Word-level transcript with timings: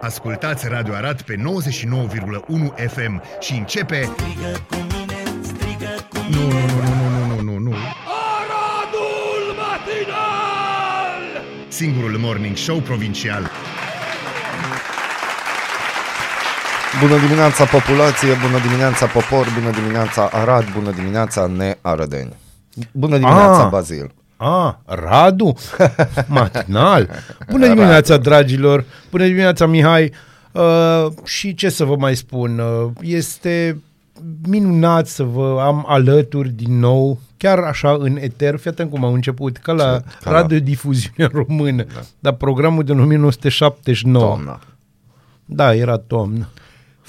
Ascultați 0.00 0.68
Radio 0.68 0.94
Arat 0.94 1.22
pe 1.22 1.34
99,1 1.34 1.40
FM 2.88 3.22
și 3.40 3.52
începe... 3.52 4.08
Strigă 4.16 4.58
cu 4.68 4.76
mine, 4.76 5.22
strigă 5.42 5.92
cu 6.10 6.16
Nu, 6.30 6.40
mine 6.40 6.64
nu, 6.66 6.82
nu, 6.82 7.08
nu, 7.08 7.26
nu, 7.26 7.34
nu, 7.34 7.42
nu, 7.52 7.58
nu. 7.58 7.74
Aradul 8.38 9.54
matinal! 9.56 11.44
Singurul 11.68 12.18
morning 12.18 12.56
show 12.56 12.78
provincial. 12.78 13.50
Bună 17.00 17.18
dimineața 17.18 17.64
populație, 17.64 18.28
bună 18.46 18.58
dimineața 18.62 19.06
popor, 19.06 19.46
bună 19.60 19.70
dimineața 19.70 20.28
Arad, 20.32 20.72
bună 20.72 20.90
dimineața 20.90 21.46
nearădeni. 21.46 22.36
Bună 22.92 23.16
dimineața 23.16 23.62
Ah. 23.64 23.68
Bazil. 23.70 24.10
A, 24.40 24.80
Radu? 24.84 25.54
Matinal? 26.26 27.08
Bună 27.50 27.66
dimineața, 27.66 28.16
dragilor! 28.16 28.84
Bună 29.10 29.24
dimineața, 29.24 29.66
Mihai! 29.66 30.12
Uh, 30.52 31.06
și 31.24 31.54
ce 31.54 31.68
să 31.68 31.84
vă 31.84 31.96
mai 31.96 32.16
spun? 32.16 32.58
Uh, 32.58 32.90
este 33.00 33.82
minunat 34.48 35.06
să 35.06 35.22
vă 35.22 35.60
am 35.64 35.84
alături 35.88 36.48
din 36.48 36.78
nou, 36.78 37.18
chiar 37.36 37.58
așa 37.58 37.96
în 37.98 38.16
eter, 38.20 38.56
fii 38.56 38.70
atent 38.70 38.90
cum 38.90 39.04
am 39.04 39.12
început, 39.12 39.56
ca 39.56 39.72
la 39.72 39.96
Ce? 39.98 40.04
Ca 40.22 40.30
la- 40.30 40.40
radiodifuziune 40.40 41.28
română, 41.46 41.82
da. 41.94 42.00
dar 42.18 42.32
programul 42.32 42.84
din 42.84 43.00
1979. 43.00 44.24
Toamna. 44.24 44.60
Da, 45.44 45.74
era 45.74 45.96
toamnă. 45.96 46.48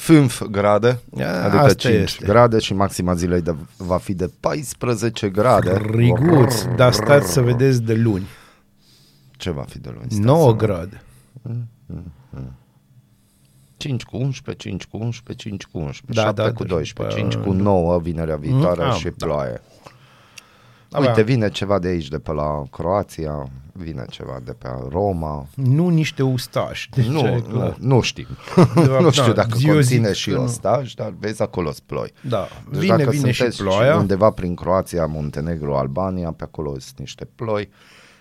5 0.05 0.41
grade, 0.44 0.99
Ia, 1.17 1.44
adică 1.44 1.58
asta 1.62 1.73
5 1.73 1.94
este. 2.03 2.26
grade 2.26 2.59
și 2.59 2.73
maxima 2.73 3.13
zilei 3.13 3.41
de, 3.41 3.55
va 3.77 3.98
fi 3.98 4.13
de 4.13 4.30
14 4.39 5.30
grade. 5.30 5.81
Riguț, 5.91 6.63
dar 6.75 6.94
stați 6.94 7.31
să 7.31 7.41
vedeți 7.41 7.81
de 7.81 7.94
luni. 7.94 8.25
Ce 9.31 9.52
va 9.52 9.62
fi 9.67 9.80
de 9.80 9.89
luni? 9.89 10.05
Stați 10.09 10.20
9 10.22 10.49
să- 10.49 10.55
grade. 10.55 11.02
5 13.77 14.03
cu 14.03 14.17
11, 14.17 14.70
5 14.70 14.85
cu 14.85 14.98
11, 14.98 15.50
5 15.50 15.66
cu 15.66 15.78
11, 15.78 16.22
Da, 16.22 16.28
7 16.28 16.41
da, 16.41 16.52
cu 16.53 16.63
da, 16.63 16.69
12, 16.73 17.16
și 17.17 17.22
5 17.22 17.34
după 17.34 17.45
cu 17.47 17.53
aia- 17.53 17.61
9 17.61 18.00
vinerea 18.00 18.36
viitoare 18.36 18.86
Mm, 18.86 18.91
și 18.91 19.08
ah, 19.08 19.13
da. 19.17 19.25
ploaie. 19.25 19.61
Da, 20.90 21.00
Uite, 21.00 21.12
da. 21.16 21.22
vine 21.22 21.50
ceva 21.50 21.80
de 21.80 21.88
aici, 21.88 22.08
de 22.08 22.20
pe 22.20 22.32
la 22.32 22.64
Croația, 22.72 23.50
vine 23.73 24.06
ceva 24.09 24.40
de 24.45 24.52
pe 24.52 24.68
Roma. 24.90 25.48
Nu 25.56 25.88
niște 25.90 26.23
ustași. 26.23 26.90
Deci, 26.90 27.06
Nu, 27.06 27.20
e 27.20 27.36
nu, 27.36 27.42
clar. 27.42 27.76
nu 27.80 28.02
știm. 28.02 28.26
fapt, 28.30 28.76
nu 29.02 29.12
știu 29.12 29.26
da, 29.26 29.31
dacă 29.34 29.58
eu 29.62 29.73
conține 29.73 30.08
zic 30.08 30.16
și 30.16 30.30
că 30.30 30.36
nu. 30.36 30.44
ostaj, 30.44 30.94
dar 30.94 31.14
vezi 31.20 31.42
acolo 31.42 31.72
ploi. 31.86 32.12
Da, 32.22 32.48
Deci 32.72 32.80
vine, 32.80 32.98
dacă 32.98 33.09
vine 33.09 33.31
și 33.31 33.38
sunteți 33.42 33.62
ploaia. 33.64 33.96
undeva 33.98 34.30
prin 34.30 34.56
Croația, 34.56 35.06
Muntenegru, 35.06 35.73
Albania, 35.73 36.31
pe 36.31 36.44
acolo 36.44 36.70
sunt 36.80 37.00
niște 37.00 37.28
ploi 37.36 37.70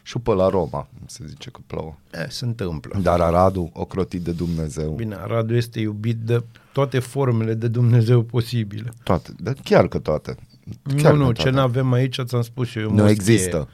și 0.03 0.19
pe 0.19 0.30
la 0.32 0.48
Roma, 0.48 0.88
se 1.06 1.25
zice 1.27 1.50
că 1.50 1.60
plouă. 1.66 1.97
E, 2.12 2.27
se 2.30 2.44
întâmplă. 2.44 2.98
Dar 3.03 3.20
Aradu, 3.20 3.70
ocrotit 3.72 4.22
de 4.22 4.30
Dumnezeu, 4.32 4.91
Bine, 4.91 5.16
Radu 5.27 5.55
este 5.55 5.80
iubit 5.80 6.16
de 6.16 6.42
toate 6.72 6.98
formele 6.98 7.55
de 7.55 7.69
Dumnezeu 7.69 8.22
posibile. 8.22 8.92
toate, 9.03 9.30
dar 9.38 9.55
chiar 9.64 9.88
că 9.88 9.98
toate. 9.98 10.36
Nu, 10.83 11.02
Chiar 11.02 11.14
nu, 11.14 11.27
că 11.27 11.33
ce 11.33 11.42
toate. 11.42 11.50
nu 11.56 11.61
avem 11.62 11.92
aici, 11.92 12.20
ți-am 12.24 12.42
spus 12.42 12.69
și 12.69 12.78
eu. 12.78 12.84
e 12.84 12.86
o 12.86 12.91
Nu 12.91 12.94
moschee. 12.94 13.12
există. 13.14 13.69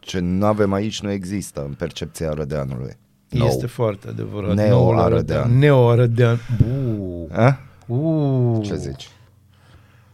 Ce 0.00 0.18
nu 0.18 0.46
avem 0.46 0.72
aici 0.72 1.00
nu 1.00 1.10
există 1.10 1.64
în 1.66 1.72
percepția 1.72 2.32
rădeanului. 2.32 2.92
Este 3.28 3.66
foarte 3.66 4.08
adevărat. 4.08 4.54
Neo 4.54 4.68
Noul 4.68 4.98
Arădean. 4.98 5.58
Neo 5.58 5.88
Arădean. 5.88 6.40
Uuu. 6.74 7.28
A? 7.32 7.58
Uuu. 7.86 8.62
Ce 8.62 8.76
zici? 8.76 9.08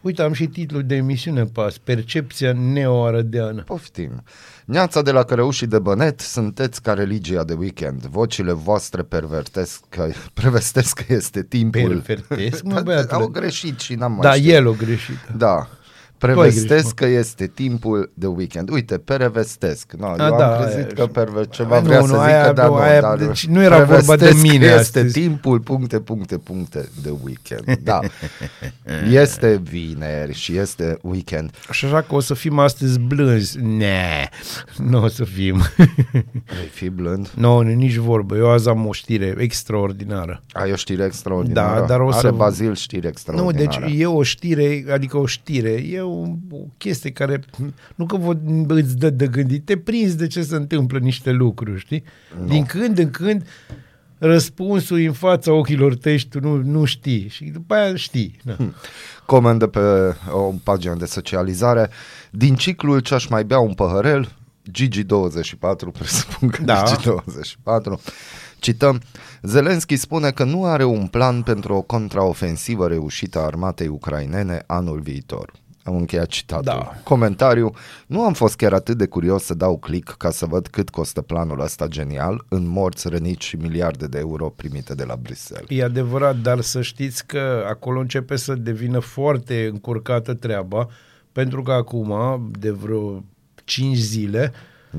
Uite, 0.01 0.21
am 0.21 0.33
și 0.33 0.47
titlul 0.47 0.83
de 0.83 0.95
emisiune 0.95 1.43
pas. 1.43 1.77
Percepția 1.77 2.53
neo-arădeană. 2.53 3.61
Poftim. 3.61 4.23
Neața 4.65 5.01
de 5.01 5.11
la 5.11 5.23
Cărăușii 5.23 5.67
de 5.67 5.79
Bănet, 5.79 6.19
sunteți 6.19 6.81
ca 6.81 6.93
religia 6.93 7.43
de 7.43 7.53
weekend. 7.53 8.01
Vocile 8.05 8.51
voastre 8.51 9.01
pervertesc 9.01 9.81
că, 9.89 10.07
prevestesc 10.33 10.99
că 11.05 11.13
este 11.13 11.43
timpul. 11.43 12.01
Pervertesc, 12.05 12.63
mă, 12.63 12.73
Da, 12.73 12.81
băiatule. 12.81 13.21
Au 13.21 13.27
greșit 13.27 13.79
și 13.79 13.93
n-am 13.95 14.11
mai 14.11 14.21
Da, 14.21 14.33
știut. 14.33 14.53
el 14.53 14.67
o 14.67 14.73
greșit. 14.73 15.17
Da. 15.37 15.67
Ai 16.27 16.33
Prevestesc 16.33 16.67
greșit, 16.69 16.91
că 16.91 17.05
este 17.05 17.47
timpul 17.47 18.11
de 18.13 18.25
weekend. 18.27 18.69
Uite, 18.69 18.97
perevestesc. 18.97 19.91
No, 19.97 20.05
A, 20.07 20.09
eu 20.29 20.37
da, 20.37 20.55
am 20.57 20.61
crezit 20.63 20.85
aia- 20.85 20.93
că 20.95 21.05
perve- 21.05 21.45
ceva 21.49 21.79
Nu, 21.79 21.85
vrea 21.85 21.99
nu, 21.99 22.05
să 22.05 22.11
zică, 22.11 22.23
aia- 22.25 22.53
dar 22.53 22.67
nu, 22.67 22.73
nu. 22.73 22.79
aia- 22.81 23.01
dar 23.01 23.17
deci 23.17 23.45
nu 23.45 23.61
era 23.63 23.77
vorba 23.83 23.95
de 23.95 24.03
prevestesc 24.15 24.41
mine 24.41 24.57
că 24.57 24.63
este 24.65 24.77
astăzi. 24.99 25.19
timpul, 25.19 25.59
puncte, 25.59 25.99
puncte, 25.99 26.37
puncte 26.37 26.89
de 27.03 27.13
weekend. 27.23 27.77
Da. 27.83 27.99
este 29.11 29.61
vineri 29.63 30.33
și 30.33 30.57
este 30.57 30.97
weekend. 31.01 31.51
Și 31.71 31.85
așa 31.85 32.01
că 32.01 32.15
o 32.15 32.19
să 32.19 32.33
fim 32.33 32.59
astăzi 32.59 32.99
blânzi. 32.99 33.57
Ne, 33.61 34.29
nu 34.77 35.03
o 35.03 35.07
să 35.07 35.23
fim. 35.23 35.61
Vei 36.45 36.69
fi 36.79 36.89
blând. 36.89 37.31
nu, 37.35 37.61
nu, 37.61 37.69
nici 37.73 37.95
vorbă. 37.95 38.35
Eu 38.35 38.49
azi 38.49 38.69
am 38.69 38.87
o 38.87 38.91
știre 38.91 39.35
extraordinară. 39.37 40.41
Ai 40.51 40.71
o 40.71 40.75
știre 40.75 41.03
extraordinară. 41.05 41.79
Da, 41.79 41.85
dar 41.85 41.99
o 41.99 42.07
Are 42.09 42.19
să- 42.19 42.31
Bazil 42.31 42.75
știri 42.75 43.01
Nu, 43.01 43.07
extraordinare. 43.07 43.65
deci 43.87 43.99
e 43.99 44.05
o 44.05 44.23
știre, 44.23 44.85
adică 44.91 45.17
o 45.17 45.25
știre, 45.25 45.69
e 45.69 46.01
o, 46.11 46.55
o 46.55 46.65
chestie 46.77 47.11
care, 47.11 47.39
nu 47.95 48.05
că 48.05 48.17
vă, 48.17 48.37
îți 48.67 48.97
dă 48.97 49.09
de 49.09 49.27
gândit, 49.27 49.65
te 49.65 49.77
prinzi 49.77 50.17
de 50.17 50.27
ce 50.27 50.41
se 50.41 50.55
întâmplă 50.55 50.99
niște 50.99 51.31
lucruri, 51.31 51.79
știi? 51.79 52.03
No. 52.39 52.45
Din 52.45 52.65
când 52.65 52.97
în 52.97 53.11
când 53.11 53.45
răspunsul 54.17 54.99
e 54.99 55.05
în 55.05 55.13
fața 55.13 55.53
ochilor 55.53 55.95
tăi 55.95 56.17
și 56.17 56.27
tu 56.27 56.39
nu, 56.39 56.55
nu 56.55 56.85
știi 56.85 57.27
și 57.27 57.43
după 57.43 57.73
aia 57.73 57.95
știi. 57.95 58.39
Da. 58.43 58.55
Comandă 59.25 59.67
pe 59.67 59.79
o 60.31 60.53
pagină 60.63 60.95
de 60.95 61.05
socializare. 61.05 61.89
Din 62.31 62.55
ciclul 62.55 62.99
ce 62.99 63.13
aș 63.13 63.27
mai 63.27 63.43
bea 63.43 63.59
un 63.59 63.73
păhărel, 63.73 64.31
Gigi24, 64.69 65.91
presupun 65.99 66.49
că 66.49 66.61
Da. 66.63 66.83
Gigi24, 66.83 68.03
cităm, 68.59 69.01
Zelenski 69.41 69.95
spune 69.95 70.31
că 70.31 70.43
nu 70.43 70.65
are 70.65 70.83
un 70.83 71.07
plan 71.07 71.41
pentru 71.41 71.73
o 71.73 71.81
contraofensivă 71.81 72.87
reușită 72.87 73.39
a 73.39 73.45
armatei 73.45 73.87
ucrainene 73.87 74.63
anul 74.67 74.99
viitor. 74.99 75.51
Am 75.91 75.97
încheiat 75.97 76.27
citatul. 76.27 76.63
Da. 76.63 76.91
Comentariu. 77.03 77.71
Nu 78.07 78.21
am 78.23 78.33
fost 78.33 78.55
chiar 78.55 78.73
atât 78.73 78.97
de 78.97 79.05
curios 79.05 79.43
să 79.43 79.53
dau 79.53 79.77
click 79.77 80.15
ca 80.17 80.29
să 80.29 80.45
văd 80.45 80.67
cât 80.67 80.89
costă 80.89 81.21
planul 81.21 81.59
ăsta 81.59 81.87
genial 81.87 82.45
în 82.49 82.67
morți, 82.67 83.09
răniți 83.09 83.45
și 83.45 83.55
miliarde 83.55 84.07
de 84.07 84.17
euro 84.19 84.49
primite 84.49 84.93
de 84.95 85.03
la 85.03 85.15
Bruxelles. 85.15 85.65
E 85.69 85.83
adevărat, 85.83 86.37
dar 86.37 86.61
să 86.61 86.81
știți 86.81 87.25
că 87.25 87.65
acolo 87.69 87.99
începe 87.99 88.35
să 88.35 88.55
devină 88.55 88.99
foarte 88.99 89.67
încurcată 89.71 90.33
treaba, 90.33 90.87
pentru 91.31 91.61
că 91.61 91.71
acum, 91.71 92.13
de 92.59 92.71
vreo 92.71 93.23
5 93.63 93.97
zile, 93.97 94.51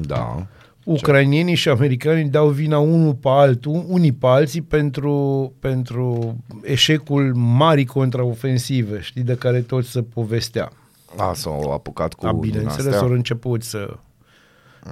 Da. 0.06 0.46
ucrainienii 0.84 1.54
și 1.54 1.68
americanii 1.68 2.24
dau 2.24 2.48
vina 2.48 2.78
unul 2.78 3.14
pe 3.14 3.28
altul, 3.28 3.84
unii 3.88 4.12
pe 4.12 4.26
alții 4.26 4.62
pentru, 4.62 5.52
pentru 5.58 6.36
eșecul 6.62 7.34
marii 7.34 7.84
contraofensive, 7.86 9.00
știi, 9.00 9.22
de 9.22 9.34
care 9.34 9.60
tot 9.60 9.84
se 9.84 10.02
povestea. 10.02 10.72
A, 11.16 11.32
s-au 11.34 11.72
apucat 11.72 12.14
cu 12.14 12.26
A, 12.26 12.30
din 12.30 12.40
bineînțeles, 12.40 12.86
astea. 12.86 13.08
au 13.08 13.12
început 13.12 13.62
să... 13.62 13.96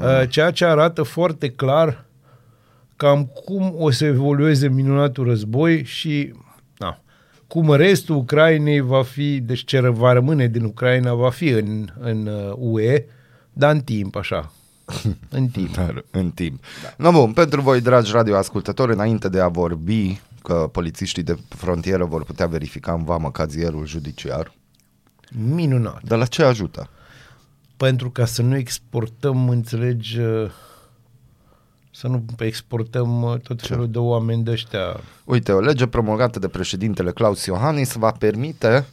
Uh, 0.03 0.29
Ceea 0.29 0.51
ce 0.51 0.65
arată 0.65 1.03
foarte 1.03 1.51
clar 1.51 2.05
cam 2.97 3.25
cum 3.25 3.75
o 3.79 3.91
să 3.91 4.05
evolueze 4.05 4.69
minunatul 4.69 5.25
război 5.25 5.85
și 5.85 6.35
na, 6.79 7.01
cum 7.47 7.73
restul 7.73 8.17
Ucrainei 8.17 8.81
va 8.81 9.03
fi, 9.03 9.41
deci 9.41 9.65
ce 9.65 9.81
va 9.81 10.13
rămâne 10.13 10.47
din 10.47 10.65
Ucraina 10.65 11.15
va 11.15 11.31
fi 11.31 11.49
în, 11.49 11.89
în 12.01 12.27
uh, 12.27 12.53
UE, 12.57 13.05
dar 13.53 13.73
în 13.73 13.81
timp, 13.81 14.17
așa. 14.17 14.53
În 15.31 15.47
timp. 15.47 15.75
Dar 15.75 16.05
în 16.11 16.31
timp. 16.31 16.63
Da. 16.83 17.11
No, 17.11 17.11
bun, 17.11 17.33
pentru 17.33 17.61
voi, 17.61 17.81
dragi 17.81 18.13
radioascultători, 18.13 18.93
înainte 18.93 19.29
de 19.29 19.41
a 19.41 19.49
vorbi 19.49 20.21
că 20.43 20.69
polițiștii 20.73 21.23
de 21.23 21.37
frontieră 21.49 22.05
vor 22.05 22.25
putea 22.25 22.47
verifica 22.47 22.93
în 22.93 23.05
vamă 23.05 23.31
cazierul 23.31 23.87
judiciar, 23.87 24.53
Minunat. 25.39 26.03
dar 26.03 26.19
la 26.19 26.25
ce 26.25 26.43
ajută? 26.43 26.89
Pentru 27.77 28.11
ca 28.11 28.25
să 28.25 28.43
nu 28.43 28.57
exportăm, 28.57 29.49
înțelegi, 29.49 30.19
uh, 30.19 30.51
să 31.91 32.09
nu 32.09 32.25
exportăm 32.39 33.23
uh, 33.23 33.39
tot 33.39 33.63
felul 33.63 33.91
de 33.91 33.99
oameni 33.99 34.45
de 34.45 34.51
ăștia. 34.51 35.01
Uite, 35.25 35.53
o 35.53 35.61
lege 35.61 35.87
promulgată 35.87 36.39
de 36.39 36.49
președintele 36.49 37.11
Claus 37.11 37.45
Iohannis 37.45 37.93
va 37.93 38.11
permite 38.11 38.87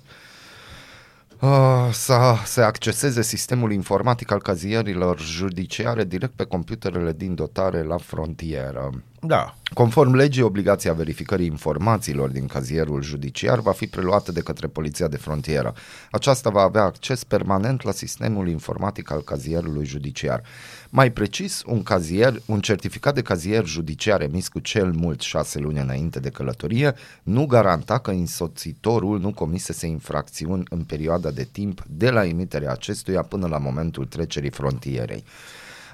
uh, 1.40 1.90
să 1.92 2.36
se 2.46 2.62
acceseze 2.62 3.22
sistemul 3.22 3.72
informatic 3.72 4.32
al 4.32 4.42
cazierilor 4.42 5.20
judiciare 5.20 6.04
direct 6.04 6.34
pe 6.36 6.44
computerele 6.44 7.14
din 7.14 7.36
dotare 7.36 7.84
la 7.84 7.98
frontieră. 7.98 8.90
Da, 9.20 9.56
Conform 9.74 10.14
legii, 10.14 10.42
obligația 10.42 10.94
verificării 10.94 11.46
informațiilor 11.46 12.30
din 12.30 12.46
cazierul 12.46 13.02
judiciar 13.02 13.60
va 13.60 13.72
fi 13.72 13.88
preluată 13.88 14.32
de 14.32 14.42
către 14.42 14.68
Poliția 14.68 15.08
de 15.08 15.18
Frontieră. 15.18 15.74
Aceasta 16.12 16.50
va 16.50 16.62
avea 16.62 16.84
acces 16.84 17.24
permanent 17.24 17.84
la 17.84 17.92
sistemul 17.92 18.48
informatic 18.48 19.12
al 19.12 19.22
cazierului 19.22 19.86
judiciar. 19.86 20.44
Mai 20.90 21.12
precis, 21.12 21.64
un 21.66 21.84
cazier, 21.84 22.42
un 22.46 22.60
certificat 22.60 23.14
de 23.14 23.22
cazier 23.22 23.66
judiciar 23.66 24.22
emis 24.22 24.48
cu 24.48 24.60
cel 24.60 24.92
mult 24.92 25.22
șase 25.22 25.60
luni 25.60 25.80
înainte 25.80 26.20
de 26.20 26.30
călătorie 26.30 26.94
nu 27.24 27.46
garanta 27.46 27.98
că 27.98 28.12
însoțitorul 28.12 29.20
nu 29.20 29.34
comisese 29.34 29.88
infracțiuni 29.88 30.64
în 30.70 30.84
perioada 30.84 31.32
de 31.32 31.48
timp 31.52 31.84
de 31.88 32.10
la 32.10 32.26
emiterea 32.26 32.72
acestuia 32.72 33.22
până 33.22 33.48
la 33.48 33.58
momentul 33.58 34.06
trecerii 34.06 34.50
frontierei. 34.50 35.24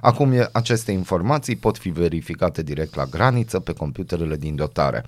Acum 0.04 0.32
e- 0.32 0.50
aceste 0.52 0.92
informații 0.92 1.56
pot 1.56 1.78
fi 1.78 1.90
verificate 1.90 2.64
direct 2.64 2.96
la 2.96 3.06
graniță 3.06 3.60
pe 3.60 3.74
computerele 3.74 4.36
din 4.36 4.56
dotare. 4.56 5.06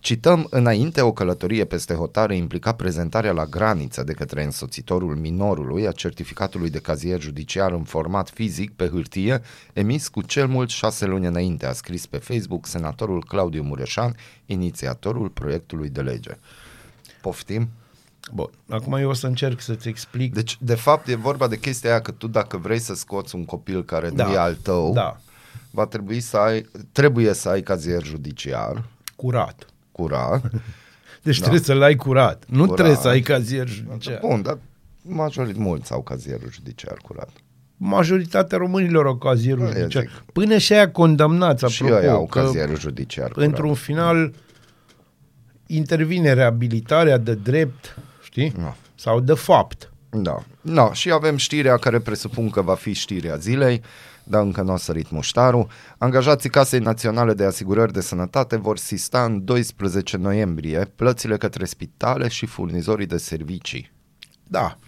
Cităm, 0.00 0.46
înainte 0.50 1.00
o 1.00 1.12
călătorie 1.12 1.64
peste 1.64 1.94
hotare 1.94 2.36
implica 2.36 2.72
prezentarea 2.72 3.32
la 3.32 3.44
graniță 3.44 4.02
de 4.02 4.12
către 4.12 4.44
însoțitorul 4.44 5.16
minorului 5.16 5.86
a 5.86 5.92
certificatului 5.92 6.70
de 6.70 6.78
cazier 6.78 7.20
judiciar 7.20 7.72
în 7.72 7.82
format 7.82 8.28
fizic 8.28 8.72
pe 8.72 8.88
hârtie, 8.88 9.42
emis 9.72 10.08
cu 10.08 10.22
cel 10.22 10.46
mult 10.46 10.68
șase 10.68 11.06
luni 11.06 11.26
înainte, 11.26 11.66
a 11.66 11.72
scris 11.72 12.06
pe 12.06 12.16
Facebook 12.16 12.66
senatorul 12.66 13.24
Claudiu 13.24 13.62
Mureșan, 13.62 14.16
inițiatorul 14.46 15.28
proiectului 15.28 15.88
de 15.88 16.00
lege. 16.00 16.38
Poftim? 17.20 17.68
Bun, 18.32 18.50
acum 18.68 18.92
eu 18.94 19.08
o 19.08 19.12
să 19.12 19.26
încerc 19.26 19.60
să-ți 19.60 19.88
explic. 19.88 20.34
Deci, 20.34 20.56
de 20.60 20.74
fapt, 20.74 21.08
e 21.08 21.14
vorba 21.14 21.48
de 21.48 21.58
chestia 21.58 21.90
aia 21.90 22.00
că 22.00 22.10
tu 22.10 22.26
dacă 22.26 22.56
vrei 22.56 22.78
să 22.78 22.94
scoți 22.94 23.34
un 23.34 23.44
copil 23.44 23.84
care 23.84 24.10
Da. 24.10 24.26
nu 24.26 24.32
e 24.32 24.38
al 24.38 24.54
tău, 24.54 24.92
Da. 24.92 25.16
va 25.70 25.86
trebui 25.86 26.20
să 26.20 26.36
ai, 26.36 26.66
trebuie 26.92 27.32
să 27.32 27.48
ai 27.48 27.62
cazier 27.62 28.02
judiciar, 28.04 28.84
Curat. 29.16 29.66
curat. 29.92 30.50
Deci 31.22 31.38
trebuie 31.40 31.60
să-l 31.60 31.82
ai 31.82 31.94
curat. 31.96 32.44
Nu 32.48 32.60
Curat. 32.60 32.74
trebuie 32.74 32.96
să 32.96 33.08
ai 33.08 33.20
cazier 33.20 33.68
judiciar. 33.68 34.18
Bun, 34.20 34.42
dar 34.42 34.58
majorit 35.02 35.56
mulți 35.56 35.92
au 35.92 36.02
cazierul 36.02 36.50
judiciar 36.52 36.96
curat. 37.02 37.30
Majoritatea 37.76 38.58
românilor 38.58 39.06
au 39.06 39.16
cazierul 39.16 39.64
Da, 39.64 39.70
eu 39.70 39.76
judiciar. 39.80 40.02
zic. 40.02 40.10
Până 40.32 40.58
și 40.58 40.72
aia 40.72 40.90
condamnați, 40.90 41.64
și 41.72 41.82
apropo, 41.82 42.02
ei 42.02 42.08
au 42.08 42.26
că 42.26 42.40
cazierul 42.40 42.78
judiciar 42.78 43.30
curat. 43.30 43.48
într-un 43.48 43.74
final 43.74 44.32
intervine 45.66 46.32
reabilitarea 46.32 47.18
de 47.18 47.34
drept, 47.34 47.96
știi? 48.36 48.52
Da. 48.62 48.76
Sau 48.94 49.20
de 49.20 49.34
fapt. 49.34 49.90
Da. 50.10 50.42
no, 50.60 50.92
și 50.92 51.10
avem 51.10 51.36
știrea 51.36 51.76
care 51.76 51.98
presupun 51.98 52.50
că 52.50 52.62
va 52.62 52.74
fi 52.74 52.92
știrea 52.92 53.36
zilei, 53.36 53.82
dar 54.24 54.42
încă 54.42 54.62
nu 54.62 54.72
a 54.72 54.76
sărit 54.76 55.10
muștarul. 55.10 55.66
Angajații 55.98 56.50
Casei 56.50 56.80
Naționale 56.80 57.34
de 57.34 57.44
Asigurări 57.44 57.92
de 57.92 58.00
Sănătate 58.00 58.56
vor 58.56 58.78
sista 58.78 59.24
în 59.24 59.44
12 59.44 60.16
noiembrie 60.16 60.92
plățile 60.96 61.36
către 61.36 61.64
spitale 61.64 62.28
și 62.28 62.46
furnizorii 62.46 63.06
de 63.06 63.16
servicii. 63.16 63.92
Da. 64.44 64.78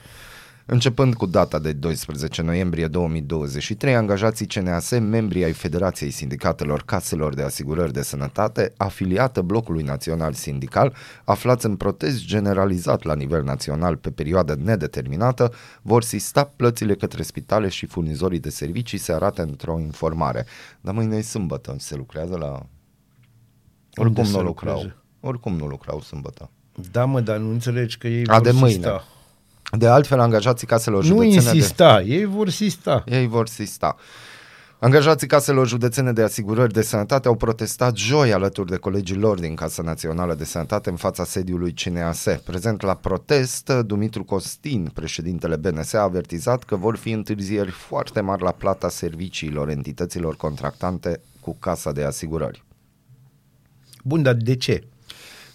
Începând 0.70 1.14
cu 1.14 1.26
data 1.26 1.58
de 1.58 1.72
12 1.72 2.42
noiembrie 2.42 2.86
2023, 2.86 3.94
angajații 3.96 4.46
CNAS, 4.46 4.90
membrii 4.90 5.44
ai 5.44 5.52
Federației 5.52 6.10
Sindicatelor 6.10 6.82
Caselor 6.82 7.34
de 7.34 7.42
Asigurări 7.42 7.92
de 7.92 8.02
Sănătate, 8.02 8.72
afiliată 8.76 9.42
Blocului 9.42 9.82
Național 9.82 10.32
Sindical, 10.32 10.94
aflați 11.24 11.66
în 11.66 11.76
protest 11.76 12.24
generalizat 12.24 13.02
la 13.02 13.14
nivel 13.14 13.42
național 13.42 13.96
pe 13.96 14.10
perioadă 14.10 14.56
nedeterminată, 14.62 15.52
vor 15.82 16.02
sista 16.02 16.44
plățile 16.56 16.94
către 16.94 17.22
spitale 17.22 17.68
și 17.68 17.86
furnizorii 17.86 18.40
de 18.40 18.50
servicii, 18.50 18.98
se 18.98 19.12
arată 19.12 19.42
într-o 19.42 19.78
informare. 19.78 20.46
Dar 20.80 20.94
mâine 20.94 21.16
e 21.16 21.22
sâmbătă, 21.22 21.74
se 21.78 21.96
lucrează 21.96 22.36
la... 22.36 22.66
Oricum 23.94 24.24
se 24.24 24.36
nu 24.36 24.42
lucrau. 24.42 24.74
lucrează? 24.74 25.02
Oricum 25.20 25.56
nu 25.56 25.66
lucrau 25.66 26.00
sâmbătă. 26.00 26.50
Da, 26.90 27.04
mă, 27.04 27.20
dar 27.20 27.36
nu 27.36 27.50
înțelegi 27.50 27.98
că 27.98 28.08
ei 28.08 28.26
A, 28.26 28.32
vor 28.32 28.42
de 28.42 28.50
mâine. 28.50 28.68
sista. 28.68 29.04
De 29.70 29.86
altfel, 29.86 30.20
angajații 30.20 30.66
caselor 30.66 31.02
Nu 31.02 31.08
județene 31.08 31.50
de... 31.50 31.56
insista, 31.56 32.02
ei 32.02 32.24
vor 32.24 32.48
sista. 32.48 33.04
Ei 33.06 33.26
vor 33.26 33.48
sista. 33.48 33.96
Angajații 34.80 35.26
caselor 35.26 35.66
județene 35.66 36.12
de 36.12 36.22
asigurări 36.22 36.72
de 36.72 36.82
sănătate 36.82 37.28
au 37.28 37.34
protestat 37.34 37.96
joi 37.96 38.32
alături 38.32 38.70
de 38.70 38.76
colegii 38.76 39.16
lor 39.16 39.38
din 39.40 39.54
Casa 39.54 39.82
Națională 39.82 40.34
de 40.34 40.44
Sănătate 40.44 40.90
în 40.90 40.96
fața 40.96 41.24
sediului 41.24 41.72
CNAS. 41.72 42.26
Prezent 42.44 42.82
la 42.82 42.94
protest, 42.94 43.72
Dumitru 43.86 44.24
Costin, 44.24 44.90
președintele 44.94 45.56
BNS, 45.56 45.92
a 45.92 45.98
avertizat 45.98 46.64
că 46.64 46.76
vor 46.76 46.96
fi 46.96 47.10
întârzieri 47.10 47.70
foarte 47.70 48.20
mari 48.20 48.42
la 48.42 48.50
plata 48.50 48.88
serviciilor 48.88 49.68
entităților 49.68 50.36
contractante 50.36 51.20
cu 51.40 51.56
Casa 51.60 51.92
de 51.92 52.04
Asigurări. 52.04 52.64
Bun, 54.04 54.22
dar 54.22 54.34
de 54.34 54.56
ce? 54.56 54.86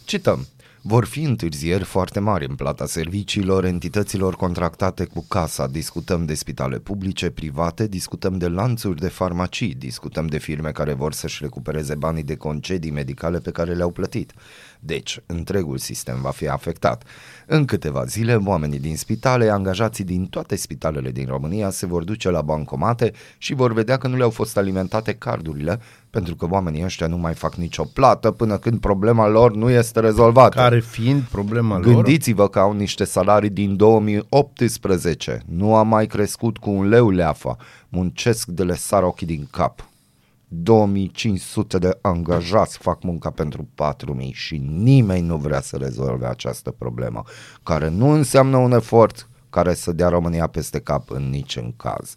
Cităm. 0.03 0.47
Vor 0.85 1.05
fi 1.05 1.21
întârzieri 1.21 1.83
foarte 1.83 2.19
mari 2.19 2.45
în 2.49 2.55
plata 2.55 2.85
serviciilor 2.85 3.65
entităților 3.65 4.35
contractate 4.35 5.05
cu 5.05 5.25
casa. 5.27 5.67
Discutăm 5.67 6.25
de 6.25 6.33
spitale 6.33 6.79
publice, 6.79 7.29
private, 7.29 7.87
discutăm 7.87 8.37
de 8.37 8.47
lanțuri 8.47 8.99
de 8.99 9.07
farmacii, 9.07 9.73
discutăm 9.73 10.27
de 10.27 10.37
firme 10.37 10.71
care 10.71 10.93
vor 10.93 11.13
să-și 11.13 11.39
recupereze 11.41 11.95
banii 11.95 12.23
de 12.23 12.35
concedii 12.35 12.91
medicale 12.91 13.39
pe 13.39 13.51
care 13.51 13.73
le-au 13.73 13.91
plătit. 13.91 14.33
Deci, 14.79 15.19
întregul 15.25 15.77
sistem 15.77 16.21
va 16.21 16.29
fi 16.29 16.47
afectat. 16.47 17.03
În 17.45 17.65
câteva 17.65 18.05
zile, 18.05 18.35
oamenii 18.35 18.79
din 18.79 18.97
spitale, 18.97 19.49
angajații 19.49 20.03
din 20.03 20.25
toate 20.25 20.55
spitalele 20.55 21.11
din 21.11 21.25
România 21.25 21.69
se 21.69 21.85
vor 21.85 22.03
duce 22.03 22.29
la 22.29 22.41
bancomate 22.41 23.11
și 23.37 23.53
vor 23.53 23.73
vedea 23.73 23.97
că 23.97 24.07
nu 24.07 24.17
le-au 24.17 24.29
fost 24.29 24.57
alimentate 24.57 25.13
cardurile, 25.13 25.79
pentru 26.13 26.35
că 26.35 26.47
oamenii 26.49 26.83
ăștia 26.83 27.07
nu 27.07 27.17
mai 27.17 27.33
fac 27.33 27.55
nicio 27.55 27.83
plată 27.83 28.31
până 28.31 28.57
când 28.57 28.79
problema 28.79 29.27
lor 29.27 29.55
nu 29.55 29.69
este 29.69 29.99
rezolvată. 29.99 30.59
Care 30.59 30.79
fiind 30.79 31.21
problema 31.21 31.77
lor? 31.77 31.93
Gândiți-vă 31.93 32.47
că 32.47 32.59
au 32.59 32.73
niște 32.73 33.03
salarii 33.03 33.49
din 33.49 33.75
2018. 33.75 35.41
Nu 35.45 35.75
a 35.75 35.83
mai 35.83 36.07
crescut 36.07 36.57
cu 36.57 36.69
un 36.69 36.87
leu 36.87 37.09
leafa. 37.09 37.57
Muncesc 37.89 38.47
de 38.47 38.63
le 38.63 38.75
sar 38.75 39.03
ochii 39.03 39.27
din 39.27 39.47
cap. 39.51 39.89
2500 40.47 41.77
de 41.77 41.97
angajați 42.01 42.77
fac 42.77 43.03
munca 43.03 43.29
pentru 43.29 43.67
4000 43.75 44.31
și 44.31 44.57
nimeni 44.57 45.27
nu 45.27 45.37
vrea 45.37 45.61
să 45.61 45.77
rezolve 45.77 46.27
această 46.27 46.71
problemă, 46.71 47.23
care 47.63 47.89
nu 47.89 48.09
înseamnă 48.09 48.57
un 48.57 48.71
efort 48.71 49.29
care 49.49 49.73
să 49.73 49.91
dea 49.91 50.07
România 50.09 50.47
peste 50.47 50.79
cap 50.79 51.11
în 51.11 51.29
niciun 51.29 51.73
caz. 51.77 52.15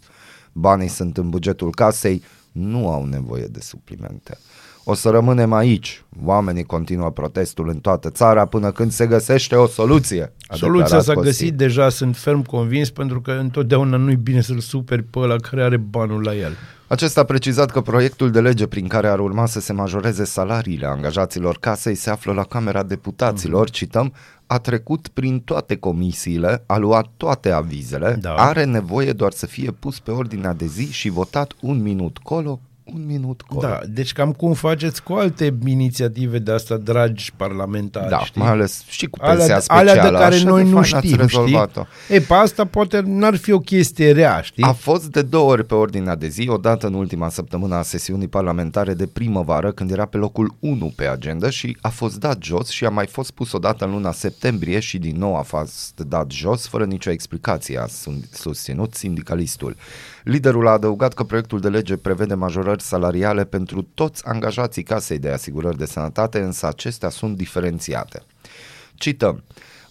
Banii 0.51 0.87
sunt 0.87 1.17
în 1.17 1.29
bugetul 1.29 1.69
casei, 1.69 2.23
nu 2.57 2.89
au 2.89 3.05
nevoie 3.05 3.45
de 3.45 3.59
suplimente. 3.61 4.37
O 4.83 4.93
să 4.93 5.09
rămânem 5.09 5.53
aici. 5.53 6.03
Oamenii 6.23 6.63
continuă 6.63 7.09
protestul 7.09 7.69
în 7.69 7.79
toată 7.79 8.09
țara 8.09 8.45
până 8.45 8.71
când 8.71 8.91
se 8.91 9.07
găsește 9.07 9.55
o 9.55 9.67
soluție. 9.67 10.33
a 10.47 10.55
Soluția 10.55 10.83
declarat 10.83 11.05
s-a 11.05 11.13
Costin. 11.13 11.31
găsit 11.31 11.53
deja, 11.53 11.89
sunt 11.89 12.17
ferm 12.17 12.41
convins, 12.41 12.89
pentru 12.89 13.21
că 13.21 13.31
întotdeauna 13.31 13.97
nu-i 13.97 14.15
bine 14.15 14.41
să-l 14.41 14.59
superi 14.59 15.03
pe 15.03 15.19
ăla 15.19 15.35
care 15.35 15.63
are 15.63 15.77
banul 15.77 16.23
la 16.23 16.35
el. 16.35 16.51
Acesta 16.87 17.21
a 17.21 17.23
precizat 17.23 17.71
că 17.71 17.81
proiectul 17.81 18.31
de 18.31 18.41
lege 18.41 18.67
prin 18.67 18.87
care 18.87 19.07
ar 19.07 19.19
urma 19.19 19.45
să 19.45 19.59
se 19.59 19.73
majoreze 19.73 20.23
salariile 20.23 20.85
angajaților 20.85 21.57
casei 21.59 21.95
se 21.95 22.09
află 22.09 22.33
la 22.33 22.43
Camera 22.43 22.83
Deputaților, 22.83 23.69
cităm, 23.69 24.13
a 24.45 24.57
trecut 24.57 25.07
prin 25.07 25.39
toate 25.39 25.75
comisiile, 25.75 26.63
a 26.65 26.77
luat 26.77 27.07
toate 27.17 27.51
avizele, 27.51 28.17
Da. 28.21 28.33
are 28.33 28.63
nevoie 28.63 29.11
doar 29.11 29.31
să 29.31 29.45
fie 29.45 29.71
pus 29.71 29.99
pe 29.99 30.11
ordinea 30.11 30.53
de 30.53 30.65
zi 30.65 30.91
și 30.91 31.09
votat 31.09 31.53
un 31.61 31.81
minut 31.81 32.17
colo, 32.17 32.59
un 32.93 33.05
minut 33.05 33.41
colo. 33.41 33.61
Da, 33.61 33.79
deci 33.87 34.13
cam 34.13 34.31
cum 34.31 34.53
faceți 34.53 35.03
cu 35.03 35.13
alte 35.13 35.57
inițiative 35.65 36.39
de 36.39 36.51
asta, 36.51 36.77
dragi 36.77 37.31
parlamentari, 37.35 38.09
Da, 38.09 38.19
știi? 38.19 38.41
mai 38.41 38.49
ales 38.49 38.83
și 38.87 39.05
cu 39.07 39.17
pensia 39.19 39.43
alea, 39.43 39.59
specială. 39.59 39.89
alea 39.91 40.03
de 40.09 40.15
care 40.17 40.35
așa 40.35 40.49
noi 40.49 40.63
de 40.63 40.69
nu 40.69 40.81
fain 40.81 40.95
ați 40.95 41.05
știm, 41.05 41.17
rezolvat-o. 41.19 41.81
știi? 42.03 42.15
E, 42.15 42.19
pe 42.19 42.33
asta 42.33 42.65
poate 42.65 43.01
n-ar 43.05 43.35
fi 43.35 43.51
o 43.51 43.59
chestie 43.59 44.11
rea, 44.11 44.41
știi? 44.41 44.63
A 44.63 44.71
fost 44.71 45.05
de 45.11 45.21
două 45.21 45.51
ori 45.51 45.65
pe 45.65 45.73
ordinea 45.75 46.15
de 46.15 46.27
zi, 46.27 46.47
odată 46.49 46.87
în 46.87 46.93
ultima 46.93 47.29
săptămână 47.29 47.75
a 47.75 47.81
sesiunii 47.81 48.27
parlamentare 48.27 48.93
de 48.93 49.07
primăvară, 49.07 49.71
când 49.71 49.91
era 49.91 50.05
pe 50.05 50.17
locul 50.17 50.55
1 50.59 50.93
pe 50.95 51.07
agenda 51.07 51.49
și 51.49 51.77
a 51.81 51.89
fost 51.89 52.19
dat 52.19 52.43
jos 52.43 52.69
și 52.69 52.85
a 52.85 52.89
mai 52.89 53.05
fost 53.07 53.31
pus 53.31 53.51
odată 53.51 53.85
în 53.85 53.91
luna 53.91 54.11
septembrie 54.11 54.79
și 54.79 54.97
din 54.97 55.17
nou 55.17 55.35
a 55.37 55.41
fost 55.41 55.99
dat 56.07 56.31
jos, 56.31 56.67
fără 56.67 56.85
nicio 56.85 57.09
explicație, 57.09 57.77
a 57.79 57.85
sun- 57.85 58.29
susținut 58.31 58.93
sindicalistul. 58.93 59.75
Liderul 60.27 60.67
a 60.67 60.71
adăugat 60.71 61.13
că 61.13 61.23
proiectul 61.23 61.59
de 61.59 61.69
lege 61.69 61.97
prevede 61.97 62.33
majorări 62.33 62.81
salariale 62.81 63.45
pentru 63.45 63.81
toți 63.93 64.25
angajații 64.25 64.83
casei 64.83 65.19
de 65.19 65.29
asigurări 65.29 65.77
de 65.77 65.85
sănătate, 65.85 66.39
însă 66.39 66.67
acestea 66.67 67.09
sunt 67.09 67.37
diferențiate. 67.37 68.23
Cităm. 68.95 69.43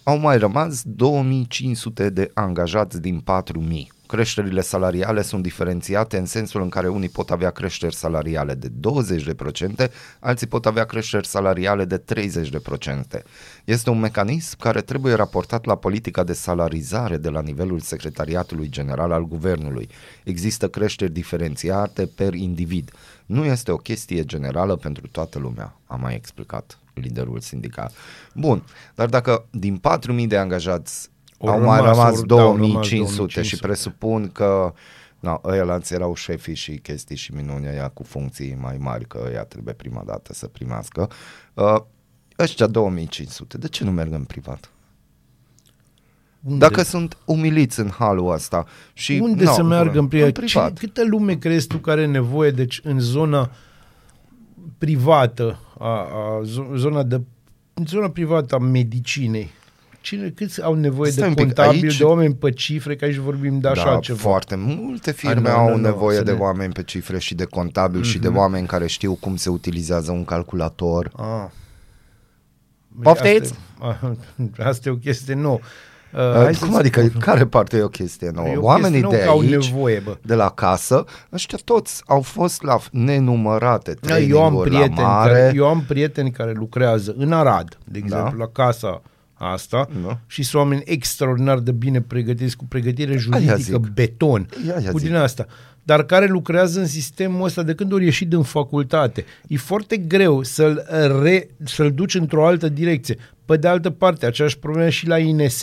Au 0.03 0.19
mai 0.19 0.39
rămas 0.39 0.83
2500 0.85 2.11
de 2.11 2.31
angajați 2.35 3.01
din 3.01 3.21
4000. 3.21 3.93
Creșterile 4.07 4.61
salariale 4.61 5.23
sunt 5.23 5.43
diferențiate 5.43 6.17
în 6.19 6.27
sensul 6.27 6.63
în 6.63 6.69
care 6.69 6.89
unii 6.89 7.09
pot 7.09 7.31
avea 7.31 7.51
creșteri 7.51 7.95
salariale 7.95 8.55
de 8.55 8.71
20%, 9.87 9.91
alții 10.21 10.47
pot 10.47 10.67
avea 10.67 10.85
creșteri 10.85 11.27
salariale 11.27 11.85
de 11.85 12.03
30%. 12.15 13.23
Este 13.65 13.91
un 13.91 13.99
mecanism 13.99 14.59
care 14.59 14.81
trebuie 14.81 15.15
raportat 15.15 15.65
la 15.65 15.77
politica 15.77 16.25
de 16.25 16.33
salarizare 16.33 17.17
de 17.17 17.29
la 17.29 17.41
nivelul 17.41 17.81
Secretariatului 17.81 18.69
General 18.69 19.13
al 19.13 19.27
Guvernului. 19.27 19.89
Există 20.25 20.69
creșteri 20.69 21.13
diferențiate 21.13 22.07
per 22.07 22.35
individ. 22.35 22.91
Nu 23.27 23.45
este 23.45 23.71
o 23.71 23.77
chestie 23.77 24.25
generală 24.25 24.77
pentru 24.77 25.09
toată 25.09 25.39
lumea, 25.39 25.77
a 25.87 25.97
mai 25.97 26.15
explicat 26.15 26.79
liderul 26.95 27.41
sindical. 27.41 27.91
Bun, 28.35 28.65
dar 28.95 29.09
dacă 29.09 29.47
din 29.51 29.81
4.000 30.21 30.27
de 30.27 30.37
angajați 30.37 31.11
Au 31.41 31.49
au, 31.49 31.59
rămas- 31.59 31.81
mai 31.81 31.91
rămas 31.91 32.17
au- 32.17 32.25
da, 32.25 32.35
au 32.35 32.57
rămas 32.57 32.71
2500 32.71 33.43
și 33.43 33.57
2500. 33.57 33.67
presupun 33.67 34.31
că 34.33 34.73
na, 35.21 35.41
ăia 35.45 35.81
erau 35.91 36.15
șefii 36.15 36.55
și 36.55 36.79
chestii 36.79 37.17
și 37.17 37.35
minuni 37.35 37.69
ăia 37.69 37.89
cu 37.89 38.03
funcții 38.03 38.57
mai 38.61 38.77
mari, 38.79 39.07
că 39.07 39.23
ăia 39.27 39.45
trebuie 39.45 39.75
prima 39.75 40.03
dată 40.07 40.33
să 40.35 40.47
primească. 40.47 41.11
Uh, 41.55 41.77
ăștia 42.39 42.67
2500, 42.67 43.59
de 43.59 43.69
ce 43.69 43.85
nu 43.85 43.91
merg 43.91 44.13
în 44.13 44.25
privat? 44.25 44.71
Unde? 46.43 46.59
Dacă 46.59 46.83
sunt 46.83 47.17
umiliți 47.25 47.81
în 47.81 47.89
halul 47.91 48.33
ăsta 48.33 48.67
și 48.93 49.19
Unde 49.23 49.45
no, 49.45 49.53
să 49.53 49.63
meargă 49.63 49.99
în 49.99 50.09
privat? 50.09 50.27
În 50.27 50.45
privat. 50.45 50.73
Ce, 50.73 50.87
câtă 50.87 51.05
lume 51.05 51.35
crezi 51.37 51.67
tu 51.67 51.79
care 51.79 52.01
are 52.01 52.11
nevoie, 52.11 52.51
deci 52.51 52.81
în 52.83 52.99
zona 53.01 53.51
privată, 54.79 55.59
a, 55.79 55.89
a, 55.89 56.41
zo- 56.43 56.75
zona 56.77 57.03
de 57.03 57.21
în 57.75 57.87
zona 57.87 58.11
privată 58.11 58.55
a 58.55 58.59
medicinei, 58.59 59.51
Cine, 60.07 60.29
câți 60.35 60.63
au 60.63 60.75
nevoie 60.75 61.11
Stai 61.11 61.23
de 61.23 61.29
un 61.29 61.35
pic, 61.35 61.45
contabili, 61.45 61.87
aici- 61.87 61.99
de 61.99 62.05
oameni 62.05 62.35
pe 62.35 62.51
cifre, 62.51 62.97
că 62.97 63.05
aici 63.05 63.15
vorbim 63.17 63.59
de 63.61 63.69
așa 63.69 63.93
da, 63.93 63.99
ceva. 63.99 64.19
foarte 64.19 64.55
multe 64.57 65.13
firme 65.13 65.49
Hai, 65.49 65.53
nu, 65.57 65.59
au 65.63 65.69
nu, 65.69 65.75
nu, 65.77 65.81
nevoie 65.81 66.17
să 66.17 66.23
de 66.23 66.31
ne- 66.31 66.37
Mhm. 66.37 66.45
oameni 66.47 66.73
pe 66.73 66.83
cifre 66.83 67.19
și 67.19 67.35
de 67.35 67.45
contabil 67.45 68.03
și 68.03 68.19
de 68.19 68.29
oameni 68.29 68.67
care 68.67 68.87
știu 68.87 69.15
cum 69.15 69.37
se 69.37 69.49
utilizează 69.51 70.11
un 70.13 70.25
calculator. 70.25 71.11
Ah. 71.17 71.45
Poftiți? 73.03 73.55
Asta, 73.79 74.17
e- 74.59 74.63
asta 74.69 74.89
e 74.89 74.93
o 74.93 74.97
chestie 74.97 75.35
nouă. 75.35 75.59
Uh, 75.63 76.21
Uh, 76.21 76.35
hai 76.35 76.55
cum 76.61 76.71
să 76.73 76.79
adică, 76.79 77.01
spun- 77.01 77.21
care 77.21 77.47
parte 77.47 77.77
e 77.77 77.83
o 77.83 77.89
chestie 77.89 78.31
nouă? 78.35 78.49
E 78.49 78.57
o 78.57 78.63
Oamenii 78.63 79.01
chestie 79.01 79.19
de 79.19 79.25
nouă 79.25 79.41
că 79.41 79.47
au 79.53 79.57
aici, 79.57 79.71
nevoie, 79.71 79.99
bă. 80.05 80.17
de 80.23 80.35
la 80.35 80.51
casă, 80.51 81.05
ăștia 81.33 81.59
toți 81.65 82.03
au 82.07 82.21
fost 82.21 82.63
la 82.63 82.79
nenumărate 82.91 83.97
Da, 84.01 84.19
eu 84.19 84.43
am 84.43 84.53
traininguri 84.53 84.71
la 84.71 84.77
prieteni 84.79 85.07
mare. 85.07 85.33
care, 85.33 85.53
eu 85.57 85.67
am 85.67 85.85
prieteni 85.89 86.31
care 86.31 86.53
lucrează 86.53 87.15
în 87.19 87.33
Arad, 87.33 87.79
de 87.85 87.99
Da. 87.99 88.05
exemplu, 88.05 88.39
la 88.39 88.49
casa 88.49 89.03
asta 89.39 89.89
Da. 90.05 90.19
și 90.27 90.43
sunt 90.43 90.63
oameni 90.63 90.83
extraordinar 90.85 91.59
de 91.59 91.73
bine 91.73 92.01
pregătiți, 92.01 92.57
cu 92.57 92.65
pregătire 92.65 93.17
juridică, 93.17 93.57
zic. 93.57 93.77
beton, 93.77 94.49
Ia, 94.67 94.75
ia 94.83 94.91
cu 94.91 94.99
zic. 94.99 95.07
din 95.09 95.17
asta, 95.17 95.47
dar 95.83 96.05
care 96.05 96.27
lucrează 96.27 96.81
în 96.81 96.87
sistemul 96.87 97.45
ăsta 97.45 97.63
de 97.63 97.75
când 97.75 97.93
ori 97.93 98.05
ieșit 98.05 98.29
din 98.29 98.43
facultate. 98.43 99.25
E 99.49 99.57
foarte 99.57 99.97
greu 99.97 100.43
să-l, 100.43 100.87
re, 101.23 101.49
să-l 101.65 101.93
duci 101.93 102.15
într-o 102.15 102.47
altă 102.47 102.69
direcție. 102.69 103.17
Pe 103.45 103.57
de 103.57 103.69
altă 103.69 103.91
parte, 103.91 104.27
aceeași 104.27 104.59
problemă 104.59 104.89
și 104.89 105.07
la 105.07 105.19
INS. 105.19 105.63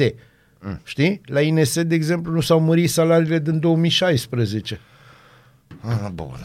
Mm. 0.59 0.79
Știi? 0.83 1.21
La 1.25 1.41
INS, 1.41 1.81
de 1.81 1.95
exemplu, 1.95 2.31
nu 2.33 2.41
s-au 2.41 2.59
mărit 2.59 2.89
salariile 2.89 3.39
din 3.39 3.59
2016. 3.59 4.79
Ah, 5.87 6.07
bun. 6.13 6.37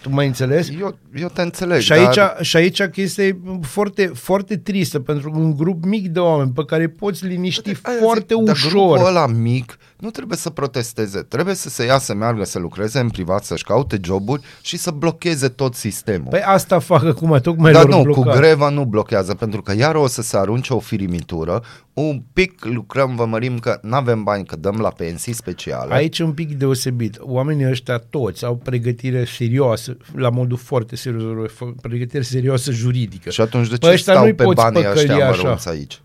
Tu 0.00 0.10
mai 0.10 0.26
înțeles? 0.26 0.68
Eu, 0.80 0.98
eu 1.14 1.28
te 1.28 1.42
înțeleg, 1.42 1.80
Și 1.80 1.92
aici, 1.92 2.14
dar 2.14 2.36
și 2.40 2.56
aici 2.56 2.82
chestia 2.82 3.24
e 3.24 3.36
foarte, 3.62 4.06
foarte 4.06 4.56
tristă 4.56 5.00
pentru 5.00 5.30
că 5.30 5.38
un 5.38 5.56
grup 5.56 5.84
mic 5.84 6.08
de 6.08 6.18
oameni 6.18 6.50
pe 6.50 6.64
care 6.64 6.82
îi 6.82 6.88
poți 6.88 7.26
liniști 7.26 7.70
Aia 7.82 7.96
foarte 8.00 8.34
zic, 8.34 8.44
dar 8.44 8.54
ușor. 8.54 8.70
grupul 8.70 9.06
ăla 9.06 9.26
mic 9.26 9.78
nu 9.96 10.10
trebuie 10.10 10.36
să 10.38 10.50
protesteze, 10.50 11.20
trebuie 11.20 11.54
să 11.54 11.68
se 11.68 11.84
ia 11.84 11.98
să 11.98 12.14
meargă 12.14 12.44
să 12.44 12.58
lucreze 12.58 12.98
în 12.98 13.08
privat, 13.08 13.44
să-și 13.44 13.64
caute 13.64 14.00
joburi 14.04 14.42
și 14.62 14.76
să 14.76 14.90
blocheze 14.90 15.48
tot 15.48 15.74
sistemul. 15.74 16.28
Păi 16.30 16.42
asta 16.42 16.78
fac 16.78 17.04
acum, 17.04 17.38
tocmai 17.42 17.72
Dar 17.72 17.84
lor 17.86 18.04
nu, 18.04 18.12
cu 18.12 18.20
blocat. 18.20 18.36
greva 18.36 18.68
nu 18.68 18.84
blochează, 18.84 19.34
pentru 19.34 19.62
că 19.62 19.74
iar 19.76 19.94
o 19.94 20.06
să 20.06 20.22
se 20.22 20.36
arunce 20.36 20.72
o 20.72 20.78
firimitură, 20.78 21.62
un 21.92 22.22
pic 22.32 22.64
lucrăm, 22.64 23.16
vă 23.16 23.26
mărim 23.26 23.58
că 23.58 23.78
nu 23.82 23.94
avem 23.94 24.22
bani, 24.22 24.44
că 24.44 24.56
dăm 24.56 24.76
la 24.80 24.88
pensii 24.88 25.32
speciale. 25.32 25.94
Aici 25.94 26.18
e 26.18 26.24
un 26.24 26.32
pic 26.32 26.58
deosebit. 26.58 27.16
Oamenii 27.20 27.68
ăștia 27.68 27.98
toți 27.98 28.44
au 28.44 28.56
pregătire 28.56 29.24
serioasă, 29.24 29.96
la 30.14 30.30
modul 30.30 30.56
foarte 30.56 30.96
serios, 30.96 31.52
pregătire 31.80 32.22
serioasă 32.22 32.70
juridică. 32.70 33.30
Și 33.30 33.40
atunci 33.40 33.68
de 33.68 33.76
Pe 33.76 33.86
ce 33.86 33.92
ăștia 33.92 34.12
stau 34.12 34.24
nu-i 34.24 34.34
pe 34.34 34.42
poți 34.42 34.56
banii 34.56 34.82
păcăli 34.82 34.98
ăștia 34.98 35.28
așa. 35.28 35.42
mărunți 35.42 35.68
aici? 35.68 36.00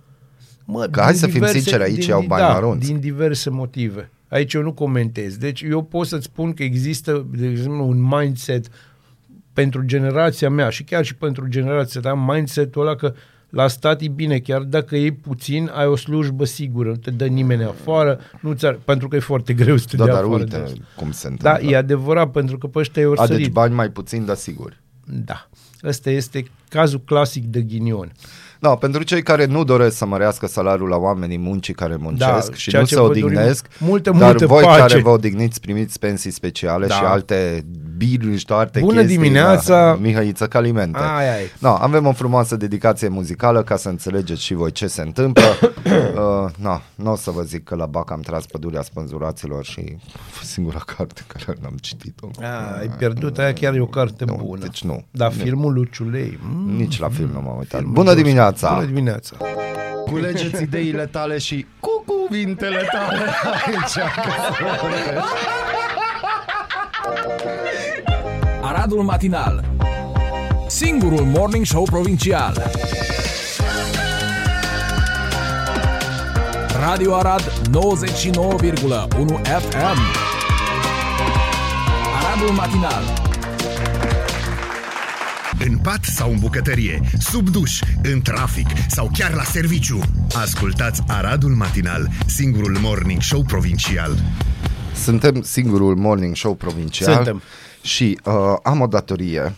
Mă, 0.72 0.88
Că 0.92 1.00
hai 1.01 1.12
din 1.12 1.20
să 1.20 1.28
fim 1.28 1.46
sinceri, 1.46 1.84
aici 1.84 2.00
din, 2.00 2.10
iau 2.10 2.24
bani 2.28 2.42
da, 2.48 2.54
mărunți. 2.54 2.88
din 2.88 3.00
diverse 3.00 3.50
motive. 3.50 4.10
Aici 4.28 4.54
eu 4.54 4.62
nu 4.62 4.72
comentez. 4.74 5.38
Deci 5.38 5.62
eu 5.62 5.82
pot 5.84 6.08
să-ți 6.08 6.25
spun 6.25 6.54
că 6.54 6.63
există, 6.63 7.25
de 7.36 7.48
exemplu, 7.48 7.88
un 7.88 8.01
mindset 8.01 8.66
pentru 9.54 9.82
generația 9.86 10.50
mea 10.50 10.70
și 10.70 10.84
chiar 10.84 11.06
și 11.06 11.16
pentru 11.16 11.48
generația 11.48 12.01
ta, 12.01 12.13
mindset-ul 12.13 12.82
ăla 12.82 12.96
că 12.96 13.13
la 13.50 13.68
stat 13.68 14.01
e 14.01 14.08
bine, 14.08 14.38
chiar 14.40 14.62
dacă 14.62 14.96
e 14.96 15.12
puțin, 15.12 15.72
ai 15.74 15.86
o 15.88 15.96
slujbă 15.96 16.46
sigură, 16.46 16.90
nu 16.90 16.96
te 16.96 17.12
dă 17.12 17.25
nimeni 17.25 17.63
afară, 17.63 18.20
nu 18.42 18.54
ți 18.54 18.68
pentru 18.68 19.08
că 19.08 19.16
e 19.16 19.20
foarte 19.20 19.54
greu 19.54 19.78
să 19.78 19.86
te 19.90 19.96
Da, 19.96 20.04
dea 20.04 20.13
dar 20.13 20.24
afară. 20.24 20.40
uite 20.40 20.58
de 20.58 20.63
asta. 20.63 20.78
cum 20.96 21.12
se 21.12 21.28
Da, 21.30 21.50
întâmplă. 21.50 21.72
e 21.75 21.78
adevărat, 21.78 22.32
pentru 22.32 22.58
că 22.58 22.68
pe 22.68 22.80
ăștia 22.80 23.01
e 23.01 23.06
A, 23.06 23.10
orsărit. 23.10 23.38
deci 23.38 23.51
bani 23.51 23.74
mai 23.74 23.90
puțin, 23.90 24.25
dar 24.25 24.36
sigur. 24.36 24.78
Da. 25.06 25.50
Ăsta 25.84 26.10
este 26.10 26.46
cazul 26.70 27.01
clasic 27.06 27.46
de 27.46 27.62
ghinion. 27.62 28.12
Da, 28.62 28.70
pentru 28.70 29.03
cei 29.03 29.24
care 29.24 29.46
nu 29.46 29.63
doresc 29.63 29.98
să 29.98 30.06
mărească 30.06 30.48
salariul 30.48 30.89
la 30.89 30.96
oamenii 30.98 31.38
muncii 31.38 31.74
care 31.74 31.96
muncesc 32.00 32.50
Da, 32.50 32.56
și 32.56 32.70
ceea 32.70 32.82
nu 32.82 32.88
ce 32.88 32.94
se 32.94 33.00
vă 33.01 33.08
dorim 33.08 33.25
odihnesc, 33.25 33.68
multă, 33.77 34.10
dar 34.12 34.22
multă 34.30 34.46
voi 34.46 34.63
pace. 34.63 34.80
care 34.80 35.00
vă 35.01 35.10
odihniți 35.10 35.60
primiți 35.60 36.00
pensii 36.00 36.32
speciale 36.32 36.88
Da. 36.88 36.96
și 36.96 37.03
alte 37.03 37.65
biruri 37.98 38.38
și 38.38 38.46
alte 38.48 38.80
Bună 38.80 39.00
chestii. 39.00 39.18
dimineața! 39.18 39.86
Da, 39.86 39.96
Mihăiță 40.01 40.46
Calimente. 40.48 41.00
Ai, 41.18 41.36
ai. 41.38 41.44
Da, 41.60 41.74
avem 41.74 42.06
o 42.06 42.12
frumoasă 42.12 42.56
dedicație 42.56 43.08
muzicală 43.08 43.63
ca 43.63 43.75
să 43.75 43.89
înțelegeți 43.89 44.41
și 44.44 44.53
voi 44.53 44.72
ce 44.72 44.88
se 44.88 45.01
întâmplă. 45.01 45.44
uh, 46.46 46.50
na, 46.58 46.82
nu 46.96 47.12
o 47.12 47.16
să 47.16 47.32
vă 47.32 47.42
zic 47.42 47.64
că 47.64 47.76
la 47.76 47.86
BAC 47.86 48.12
am 48.12 48.20
tras 48.22 48.46
pădurea 48.46 48.82
spânzuraților 48.82 49.66
și 49.66 49.98
a 50.16 50.20
fost 50.30 50.50
singura 50.50 50.82
carte 50.98 51.22
care 51.28 51.58
n-am 51.62 51.76
citit-o. 51.82 52.28
A, 52.42 52.78
ai 52.80 52.88
pierdut, 52.98 53.38
aia 53.38 53.54
chiar 53.54 53.74
e 53.76 53.80
o 53.80 53.86
carte 53.86 54.26
Nu, 54.26 54.40
bună. 54.46 54.62
deci 54.62 54.84
nu. 54.84 55.06
Dar 55.12 55.32
Nu. 55.34 55.44
filmul 55.44 55.74
lui 55.74 55.90
Ciulei. 55.92 56.40
Mm, 56.42 56.76
Nici 56.76 57.00
la 57.00 57.10
film 57.10 57.30
nu 57.34 57.42
m-am 57.42 57.58
uitat. 57.58 57.78
filmul 57.80 57.94
Bună 57.94 58.04
deosebit. 58.06 58.24
dimineața! 58.26 58.74
Bună 58.74 58.86
dimineața! 58.86 59.36
Culegeți 60.06 60.62
ideile 60.64 61.06
tale 61.06 61.38
și 61.38 61.66
cu 61.80 62.04
cuvintele 62.06 62.88
tale 62.92 63.26
aici. 63.66 63.98
Aradul 68.62 69.02
Matinal 69.04 69.66
Singurul 70.68 71.22
Morning 71.26 71.66
Show 71.66 71.84
Provincial 71.84 72.72
Radio 76.82 77.14
Arad 77.16 77.42
99,1 77.72 77.72
FM 79.44 80.00
Aradul 82.16 82.56
Matinal 82.56 83.04
În 85.66 85.78
pat 85.78 86.04
sau 86.04 86.32
în 86.32 86.38
bucătărie, 86.40 87.02
sub 87.20 87.50
duș, 87.50 87.80
în 88.04 88.22
trafic 88.22 88.68
sau 88.88 89.10
chiar 89.18 89.34
la 89.34 89.44
serviciu. 89.44 90.00
Ascultați 90.36 91.02
Aradul 91.08 91.50
Matinal, 91.50 92.10
singurul 92.26 92.78
morning 92.82 93.22
show 93.22 93.44
provincial. 93.44 94.18
Suntem 94.96 95.42
singurul 95.42 95.96
morning 95.96 96.36
show 96.36 96.54
provincial 96.54 97.14
Suntem. 97.14 97.42
și 97.82 98.20
uh, 98.24 98.34
am 98.64 98.82
o 98.82 98.88
datorie, 98.88 99.54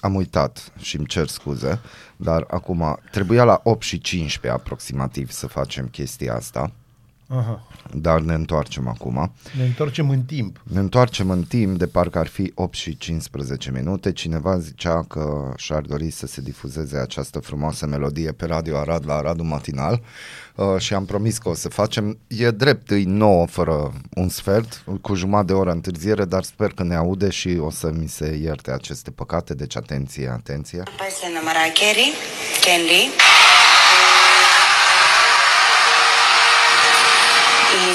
am 0.00 0.14
uitat 0.14 0.72
și 0.78 0.96
îmi 0.96 1.06
cer 1.06 1.26
scuze, 1.26 1.80
dar 2.16 2.44
acum 2.48 2.98
trebuia 3.10 3.44
la 3.44 3.60
8 3.64 3.82
și 3.82 4.00
15 4.00 4.60
aproximativ 4.60 5.30
să 5.30 5.46
facem 5.46 5.86
chestia 5.86 6.34
asta, 6.34 6.72
Aha. 7.32 7.62
dar 7.94 8.20
ne 8.20 8.34
întoarcem 8.34 8.88
acum. 8.88 9.32
Ne 9.56 9.64
întoarcem 9.64 10.10
în 10.10 10.22
timp. 10.22 10.62
Ne 10.62 10.78
întoarcem 10.78 11.30
în 11.30 11.42
timp 11.42 11.78
de 11.78 11.86
parcă 11.86 12.18
ar 12.18 12.26
fi 12.26 12.52
8 12.54 12.74
și 12.74 12.96
15 12.96 13.70
minute. 13.70 14.12
Cineva 14.12 14.58
zicea 14.58 15.04
că 15.08 15.52
și-ar 15.56 15.80
dori 15.80 16.10
să 16.10 16.26
se 16.26 16.40
difuzeze 16.40 16.98
această 16.98 17.38
frumoasă 17.38 17.86
melodie 17.86 18.32
pe 18.32 18.46
Radio 18.46 18.76
Arad 18.76 19.06
la 19.06 19.14
Aradul 19.14 19.44
Matinal 19.44 20.02
uh, 20.54 20.66
și 20.78 20.94
am 20.94 21.04
promis 21.04 21.38
că 21.38 21.48
o 21.48 21.54
să 21.54 21.68
facem. 21.68 22.18
E 22.26 22.50
drept, 22.50 22.90
e 22.90 23.02
nouă 23.06 23.46
fără 23.46 23.92
un 24.14 24.28
sfert, 24.28 24.84
cu 25.00 25.14
jumătate 25.14 25.46
de 25.46 25.52
oră 25.52 25.70
întârziere, 25.70 26.24
dar 26.24 26.42
sper 26.42 26.72
că 26.72 26.82
ne 26.82 26.94
aude 26.94 27.30
și 27.30 27.58
o 27.60 27.70
să 27.70 27.90
mi 27.98 28.08
se 28.08 28.38
ierte 28.42 28.70
aceste 28.70 29.10
păcate, 29.10 29.54
deci 29.54 29.76
atenție, 29.76 30.28
atenție. 30.28 30.82
Paisena 30.96 31.40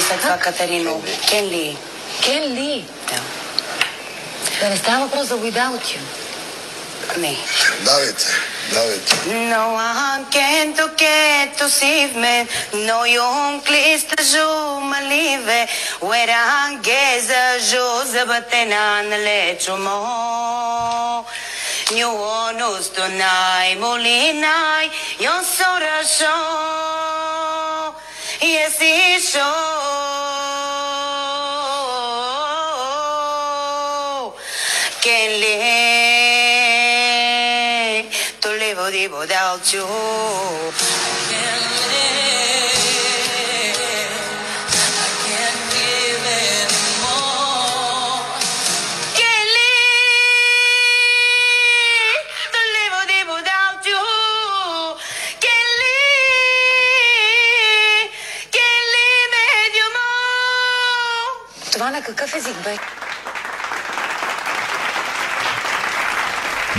след 0.06 0.40
Катерино. 0.40 1.00
Кен 1.28 1.44
Ли. 1.48 1.76
Кен 2.22 2.42
Ли? 2.54 2.84
Да. 3.08 3.20
Да 4.60 4.70
не 4.70 4.76
става 4.76 5.04
въпрос 5.04 5.28
за 5.28 5.34
Without 5.34 5.82
You. 5.82 6.00
Не. 7.16 7.38
Давайте. 7.84 8.26
No, 9.52 9.64
I'm 9.76 10.24
can 10.34 10.74
to 10.78 10.86
get 10.96 11.56
to 11.58 11.68
save 11.68 12.14
me. 12.16 12.36
No, 12.88 13.04
you're 13.04 13.60
pleased 13.68 14.08
to 14.10 14.18
show 14.32 14.80
my 14.90 15.00
live. 15.12 15.68
Where 16.08 16.30
I'm 16.30 16.82
gaze 16.82 17.30
a 17.30 17.46
Jose 17.70 18.22
Batenan 18.30 19.08
lechomo. 19.26 19.98
New 21.94 22.10
one 22.10 22.60
us 22.70 22.88
tonight, 22.88 23.76
Molinai, 23.78 24.84
your 25.24 25.40
soda 25.56 25.98
show. 26.16 27.94
y 28.40 28.56
es 28.56 28.78
yo 29.32 29.40
que 35.02 35.38
le 35.40 35.56
tolevo 38.40 38.90
debo 38.90 39.26
dar 39.26 39.60
yo 39.62 39.86
cafe 62.14 62.38
zic, 62.38 62.62
băi. 62.62 62.78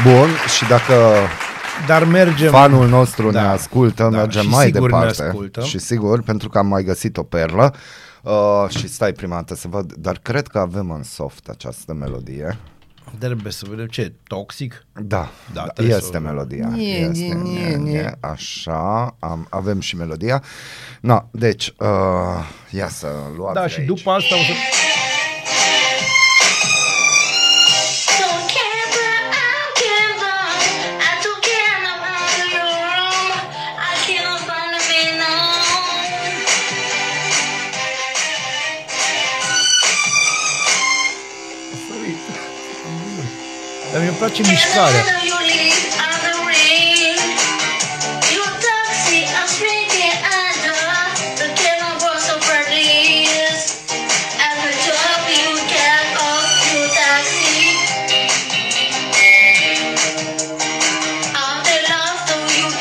Bun, 0.03 0.29
și 0.57 0.67
dacă 0.67 0.93
Dar 1.87 2.03
mergem... 2.03 2.51
fanul 2.51 2.87
nostru 2.87 3.31
Da. 3.31 3.41
ne 3.41 3.47
ascultă, 3.47 4.03
Da, 4.03 4.09
mergem 4.09 4.41
și 4.41 4.47
mai 4.49 4.65
sigur 4.65 4.81
ne 4.91 4.97
departe. 4.97 5.23
ascultă. 5.23 5.61
Și 5.61 5.79
sigur, 5.79 6.21
pentru 6.21 6.49
că 6.49 6.57
am 6.57 6.67
mai 6.67 6.83
găsit 6.83 7.17
o 7.17 7.23
perlă. 7.23 7.73
Uh, 8.21 8.65
și 8.69 8.87
stai 8.89 9.11
prima 9.11 9.35
dată 9.35 9.55
să 9.55 9.67
văd, 9.67 9.93
dar 9.93 10.17
cred 10.21 10.47
că 10.47 10.59
avem 10.59 10.91
în 10.91 11.03
soft 11.03 11.47
această 11.49 11.93
melodie. 11.93 12.57
Trebuie 13.19 13.51
să 13.51 13.65
vedem 13.69 13.85
ce, 13.87 14.13
toxic? 14.27 14.85
Da, 14.93 15.29
Da, 15.53 15.61
da, 15.61 15.67
trebuie 15.67 15.95
este 15.95 16.09
să 16.11 16.17
o- 16.17 16.21
melodia. 16.21 16.67
Nie, 16.73 16.97
este, 16.97 17.11
nie, 17.11 17.33
nie, 17.33 17.59
nie, 17.59 17.75
nie. 17.75 17.91
nie. 18.01 18.17
Așa, 18.19 19.15
am, 19.19 19.47
avem 19.49 19.79
și 19.79 19.95
melodia. 19.95 20.43
Na, 21.01 21.27
deci, 21.31 21.73
uh, 21.77 21.87
ia 22.69 22.87
să 22.89 23.07
luați 23.37 23.53
Da, 23.53 23.61
de 23.61 23.67
și 23.67 23.79
aici. 23.79 23.87
după 23.87 24.09
asta 24.11 24.35
o 24.35 24.37
să... 24.37 24.51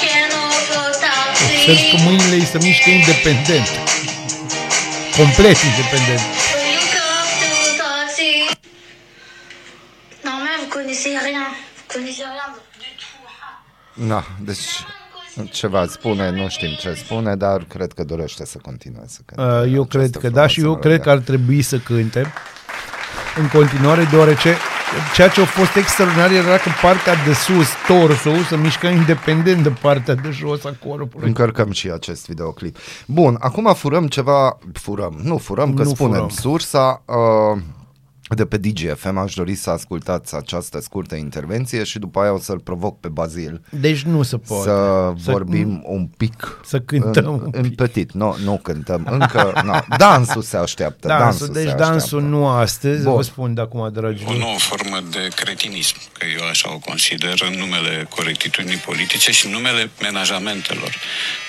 can 0.03 0.31
also 0.33 0.81
taxi. 1.01 1.55
Observ 1.55 1.91
că 1.91 1.97
mâinile 2.05 2.35
îi 2.35 2.47
se 2.53 2.59
mișcă 2.63 2.91
independent. 2.91 3.69
Complet 5.17 5.57
independent. 5.71 6.21
Tout. 13.97 14.07
Na, 14.07 14.25
deci 14.45 14.85
ceva 15.51 15.87
spune, 15.87 16.31
nu 16.31 16.49
știm 16.49 16.69
ce 16.79 16.93
spune, 16.95 17.37
dar 17.37 17.65
cred 17.69 17.93
că 17.93 18.05
dorește 18.05 18.45
să 18.47 18.59
continue 18.63 19.05
să 19.07 19.21
cânte. 19.25 19.43
Uh, 19.67 19.73
Eu 19.75 19.85
cred 19.85 20.01
această 20.03 20.19
că 20.19 20.29
da 20.29 20.47
și 20.47 20.59
eu 20.61 20.65
frumoasă 20.65 20.89
cred 20.89 21.01
că 21.01 21.09
melodie. 21.09 21.31
ar 21.33 21.37
trebui 21.37 21.63
să 21.63 21.79
cânte 21.79 22.33
în 23.39 23.49
continuare, 23.49 24.05
deoarece 24.11 24.55
ceea 25.15 25.29
ce 25.29 25.41
a 25.41 25.45
fost 25.45 25.77
extraordinar 25.77 26.31
era 26.31 26.57
că 26.57 26.71
partea 26.83 27.15
de 27.27 27.33
sus, 27.33 27.69
torsul, 27.87 28.43
se 28.49 28.57
mișcă 28.57 28.87
independent 28.87 29.63
de 29.63 29.69
partea 29.81 30.15
de 30.15 30.31
jos 30.31 30.65
a 30.65 30.75
corpului. 30.87 31.27
Încărcăm 31.29 31.71
și 31.73 31.91
acest 31.91 32.27
videoclip. 32.27 32.77
Bun, 33.07 33.37
acum 33.41 33.75
furăm 33.75 34.07
ceva, 34.07 34.59
furăm, 34.73 35.19
nu 35.23 35.39
furăm, 35.39 35.75
că 35.75 35.83
Nu 35.83 35.89
spunem 35.89 36.13
furăm. 36.13 36.29
sursa 36.29 37.03
uh, 37.05 37.61
de 38.29 38.47
pe 38.47 38.57
DGFM. 38.57 39.17
Aș 39.17 39.35
dori 39.35 39.55
să 39.55 39.71
ascultați 39.71 40.35
această 40.35 40.81
scurtă 40.81 41.15
intervenție 41.15 41.85
și 41.85 41.99
după 41.99 42.21
aia 42.21 42.33
o 42.33 42.39
să-l 42.39 42.59
provoc 42.59 43.01
pe 43.01 43.09
Bazil 43.09 43.61
Deci 43.71 44.03
nu 44.03 44.23
se 44.23 44.37
poate. 44.37 44.63
să 44.65 45.13
vorbim 45.15 45.83
un 45.87 46.07
pic. 46.17 46.61
să 46.65 46.81
cântăm 46.81 47.25
în, 47.27 47.33
un 47.41 47.49
în 47.53 47.63
pic. 47.63 47.75
petit. 47.77 48.13
Nu, 48.13 48.37
nu 48.45 48.61
cântăm. 48.63 49.07
Încă, 49.11 49.61
no, 49.65 49.79
dansul 49.97 50.43
se 50.43 50.57
așteaptă. 50.57 51.09
Dansul, 51.09 51.27
dansul 51.29 51.53
deci 51.53 51.69
se 51.69 51.75
dansul 51.75 52.19
așteaptă. 52.19 52.27
nu 52.37 52.47
astăzi, 52.49 53.03
Bun. 53.03 53.15
vă 53.15 53.23
spun 53.23 53.55
de 53.55 53.61
acum, 53.61 53.93
dragi 53.93 54.25
o 54.27 54.37
nouă 54.37 54.59
formă 54.59 54.99
de 55.11 55.29
cretinism, 55.35 55.97
că 56.19 56.27
eu 56.41 56.47
așa 56.49 56.73
o 56.75 56.79
consider, 56.79 57.35
în 57.53 57.59
numele 57.59 58.07
corectitudinii 58.17 58.77
politice 58.77 59.33
și 59.33 59.47
în 59.47 59.53
numele 59.53 59.91
menajamentelor. 60.01 60.95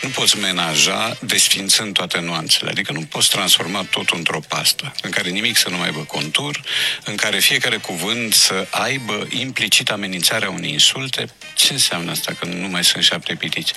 Nu 0.03 0.09
poți 0.09 0.37
menaja 0.39 1.17
desfințând 1.21 1.93
toate 1.93 2.19
nuanțele, 2.21 2.69
adică 2.69 2.91
nu 2.93 3.01
poți 3.09 3.29
transforma 3.29 3.85
totul 3.91 4.17
într-o 4.17 4.39
pastă, 4.47 4.93
în 5.01 5.09
care 5.09 5.29
nimic 5.29 5.57
să 5.57 5.69
nu 5.69 5.77
mai 5.77 5.85
aibă 5.85 5.99
contur, 5.99 6.61
în 7.03 7.15
care 7.15 7.39
fiecare 7.39 7.77
cuvânt 7.77 8.33
să 8.33 8.67
aibă 8.69 9.27
implicit 9.29 9.89
amenințarea 9.89 10.49
unei 10.49 10.71
insulte. 10.71 11.29
Ce 11.55 11.73
înseamnă 11.73 12.11
asta, 12.11 12.33
că 12.39 12.45
nu 12.45 12.67
mai 12.67 12.83
sunt 12.83 13.03
șapte 13.03 13.35
pitici? 13.35 13.71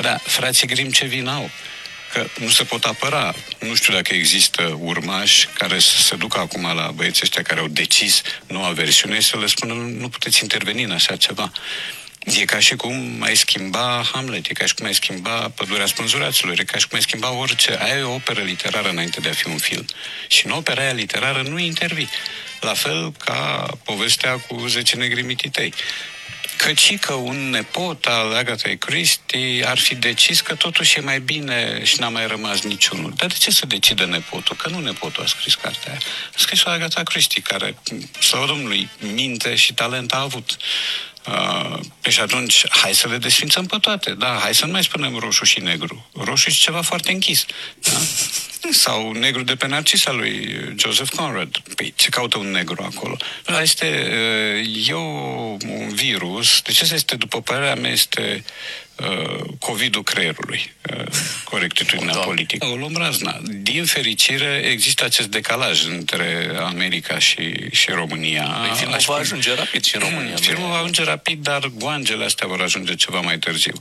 Da, 0.00 0.16
frații 0.22 0.66
Grim 0.66 0.90
ce 0.90 1.04
vin 1.04 1.26
au? 1.26 1.50
că 2.14 2.26
nu 2.38 2.48
se 2.48 2.64
pot 2.64 2.84
apăra. 2.84 3.34
Nu 3.58 3.74
știu 3.74 3.92
dacă 3.94 4.14
există 4.14 4.78
urmași 4.80 5.48
care 5.58 5.78
să 5.78 6.00
se 6.00 6.16
ducă 6.16 6.38
acum 6.38 6.74
la 6.74 6.90
băieții 6.94 7.20
ăștia 7.22 7.42
care 7.42 7.60
au 7.60 7.68
decis 7.68 8.22
noua 8.46 8.70
versiune 8.70 9.20
și 9.20 9.28
să 9.28 9.38
le 9.38 9.46
spună 9.46 9.72
nu 9.72 10.08
puteți 10.08 10.42
interveni 10.42 10.82
în 10.82 10.90
așa 10.90 11.16
ceva. 11.16 11.52
E 12.24 12.44
ca 12.44 12.58
și 12.58 12.76
cum 12.76 13.22
ai 13.22 13.36
schimba 13.36 14.04
Hamlet, 14.12 14.46
e 14.48 14.52
ca 14.52 14.66
și 14.66 14.74
cum 14.74 14.86
ai 14.86 14.94
schimba 14.94 15.52
Pădurea 15.54 15.86
Spânzuraților, 15.86 16.58
e 16.58 16.64
ca 16.64 16.78
și 16.78 16.88
cum 16.88 16.96
ai 16.96 17.02
schimba 17.02 17.32
orice. 17.32 17.78
Aia 17.80 17.96
e 17.96 18.02
o 18.02 18.14
operă 18.14 18.40
literară 18.40 18.88
înainte 18.88 19.20
de 19.20 19.28
a 19.28 19.32
fi 19.32 19.46
un 19.46 19.58
film. 19.58 19.84
Și 20.28 20.46
în 20.46 20.52
opera 20.52 20.82
aia 20.82 20.92
literară 20.92 21.42
nu 21.42 21.58
intervii. 21.58 22.08
La 22.60 22.74
fel 22.74 23.12
ca 23.24 23.66
povestea 23.84 24.32
cu 24.32 24.66
10 24.66 24.96
negri 24.96 25.22
mititei. 25.22 25.74
Căci 26.56 26.98
că 26.98 27.12
un 27.12 27.50
nepot 27.50 28.04
al 28.04 28.34
Agatha 28.34 28.70
Christie 28.78 29.64
ar 29.66 29.78
fi 29.78 29.94
decis 29.94 30.40
că 30.40 30.54
totuși 30.54 30.98
e 30.98 31.00
mai 31.00 31.20
bine 31.20 31.84
și 31.84 32.00
n-a 32.00 32.08
mai 32.08 32.26
rămas 32.26 32.60
niciunul. 32.60 33.12
Dar 33.16 33.28
de 33.28 33.34
ce 33.38 33.50
să 33.50 33.66
decide 33.66 34.04
nepotul? 34.04 34.56
Că 34.56 34.68
nu 34.68 34.80
nepotul 34.80 35.22
a 35.22 35.26
scris 35.26 35.54
cartea 35.54 35.90
aia. 35.90 36.00
A 36.28 36.36
scris-o 36.36 36.68
Agatha 36.68 37.02
Christie, 37.02 37.42
care, 37.42 37.74
slavă 38.20 38.46
Domnului, 38.46 38.88
minte 38.98 39.54
și 39.54 39.72
talent 39.74 40.12
a 40.12 40.20
avut. 40.20 40.56
Uh, 41.26 41.78
și 42.08 42.20
atunci, 42.20 42.64
hai 42.68 42.94
să 42.94 43.08
le 43.08 43.16
desfințăm 43.16 43.66
pe 43.66 43.76
toate. 43.80 44.10
Da, 44.10 44.38
hai 44.42 44.54
să 44.54 44.66
nu 44.66 44.72
mai 44.72 44.82
spunem 44.82 45.16
roșu 45.16 45.44
și 45.44 45.60
negru. 45.60 46.06
Roșu 46.12 46.50
și 46.50 46.60
ceva 46.60 46.82
foarte 46.82 47.12
închis. 47.12 47.46
Da? 47.80 47.90
Sau 48.70 49.12
negru 49.12 49.42
de 49.42 49.54
pe 49.54 49.66
Narcisa 49.66 50.12
lui 50.12 50.56
Joseph 50.76 51.10
Conrad. 51.16 51.58
Păi, 51.76 51.92
ce 51.96 52.08
caută 52.08 52.38
un 52.38 52.50
negru 52.50 52.90
acolo? 52.94 53.16
Da, 53.46 53.62
este 53.62 54.06
uh, 54.66 54.88
e 54.88 54.92
o- 54.92 55.56
un 55.68 55.88
virus. 55.94 56.60
Deci 56.60 56.80
asta 56.82 56.94
este, 56.94 57.16
după 57.16 57.40
părerea 57.40 57.74
mea, 57.74 57.90
este 57.90 58.44
uh, 58.96 59.44
COVID-ul 59.58 60.02
creierului. 60.02 60.72
Uh, 60.96 61.04
corectitudinea 61.44 62.16
politică. 62.28 62.66
O 62.66 62.76
luăm 62.76 62.96
razna. 62.96 63.40
Din 63.42 63.84
fericire, 63.84 64.62
există 64.70 65.04
acest 65.04 65.28
decalaj 65.28 65.84
între 65.86 66.50
America 66.64 67.18
și, 67.18 67.54
și 67.70 67.90
România. 67.90 68.42
Păi, 68.44 68.76
filmul 68.76 68.94
Aș 68.94 69.04
va 69.04 69.12
spune- 69.14 69.20
ajunge 69.20 69.54
rapid 69.54 69.84
și 69.84 69.94
în 69.96 70.00
România. 70.10 70.36
Filmul 70.36 70.68
va 70.68 70.76
ajunge 70.76 71.04
rapid, 71.04 71.42
dar 71.42 71.70
goangele 71.74 72.24
astea 72.24 72.46
vor 72.46 72.60
ajunge 72.60 72.94
ceva 72.94 73.20
mai 73.20 73.38
târziu. 73.38 73.80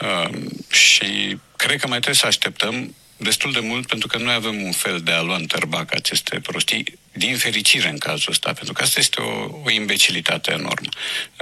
Uh, 0.00 0.28
și 0.70 1.36
cred 1.56 1.80
că 1.80 1.86
mai 1.86 1.98
trebuie 2.00 2.14
să 2.14 2.26
așteptăm 2.26 2.94
destul 3.18 3.52
de 3.52 3.60
mult 3.60 3.86
pentru 3.86 4.08
că 4.08 4.18
noi 4.18 4.34
avem 4.34 4.62
un 4.62 4.72
fel 4.72 5.00
de 5.00 5.10
a 5.12 5.22
lua 5.22 5.36
în 5.36 5.46
tărbac 5.46 5.94
aceste 5.94 6.40
prostii, 6.40 6.98
din 7.12 7.36
fericire 7.36 7.88
în 7.88 7.98
cazul 7.98 8.30
ăsta, 8.32 8.52
pentru 8.52 8.72
că 8.72 8.82
asta 8.82 9.00
este 9.00 9.20
o, 9.20 9.60
o 9.64 9.70
imbecilitate 9.70 10.50
enormă, 10.52 10.88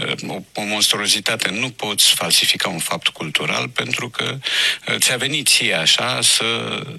Uh, 0.07 0.29
o, 0.29 0.43
o 0.55 0.65
monstruozitate. 0.65 1.49
Nu 1.51 1.71
poți 1.71 2.15
falsifica 2.15 2.69
un 2.69 2.79
fapt 2.79 3.09
cultural 3.09 3.69
pentru 3.69 4.09
că 4.11 4.39
uh, 4.89 4.95
ți-a 4.99 5.17
venit 5.17 5.49
ție 5.49 5.75
așa 5.75 6.21
să, 6.23 6.45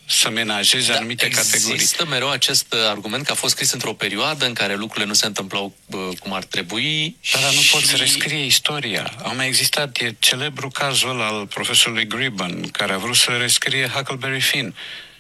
să 0.05 0.29
menajezi 0.29 0.91
anumite 0.91 1.27
categorii. 1.27 1.73
Există 1.73 2.05
mereu 2.05 2.29
acest 2.29 2.73
uh, 2.73 2.79
argument 2.89 3.25
că 3.25 3.31
a 3.31 3.35
fost 3.35 3.53
scris 3.53 3.71
într-o 3.71 3.93
perioadă 3.93 4.45
în 4.45 4.53
care 4.53 4.75
lucrurile 4.75 5.05
nu 5.05 5.13
se 5.13 5.25
întâmplau 5.25 5.75
uh, 5.85 6.17
cum 6.19 6.33
ar 6.33 6.43
trebui. 6.43 7.17
Dar, 7.33 7.41
dar 7.41 7.53
nu 7.53 7.59
și- 7.59 7.71
poți 7.71 7.95
rescrie 7.95 8.45
istoria. 8.45 9.13
A 9.23 9.31
mai 9.31 9.47
existat, 9.47 9.97
e 9.97 10.15
celebru 10.19 10.69
cazul 10.69 11.09
ăla 11.09 11.25
al 11.27 11.47
profesorului 11.47 12.07
Gribben, 12.07 12.67
care 12.67 12.93
a 12.93 12.97
vrut 12.97 13.15
să 13.15 13.31
rescrie 13.31 13.87
Huckleberry 13.87 14.41
Finn 14.41 14.75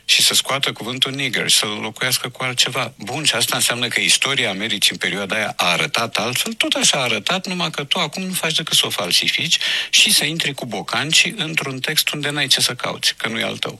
și 0.09 0.21
să 0.21 0.33
scoată 0.33 0.71
cuvântul 0.71 1.11
nigger, 1.11 1.49
să-l 1.49 1.79
locuiască 1.81 2.29
cu 2.29 2.43
altceva. 2.43 2.93
Bun, 2.97 3.23
și 3.23 3.35
asta 3.35 3.55
înseamnă 3.55 3.87
că 3.87 3.99
istoria 3.99 4.49
Americii 4.49 4.91
în 4.91 4.97
perioada 4.97 5.35
aia 5.35 5.53
a 5.55 5.65
arătat 5.65 6.15
altfel, 6.15 6.53
tot 6.53 6.73
așa 6.73 6.97
a 6.97 7.01
arătat, 7.01 7.47
numai 7.47 7.69
că 7.69 7.83
tu 7.83 7.99
acum 7.99 8.23
nu 8.23 8.33
faci 8.33 8.55
decât 8.55 8.77
să 8.77 8.85
o 8.85 8.89
falsifici 8.89 9.57
și 9.89 10.13
să 10.13 10.25
intri 10.25 10.53
cu 10.53 10.65
bocanci 10.65 11.31
într-un 11.35 11.79
text 11.79 12.09
unde 12.09 12.29
n-ai 12.29 12.47
ce 12.47 12.61
să 12.61 12.73
cauți, 12.73 13.15
că 13.15 13.27
nu 13.27 13.39
e 13.39 13.43
al 13.43 13.57
tău. 13.57 13.79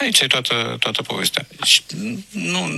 Aici 0.00 0.20
e 0.20 0.26
toată, 0.26 0.76
toată 0.78 1.02
povestea. 1.02 1.46
Și 1.64 1.82
nu, 2.30 2.70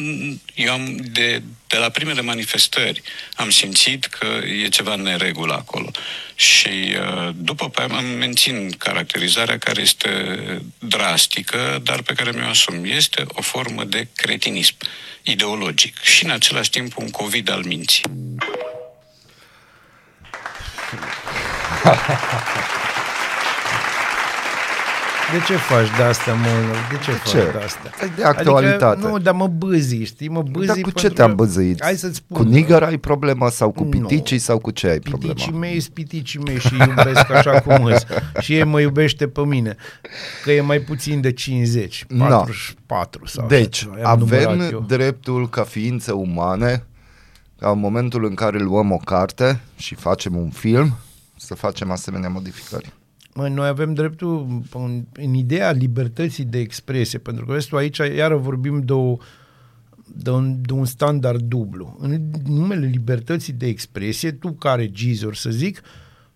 eu 0.54 0.72
am, 0.72 0.96
de, 0.96 1.42
de 1.66 1.76
la 1.76 1.88
primele 1.88 2.20
manifestări 2.20 3.02
am 3.34 3.50
simțit 3.50 4.04
că 4.04 4.26
e 4.62 4.68
ceva 4.68 4.92
în 4.92 5.02
neregulă 5.02 5.52
acolo. 5.52 5.90
Și 6.34 6.68
uh, 6.68 7.28
după 7.34 7.68
pe 7.68 7.80
aia 7.80 7.96
am 7.96 8.04
mențin 8.04 8.70
caracterizarea 8.78 9.58
care 9.58 9.80
este 9.80 10.10
drastică, 10.78 11.80
dar 11.82 12.02
pe 12.02 12.12
care 12.12 12.30
mi-o 12.30 12.48
asum. 12.48 12.84
Este 12.84 13.24
o 13.28 13.42
formă 13.42 13.84
de 13.84 14.08
cretinism 14.14 14.74
ideologic 15.22 16.02
și 16.02 16.24
în 16.24 16.30
același 16.30 16.70
timp 16.70 16.96
un 16.96 17.10
COVID 17.10 17.50
al 17.50 17.62
minții. 17.64 18.04
De 25.32 25.38
ce 25.46 25.56
faci 25.56 25.86
de 25.96 26.02
asta, 26.02 26.32
mă? 26.32 26.46
De 26.90 26.98
ce 27.04 27.10
faci 27.10 27.28
ce? 27.30 27.50
de 27.52 27.58
asta? 27.64 27.90
Păi 27.98 28.12
de 28.16 28.24
actualitate. 28.24 28.84
Adică, 28.84 29.08
nu, 29.08 29.18
dar 29.18 29.34
mă 29.34 29.46
bâzi, 29.46 30.02
știi? 30.04 30.28
Mă 30.28 30.42
bâzi 30.42 30.66
Dar 30.66 30.76
cu 30.76 30.82
pentru 30.82 31.00
ce 31.00 31.08
te-am 31.14 31.28
că- 31.28 31.34
băzăit? 31.34 31.82
Hai 31.82 31.96
să-ți 31.96 32.16
spun. 32.16 32.36
Cu 32.36 32.42
nigăr 32.42 32.82
ai 32.82 32.96
problema 32.96 33.48
sau 33.48 33.70
cu 33.70 33.82
Nu. 33.82 33.88
piticii 33.88 34.38
sau 34.38 34.58
cu 34.58 34.70
ce 34.70 34.88
ai 34.88 34.98
problema? 34.98 35.32
Piticii 35.32 35.58
mei 35.58 35.80
sunt 35.80 35.94
piticii 35.94 36.40
mei 36.40 36.58
și 36.58 36.72
îi 36.72 36.86
iubesc 36.88 37.30
așa 37.30 37.60
cum 37.60 37.84
îs. 37.84 38.04
Și 38.40 38.54
ei 38.54 38.64
mă 38.64 38.80
iubește 38.80 39.28
pe 39.28 39.40
mine. 39.40 39.76
Că 40.44 40.52
e 40.52 40.60
mai 40.60 40.78
puțin 40.78 41.20
de 41.20 41.32
50, 41.32 42.04
Na. 42.08 42.26
44 42.26 43.26
sau 43.26 43.44
așa 43.46 43.56
Deci, 43.56 43.76
ceva. 43.78 43.98
I-am 43.98 44.18
numărat 44.18 44.44
avem 44.46 44.60
eu. 44.72 44.84
dreptul 44.88 45.48
ca 45.48 45.62
ființe 45.62 46.12
umane, 46.12 46.84
ca 47.58 47.70
în 47.70 47.78
momentul 47.78 48.24
în 48.24 48.34
care 48.34 48.58
luăm 48.58 48.92
o 48.92 48.96
carte 48.96 49.60
și 49.76 49.94
facem 49.94 50.36
un 50.36 50.50
film, 50.50 50.96
să 51.36 51.54
facem 51.54 51.90
asemenea 51.90 52.28
modificări. 52.28 52.92
Mă, 53.34 53.48
noi 53.48 53.68
avem 53.68 53.94
dreptul 53.94 54.62
în, 54.72 55.04
în 55.12 55.34
ideea 55.34 55.70
libertății 55.70 56.44
de 56.44 56.58
expresie, 56.58 57.18
pentru 57.18 57.44
că 57.44 57.52
restul 57.52 57.78
aici 57.78 57.96
iară 57.96 58.36
vorbim 58.36 58.80
de, 58.80 58.92
o, 58.92 59.16
de, 60.06 60.30
un, 60.30 60.56
de 60.62 60.72
un 60.72 60.84
standard 60.84 61.40
dublu. 61.40 61.96
În 62.00 62.20
numele 62.46 62.86
libertății 62.86 63.52
de 63.52 63.66
expresie, 63.66 64.32
tu 64.32 64.52
ca 64.52 64.74
regizor, 64.74 65.34
să 65.34 65.50
zic, 65.50 65.82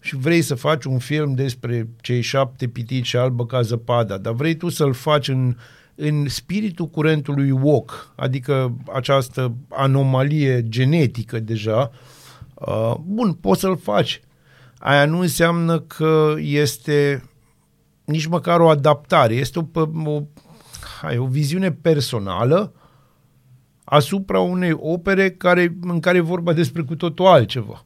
și 0.00 0.16
vrei 0.16 0.42
să 0.42 0.54
faci 0.54 0.85
un 0.85 0.98
film 0.98 1.35
despre 1.35 1.88
cei 2.00 2.20
șapte 2.20 2.66
pitici 2.66 3.14
albă 3.14 3.46
ca 3.46 3.62
zăpada, 3.62 4.18
dar 4.18 4.32
vrei 4.32 4.54
tu 4.56 4.68
să-l 4.68 4.92
faci 4.92 5.28
în, 5.28 5.56
în 5.94 6.28
spiritul 6.28 6.87
curentului 6.87 7.50
woke, 7.50 7.92
adică 8.16 8.76
această 8.92 9.54
anomalie 9.68 10.68
genetică 10.68 11.40
deja, 11.40 11.90
uh, 12.54 12.94
bun, 13.04 13.32
poți 13.32 13.61
să-l 13.61 13.76
faci. 13.76 14.20
Aia 14.79 15.05
nu 15.05 15.19
înseamnă 15.19 15.81
că 15.81 16.35
este 16.39 17.25
nici 18.05 18.27
măcar 18.27 18.61
o 18.61 18.69
adaptare, 18.69 19.35
este 19.35 19.59
o, 19.59 19.81
o, 20.05 20.23
hai, 21.01 21.19
o 21.19 21.27
viziune 21.27 21.73
personală 21.73 22.73
asupra 23.85 24.41
unei 24.41 24.73
opere 24.77 25.31
care, 25.31 25.77
în 25.81 26.01
care 26.01 26.17
e 26.17 26.21
vorba 26.21 26.53
despre 26.53 26.83
cu 26.83 26.95
totul 26.95 27.27
altceva. 27.27 27.85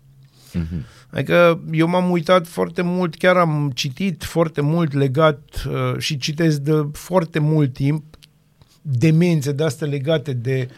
Adică 1.10 1.60
eu 1.70 1.88
m-am 1.88 2.10
uitat 2.10 2.46
foarte 2.46 2.82
mult, 2.82 3.14
chiar 3.14 3.36
am 3.36 3.70
citit 3.74 4.24
foarte 4.24 4.60
mult 4.60 4.92
legat 4.92 5.64
uh, 5.68 5.98
și 5.98 6.18
citesc 6.18 6.58
de 6.58 6.88
foarte 6.92 7.38
mult 7.38 7.72
timp 7.72 8.04
demențe 8.82 9.52
de 9.52 9.64
astea 9.64 9.86
legate 9.86 10.32
de 10.32 10.68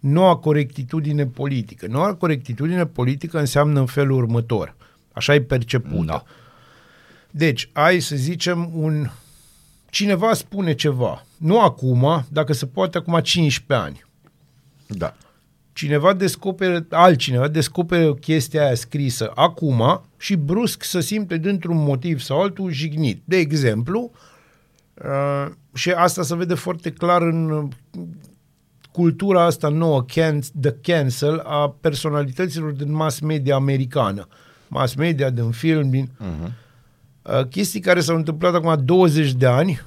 noua 0.00 0.36
corectitudine 0.36 1.26
politică. 1.26 1.86
Noua 1.86 2.14
corectitudine 2.14 2.86
politică 2.86 3.38
înseamnă 3.38 3.80
în 3.80 3.86
felul 3.86 4.16
următor. 4.16 4.76
Așa 5.12 5.34
e 5.34 5.40
percepută. 5.40 6.04
Da. 6.04 6.24
Deci, 7.30 7.68
ai 7.72 8.00
să 8.00 8.16
zicem 8.16 8.70
un... 8.74 9.10
Cineva 9.90 10.34
spune 10.34 10.74
ceva. 10.74 11.24
Nu 11.36 11.60
acum, 11.60 12.26
dacă 12.28 12.52
se 12.52 12.66
poate 12.66 12.98
acum 12.98 13.20
15 13.20 13.86
ani. 13.86 14.04
Da. 14.86 15.14
Cineva 15.72 16.12
descoperă, 16.12 16.86
altcineva 16.90 17.48
descoperă 17.48 18.14
chestia 18.14 18.64
aia 18.64 18.74
scrisă 18.74 19.32
acum 19.34 20.02
și 20.18 20.36
brusc 20.36 20.82
să 20.82 21.00
simte 21.00 21.36
dintr-un 21.36 21.76
motiv 21.76 22.20
sau 22.20 22.42
altul 22.42 22.70
jignit. 22.70 23.22
De 23.24 23.36
exemplu, 23.36 24.10
uh, 24.94 25.46
și 25.74 25.90
asta 25.90 26.22
se 26.22 26.36
vede 26.36 26.54
foarte 26.54 26.90
clar 26.90 27.22
în 27.22 27.50
uh, 27.50 27.68
cultura 28.92 29.44
asta 29.44 29.68
nouă, 29.68 30.02
can, 30.02 30.40
the 30.60 30.70
cancel, 30.80 31.38
a 31.38 31.76
personalităților 31.80 32.70
din 32.70 32.92
mass 32.92 33.20
media 33.20 33.54
americană. 33.54 34.28
Mass 34.72 34.94
media, 34.94 35.30
din 35.30 35.50
film, 35.50 35.90
din... 35.90 36.10
Uh-huh. 36.20 36.52
Uh, 37.22 37.46
chestii 37.46 37.80
care 37.80 38.00
s-au 38.00 38.16
întâmplat 38.16 38.54
acum 38.54 38.84
20 38.84 39.32
de 39.32 39.46
ani, 39.46 39.80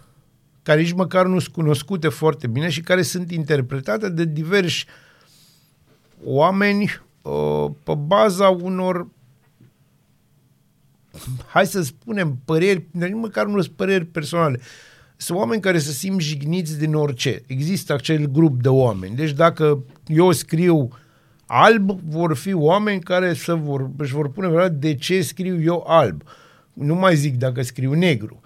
care 0.63 0.82
nici 0.82 0.91
măcar 0.91 1.26
nu 1.26 1.39
sunt 1.39 1.54
cunoscute 1.54 2.08
foarte 2.08 2.48
bine 2.48 2.69
și 2.69 2.82
care 2.82 3.02
sunt 3.02 3.32
interpretate 3.32 4.10
de 4.10 4.26
diversi 4.26 4.86
oameni 6.24 7.02
uh, 7.21 7.71
pe 7.84 7.93
baza 7.93 8.50
unor 8.50 9.08
hai 11.48 11.65
să 11.65 11.82
spunem 11.82 12.39
păreri, 12.45 12.86
dar 12.91 13.10
nici 13.10 13.21
măcar 13.21 13.45
nu 13.45 13.62
sunt 13.62 13.76
păreri 13.76 14.06
personale. 14.06 14.60
Sunt 15.17 15.38
oameni 15.38 15.62
care 15.62 15.78
se 15.78 15.91
simt 15.91 16.21
jigniți 16.21 16.78
din 16.78 16.93
orice. 16.93 17.41
Există 17.48 17.93
acel 17.93 18.26
grup 18.26 18.62
de 18.62 18.69
oameni. 18.69 19.15
Deci 19.15 19.32
dacă 19.32 19.84
eu 20.08 20.32
scriu 20.32 20.89
alb, 21.45 21.91
vor 22.01 22.36
fi 22.36 22.53
oameni 22.53 22.99
care 23.01 23.34
să 23.34 23.53
vor, 23.53 23.89
își 23.97 24.13
vor 24.13 24.29
pune 24.31 24.47
vreodată 24.47 24.73
de 24.73 24.95
ce 24.95 25.21
scriu 25.21 25.62
eu 25.62 25.84
alb. 25.88 26.21
Nu 26.73 26.95
mai 26.95 27.15
zic 27.15 27.38
dacă 27.38 27.62
scriu 27.62 27.93
negru. 27.93 28.39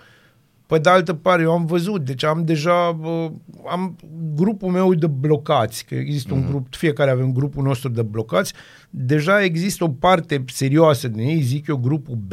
Pe 0.66 0.78
de 0.80 0.90
altă 0.90 1.14
parte, 1.14 1.42
eu 1.42 1.52
am 1.52 1.66
văzut, 1.66 2.06
deci 2.06 2.24
am 2.24 2.44
deja, 2.46 3.00
uh, 3.04 3.32
am 3.70 3.96
grupul 4.36 4.70
meu 4.72 4.94
de 4.94 5.08
blocați, 5.08 5.86
că 5.86 5.96
există 5.96 6.34
un 6.34 6.46
grup, 6.48 6.76
fiecare 6.76 7.10
avem 7.12 7.32
grupul 7.34 7.64
nostru 7.64 7.90
de 7.90 8.02
blocați, 8.02 8.54
deja 8.90 9.44
există 9.44 9.84
o 9.84 9.90
parte 9.90 10.44
serioasă 10.48 11.08
din 11.08 11.28
ei, 11.28 11.42
zic 11.42 11.68
eu, 11.68 11.78
grupul 11.78 12.16
B, 12.16 12.32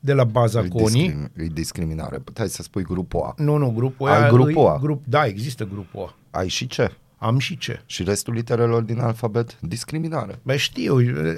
de 0.00 0.12
la 0.12 0.24
baza 0.24 0.60
E, 0.60 0.68
Conii. 0.68 0.86
discrim, 0.86 1.30
e 1.36 1.44
discriminare. 1.44 2.18
Puteai 2.18 2.48
să 2.48 2.62
spui 2.62 2.82
grupul 2.82 3.20
A. 3.20 3.34
Nu, 3.42 3.56
nu, 3.56 3.70
grupul 3.70 4.08
Ai 4.08 4.18
ăia 4.20 4.28
grupul 4.30 4.62
îi- 4.62 4.68
A. 4.68 4.78
Grup, 4.80 5.02
da, 5.06 5.24
există 5.26 5.64
grupul 5.72 6.00
A. 6.30 6.38
Ai 6.38 6.48
și 6.48 6.66
ce? 6.66 6.90
Am 7.22 7.38
și 7.38 7.58
ce. 7.58 7.82
Și 7.86 8.02
restul 8.02 8.34
literelor 8.34 8.82
din 8.82 9.00
alfabet? 9.00 9.60
Discriminare. 9.60 10.38
Bă, 10.42 10.56
știu, 10.56 10.96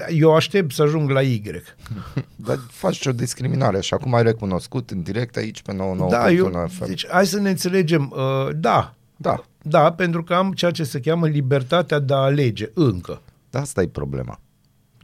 eu 0.09 0.35
aștept 0.35 0.73
să 0.73 0.83
ajung 0.83 1.11
la 1.11 1.23
Y. 1.23 1.43
Dar 2.47 2.59
faci 2.71 3.07
o 3.07 3.13
discriminare 3.13 3.81
și 3.81 3.95
acum 3.95 4.15
ai 4.15 4.23
recunoscut 4.23 4.91
în 4.91 5.03
direct 5.03 5.37
aici 5.37 5.63
pe 5.63 5.73
99 5.73 6.11
da, 6.11 6.31
eu, 6.31 6.67
FM. 6.69 6.87
deci 6.87 7.07
hai 7.09 7.27
să 7.27 7.41
ne 7.41 7.49
înțelegem. 7.51 8.13
Uh, 8.17 8.49
da, 8.57 8.95
Da, 9.17 9.45
da, 9.63 9.93
pentru 9.93 10.23
că 10.25 10.35
am 10.35 10.53
ceea 10.53 10.71
ce 10.71 10.85
se 10.85 11.01
cheamă 11.01 11.27
libertatea 11.27 11.99
de 11.99 12.15
a 12.15 12.17
alege, 12.17 12.71
încă. 12.75 13.21
da, 13.51 13.61
asta 13.61 13.83
e 13.83 13.87
problema. 13.87 14.41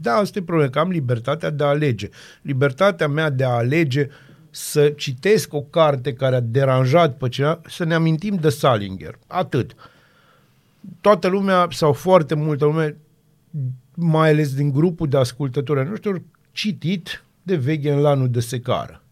Da, 0.01 0.13
asta 0.15 0.39
e 0.39 0.43
problema, 0.43 0.71
că 0.71 0.79
am 0.79 0.91
libertatea 0.91 1.51
de 1.51 1.65
a 1.65 1.67
alege. 1.67 2.09
Libertatea 2.43 3.09
mea 3.09 3.31
de 3.31 3.45
a 3.45 3.49
alege 3.51 4.09
să 4.51 4.89
citesc 4.89 5.53
o 5.55 5.61
carte 5.63 6.13
care 6.13 6.37
a 6.37 6.41
deranjat 6.41 7.17
pe 7.17 7.29
cineva, 7.29 7.61
să 7.69 7.85
ne 7.85 7.95
amintim 7.95 8.35
de 8.35 8.49
Salinger. 8.49 9.19
Atât. 9.27 9.75
Toată 11.01 11.29
lumea, 11.29 11.67
sau 11.71 11.93
foarte 11.93 12.35
multă 12.35 12.65
lume, 12.65 12.97
mai 13.95 14.31
ales 14.31 14.55
din 14.55 14.71
grupul 14.71 15.09
de 15.09 15.17
ascultători 15.17 15.79
ai 15.79 15.89
noștri, 15.89 16.11
au 16.11 16.23
citit 16.53 17.25
de 17.43 17.57
veche 17.57 17.93
în 17.93 18.01
lanul 18.01 18.29
de 18.29 18.41
secară. 18.41 19.03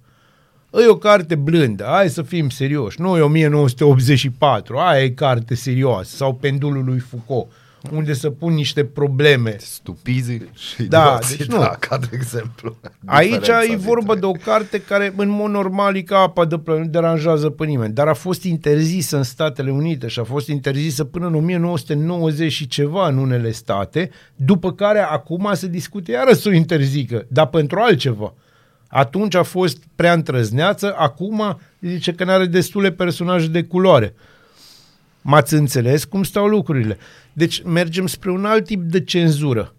E 0.72 0.88
o 0.88 0.96
carte 0.96 1.35
blândă, 1.35 1.85
hai 1.85 2.11
să 2.11 2.22
fim 2.22 2.48
serioși. 2.48 3.00
Nu 3.00 3.16
e 3.16 3.20
1984, 3.20 4.79
aia 4.79 5.02
e 5.02 5.11
carte 5.11 5.55
serioasă. 5.55 6.16
Sau 6.16 6.35
Pendulul 6.35 6.85
lui 6.85 6.98
Foucault, 6.98 7.52
unde 7.92 8.12
să 8.12 8.31
pun 8.31 8.53
niște 8.55 8.85
probleme. 8.85 9.57
Stupizii 9.59 10.51
și 10.55 10.83
Da, 10.83 11.03
idioții, 11.03 11.37
deci 11.37 11.46
nu. 11.46 11.59
da, 11.59 11.77
ca 11.81 11.99
de 11.99 12.09
exemplu. 12.12 12.77
Aici 13.05 13.31
Diferența 13.38 13.72
e 13.72 13.77
vorba 13.77 14.12
dintre- 14.14 14.20
de 14.20 14.27
o 14.27 14.51
carte 14.53 14.81
care, 14.81 15.12
în 15.16 15.29
mod 15.29 15.51
normal, 15.51 15.96
e 15.96 16.03
ca 16.03 16.18
apa 16.18 16.44
de 16.44 16.59
plă, 16.59 16.79
nu 16.79 16.85
deranjează 16.87 17.51
pe 17.51 17.64
nimeni, 17.64 17.94
dar 17.94 18.09
a 18.09 18.14
fost 18.14 18.42
interzisă 18.44 19.16
în 19.16 19.22
Statele 19.22 19.70
Unite 19.70 20.07
și 20.07 20.18
a 20.18 20.25
fost 20.25 20.49
interzisă 20.49 21.05
până 21.05 21.27
în 21.27 21.35
1990 21.35 22.53
și 22.53 22.66
ceva 22.66 23.09
în 23.09 23.16
unele 23.18 23.51
state, 23.51 24.11
după 24.37 24.72
care 24.72 24.99
acum 24.99 25.51
se 25.53 25.66
discute 25.68 26.11
iară 26.12 26.33
să 26.33 26.49
o 26.49 26.53
interzică, 26.53 27.25
dar 27.29 27.46
pentru 27.46 27.79
altceva. 27.79 28.35
Atunci 28.88 29.35
a 29.35 29.42
fost 29.42 29.79
prea 29.94 30.12
întrăzneață, 30.12 30.94
acum 30.99 31.59
zice 31.81 32.12
că 32.12 32.25
nu 32.25 32.31
are 32.31 32.46
destule 32.46 32.90
personaje 32.92 33.46
de 33.46 33.62
culoare. 33.62 34.14
M-ați 35.22 35.55
înțeles 35.55 36.05
cum 36.05 36.22
stau 36.22 36.46
lucrurile. 36.46 36.99
Deci 37.37 37.62
mergem 37.62 38.07
spre 38.07 38.31
un 38.31 38.44
alt 38.44 38.64
tip 38.64 38.83
de 38.83 39.01
cenzură. 39.05 39.75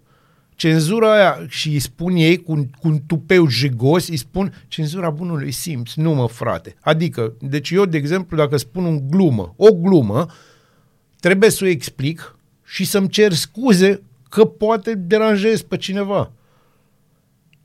Cenzura 0.54 1.12
aia, 1.14 1.46
și 1.48 1.68
îi 1.68 1.78
spun 1.78 2.14
ei 2.16 2.36
cu, 2.36 2.52
un- 2.52 2.70
cu 2.80 2.88
un 2.88 2.98
tupeu 3.06 3.46
jigos, 3.46 4.08
îi 4.08 4.16
spun 4.16 4.64
cenzura 4.68 5.10
bunului 5.10 5.50
simț. 5.50 5.92
Nu 5.94 6.14
mă, 6.14 6.28
frate. 6.28 6.76
Adică, 6.80 7.32
deci 7.40 7.70
eu, 7.70 7.84
de 7.84 7.96
exemplu, 7.96 8.36
dacă 8.36 8.56
spun 8.56 8.84
un 8.84 9.08
glumă, 9.10 9.54
o 9.56 9.72
glumă, 9.72 10.26
trebuie 11.20 11.50
să 11.50 11.64
o 11.64 11.66
explic 11.68 12.36
și 12.64 12.84
să-mi 12.84 13.08
cer 13.08 13.32
scuze 13.32 14.02
că 14.28 14.44
poate 14.44 14.94
deranjez 14.94 15.62
pe 15.62 15.76
cineva. 15.76 16.32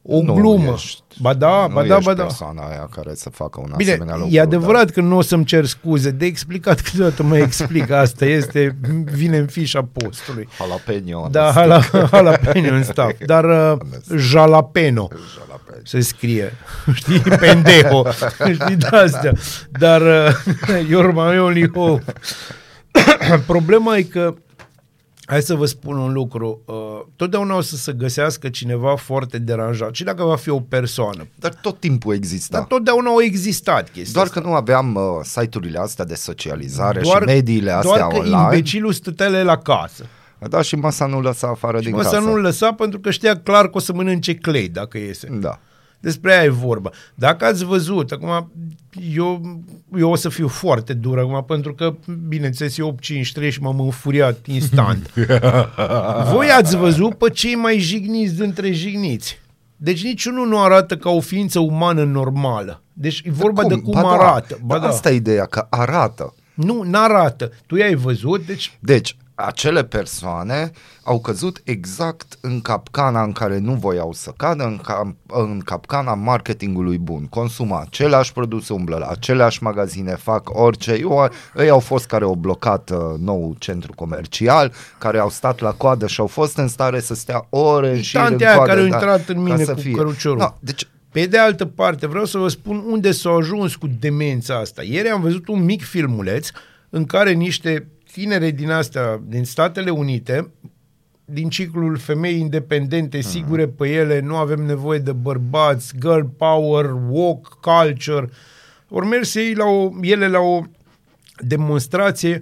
O 0.06 0.22
Nu 0.22 0.34
glumă. 0.34 0.72
ești- 0.76 1.02
ba 1.22 1.34
da, 1.34 1.68
nu 1.68 1.74
ba 1.74 1.84
da, 1.84 1.94
ești 1.96 2.06
ba 2.06 2.14
da. 2.14 2.22
persoana 2.24 2.68
aia 2.68 2.88
care 2.96 3.14
să 3.16 3.30
facă 3.30 3.60
un 3.64 3.72
Bine, 3.78 3.90
asemenea 3.92 4.16
lucru. 4.16 4.34
e 4.36 4.40
adevărat 4.40 4.90
că 4.90 5.02
nu 5.02 5.18
o 5.18 5.22
să-mi 5.22 5.46
cer 5.46 5.66
scuze. 5.66 6.10
De 6.12 6.26
explicat 6.26 6.82
câteodată 6.86 7.24
mă 7.24 7.38
explic 7.38 7.90
asta. 7.92 8.26
Este, 8.26 8.76
vine 9.14 9.38
în 9.38 9.48
fișa 9.48 9.88
postului. 9.92 10.48
Dar 10.60 10.68
jalapeno. 10.68 11.28
Da, 11.32 11.52
hala, 11.52 11.80
jalapeno 12.10 12.76
în 12.76 12.84
staff. 12.84 13.12
Dar 13.26 13.44
uh, 13.46 13.78
jalapeno 14.18 15.08
Jalapeno. 15.34 15.82
se 15.84 16.00
scrie. 16.00 16.54
Știi? 16.94 17.20
Pendejo. 17.20 18.04
Știi 18.54 18.76
de 18.76 18.88
astea. 18.88 19.32
Dar 19.72 20.02
uh, 20.02 20.32
you're 20.88 21.14
my 21.14 21.38
only 21.40 21.70
hope. 21.74 22.04
Problema 23.48 23.98
e 23.98 24.02
că 24.02 24.34
hai 25.26 25.42
să 25.42 25.56
vă 25.56 25.66
spun 25.66 25.98
un 25.98 26.14
lucru. 26.14 26.62
Uh, 26.66 26.76
totdeauna 27.16 27.56
o 27.56 27.62
să 27.62 27.76
se 27.76 27.94
găsească 27.94 28.50
cineva 28.50 28.96
foarte 28.96 29.38
deranjat. 29.38 29.96
Și 29.96 30.04
dacă 30.04 30.24
va 30.24 30.36
fi 30.36 30.50
o 30.50 30.60
persoană. 30.60 31.28
Dar 31.36 31.54
tot 31.54 31.80
timpul 31.80 32.14
exista. 32.14 32.58
Dar 32.58 32.68
totdeauna 32.68 33.10
au 33.10 33.22
existat 33.22 33.90
chestia 33.90 34.14
Doar 34.14 34.26
asta. 34.26 34.40
că 34.42 34.48
nu 34.48 34.54
aveam 34.54 34.96
uh, 34.96 35.04
site-urile 35.24 35.80
astea 35.80 36.06
de 36.06 36.16
socializare 36.16 37.02
doar, 37.02 37.22
și 37.22 37.26
mediile 37.26 37.72
astea 37.72 37.98
doar 37.98 38.12
că 38.12 38.18
online. 38.18 38.36
imbecilul 38.36 38.92
stătea 38.94 39.28
la 39.28 39.40
el 39.40 39.50
acasă. 39.50 40.06
Da, 40.50 40.62
și 40.62 40.76
masa 40.76 41.06
nu 41.06 41.22
lăsa 41.22 41.48
afară 41.48 41.78
Și 41.78 41.84
din 41.84 41.96
mă 41.96 42.02
casă. 42.02 42.16
să 42.16 42.22
nu-l 42.22 42.42
lăsa 42.42 42.74
pentru 42.74 43.00
că 43.00 43.12
știa 43.12 43.38
clar 43.38 43.66
că 43.66 43.78
o 43.78 43.80
să 43.80 43.94
mănânce 43.94 44.36
clay 44.36 44.68
dacă 44.68 44.98
iese. 44.98 45.28
Da. 45.32 45.60
Despre 46.04 46.34
aia 46.34 46.44
e 46.44 46.50
vorba. 46.50 46.90
Dacă 47.16 47.46
ați 47.46 47.66
văzut, 47.66 48.12
acum 48.12 48.52
eu, 49.14 49.60
eu 49.98 50.12
o 50.12 50.16
să 50.16 50.30
fiu 50.30 50.48
foarte 50.48 50.94
dur 50.94 51.20
acum, 51.20 51.44
pentru 51.48 51.74
că, 51.74 51.96
bineînțeles, 52.28 52.78
eu 52.78 52.98
8-5-3 53.46 53.50
și 53.50 53.62
m-am 53.62 53.80
înfuriat 53.80 54.46
instant. 54.46 55.14
Voi 56.34 56.50
ați 56.50 56.76
văzut 56.76 57.14
pe 57.14 57.30
cei 57.30 57.56
mai 57.56 57.80
jigniți 57.80 58.36
dintre 58.36 58.72
jigniți. 58.72 59.42
Deci 59.78 60.04
niciunul 60.04 60.48
nu 60.48 60.62
arată 60.62 60.98
ca 60.98 61.10
o 61.10 61.20
ființă 61.20 61.60
umană 61.60 62.04
normală. 62.04 62.82
Deci 62.94 63.22
e 63.26 63.32
vorba 63.32 63.64
de 63.64 63.76
cum 63.76 63.94
Ba 63.94 64.02
da, 64.02 64.08
arată. 64.08 64.60
Ba 64.66 64.74
dar 64.74 64.84
da. 64.84 64.88
Asta 64.88 65.12
e 65.12 65.16
ideea, 65.16 65.46
că 65.46 65.68
arată. 65.70 66.34
Nu, 66.54 66.82
n-arată. 66.82 67.52
Tu 67.66 67.76
i-ai 67.76 67.96
văzut, 67.96 68.46
deci 68.46 68.78
Deci, 68.80 69.18
acele 69.36 69.84
persoane 69.84 70.72
au 71.04 71.20
căzut 71.20 71.62
exact 71.64 72.38
în 72.42 72.62
capcana 72.62 73.24
în 73.24 73.32
care 73.32 73.58
nu 73.58 73.74
voiau 73.74 74.14
să 74.14 74.34
cadă, 74.38 74.64
în, 74.64 74.78
cap, 74.78 75.08
în 75.28 75.60
capcana 75.66 76.14
marketingului 76.14 76.98
bun. 76.98 77.26
Consumă 77.26 77.82
aceleași 77.86 78.34
produse, 78.34 78.74
umblă 78.74 78.98
la 78.98 79.08
aceleași 79.08 79.64
magazine, 79.64 80.16
fac 80.16 80.50
orice. 80.60 80.94
Eu, 80.94 81.30
ei 81.58 81.70
au 81.70 81.80
fost 81.80 82.06
care 82.06 82.24
au 82.24 82.36
blocat 82.36 82.90
uh, 82.90 82.98
nou 83.20 83.56
centru 83.60 83.94
comercial, 83.96 84.72
care 84.98 85.18
au 85.18 85.30
stat 85.30 85.60
la 85.60 85.72
coadă 85.72 86.08
și 86.08 86.20
au 86.20 86.28
fost 86.28 86.58
în 86.58 86.68
stare 86.68 87.00
să 87.00 87.14
stea 87.14 87.48
ore 87.50 87.96
în 87.96 88.02
șir 88.02 88.20
în 88.20 88.26
tantea 88.26 88.48
aia 88.48 88.56
coadă. 88.56 88.72
care 88.72 88.84
au 88.84 88.90
da, 88.90 88.96
intrat 88.96 89.28
în 89.28 89.36
ca 89.36 89.42
mine 89.42 89.64
să 89.64 89.74
cu 89.74 89.80
fie. 89.80 89.92
căruciorul. 89.92 90.40
Da, 90.40 90.58
deci 90.60 90.88
Pe 91.12 91.26
de 91.26 91.38
altă 91.38 91.66
parte, 91.66 92.08
vreau 92.08 92.26
să 92.26 92.38
vă 92.38 92.48
spun 92.48 92.84
unde 92.88 93.12
s-au 93.12 93.38
ajuns 93.38 93.76
cu 93.76 93.88
demența 94.00 94.56
asta. 94.60 94.84
Ieri 94.84 95.10
am 95.10 95.22
văzut 95.22 95.48
un 95.48 95.64
mic 95.64 95.84
filmuleț 95.84 96.48
în 96.90 97.06
care 97.06 97.32
niște 97.32 97.88
tinere 98.14 98.52
din 98.52 98.70
astea, 98.70 99.22
din 99.28 99.44
Statele 99.44 99.90
Unite, 99.90 100.52
din 101.26 101.50
ciclul 101.50 101.98
femei 101.98 102.40
independente, 102.40 103.22
sigure 103.22 103.68
pe 103.68 103.90
ele, 103.90 104.20
nu 104.20 104.36
avem 104.36 104.60
nevoie 104.60 105.00
de 105.00 105.12
bărbați, 105.12 105.94
girl 106.00 106.26
power, 106.38 106.92
walk 107.10 107.60
culture, 107.62 108.30
ori 108.90 109.06
mers 109.08 109.36
ei 109.36 109.54
la 109.54 109.66
o, 109.66 109.90
ele 110.02 110.28
la 110.28 110.40
o 110.40 110.62
demonstrație 111.38 112.42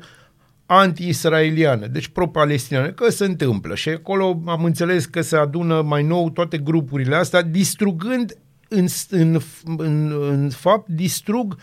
anti-israeliană, 0.65 1.87
deci 1.87 2.07
pro-palestiniană, 2.07 2.91
că 2.91 3.09
se 3.09 3.25
întâmplă. 3.25 3.75
Și 3.75 3.89
acolo 3.89 4.41
am 4.45 4.63
înțeles 4.63 5.05
că 5.05 5.21
se 5.21 5.35
adună 5.35 5.81
mai 5.81 6.03
nou 6.03 6.29
toate 6.29 6.57
grupurile 6.57 7.15
astea, 7.15 7.41
distrugând 7.41 8.37
în, 8.67 8.85
în, 9.09 9.39
în, 9.77 10.11
în 10.29 10.49
fapt, 10.49 10.89
distrug 10.89 11.57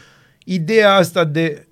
ideea 0.45 0.95
asta 0.95 1.25
de 1.25 1.68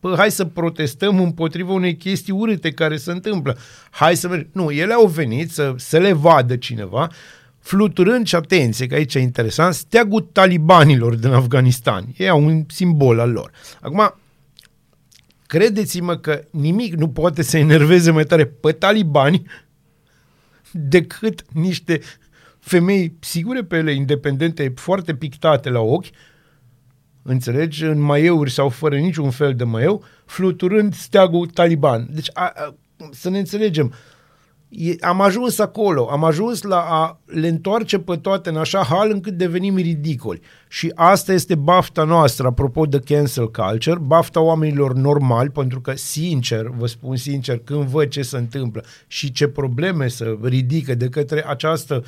Pă, 0.00 0.14
hai 0.16 0.30
să 0.30 0.44
protestăm 0.44 1.20
împotriva 1.20 1.72
unei 1.72 1.96
chestii 1.96 2.32
urâte 2.32 2.70
care 2.72 2.96
se 2.96 3.10
întâmplă. 3.10 3.58
Hai 3.90 4.16
să 4.16 4.28
mergem. 4.28 4.48
Nu, 4.52 4.70
ele 4.70 4.92
au 4.92 5.06
venit 5.06 5.50
să, 5.50 5.74
să 5.76 5.98
le 5.98 6.12
vadă 6.12 6.56
cineva, 6.56 7.08
fluturând 7.58 8.26
și 8.26 8.34
atenție, 8.34 8.86
că 8.86 8.94
aici 8.94 9.14
e 9.14 9.18
interesant, 9.18 9.74
steagul 9.74 10.20
talibanilor 10.20 11.14
din 11.14 11.30
Afganistan. 11.30 12.04
Ei 12.16 12.28
au 12.28 12.44
un 12.44 12.64
simbol 12.68 13.18
al 13.18 13.30
lor. 13.30 13.50
Acum, 13.80 14.14
credeți-mă 15.46 16.16
că 16.16 16.44
nimic 16.50 16.94
nu 16.94 17.08
poate 17.08 17.42
să 17.42 17.58
enerveze 17.58 18.10
mai 18.10 18.24
tare 18.24 18.46
pe 18.46 18.72
talibani 18.72 19.42
decât 20.70 21.44
niște 21.52 22.00
femei 22.58 23.16
sigure 23.20 23.64
pe 23.64 23.76
ele, 23.76 23.92
independente, 23.92 24.72
foarte 24.76 25.14
pictate 25.14 25.70
la 25.70 25.80
ochi, 25.80 26.06
înțelegi, 27.30 27.84
în 27.84 28.00
maieuri 28.00 28.50
sau 28.50 28.68
fără 28.68 28.96
niciun 28.96 29.30
fel 29.30 29.54
de 29.54 29.64
maieu, 29.64 30.04
fluturând 30.26 30.94
steagul 30.94 31.46
taliban. 31.46 32.08
Deci, 32.10 32.30
a, 32.32 32.52
a, 32.56 32.74
să 33.10 33.30
ne 33.30 33.38
înțelegem, 33.38 33.92
e, 34.68 34.94
am 35.00 35.20
ajuns 35.20 35.58
acolo, 35.58 36.08
am 36.10 36.24
ajuns 36.24 36.62
la 36.62 36.78
a 36.78 37.20
le 37.24 37.48
întoarce 37.48 37.98
pe 37.98 38.16
toate 38.16 38.48
în 38.48 38.56
așa 38.56 38.82
hal 38.82 39.10
încât 39.10 39.32
devenim 39.32 39.76
ridicoli. 39.76 40.40
Și 40.68 40.92
asta 40.94 41.32
este 41.32 41.54
bafta 41.54 42.04
noastră, 42.04 42.46
apropo 42.46 42.84
de 42.84 42.98
cancel 42.98 43.50
culture, 43.50 43.98
bafta 43.98 44.40
oamenilor 44.40 44.94
normali, 44.94 45.50
pentru 45.50 45.80
că, 45.80 45.96
sincer, 45.96 46.66
vă 46.66 46.86
spun 46.86 47.16
sincer, 47.16 47.58
când 47.58 47.84
văd 47.84 48.08
ce 48.08 48.22
se 48.22 48.36
întâmplă 48.36 48.84
și 49.06 49.32
ce 49.32 49.48
probleme 49.48 50.08
se 50.08 50.38
ridică 50.42 50.94
de 50.94 51.08
către 51.08 51.44
această 51.48 52.04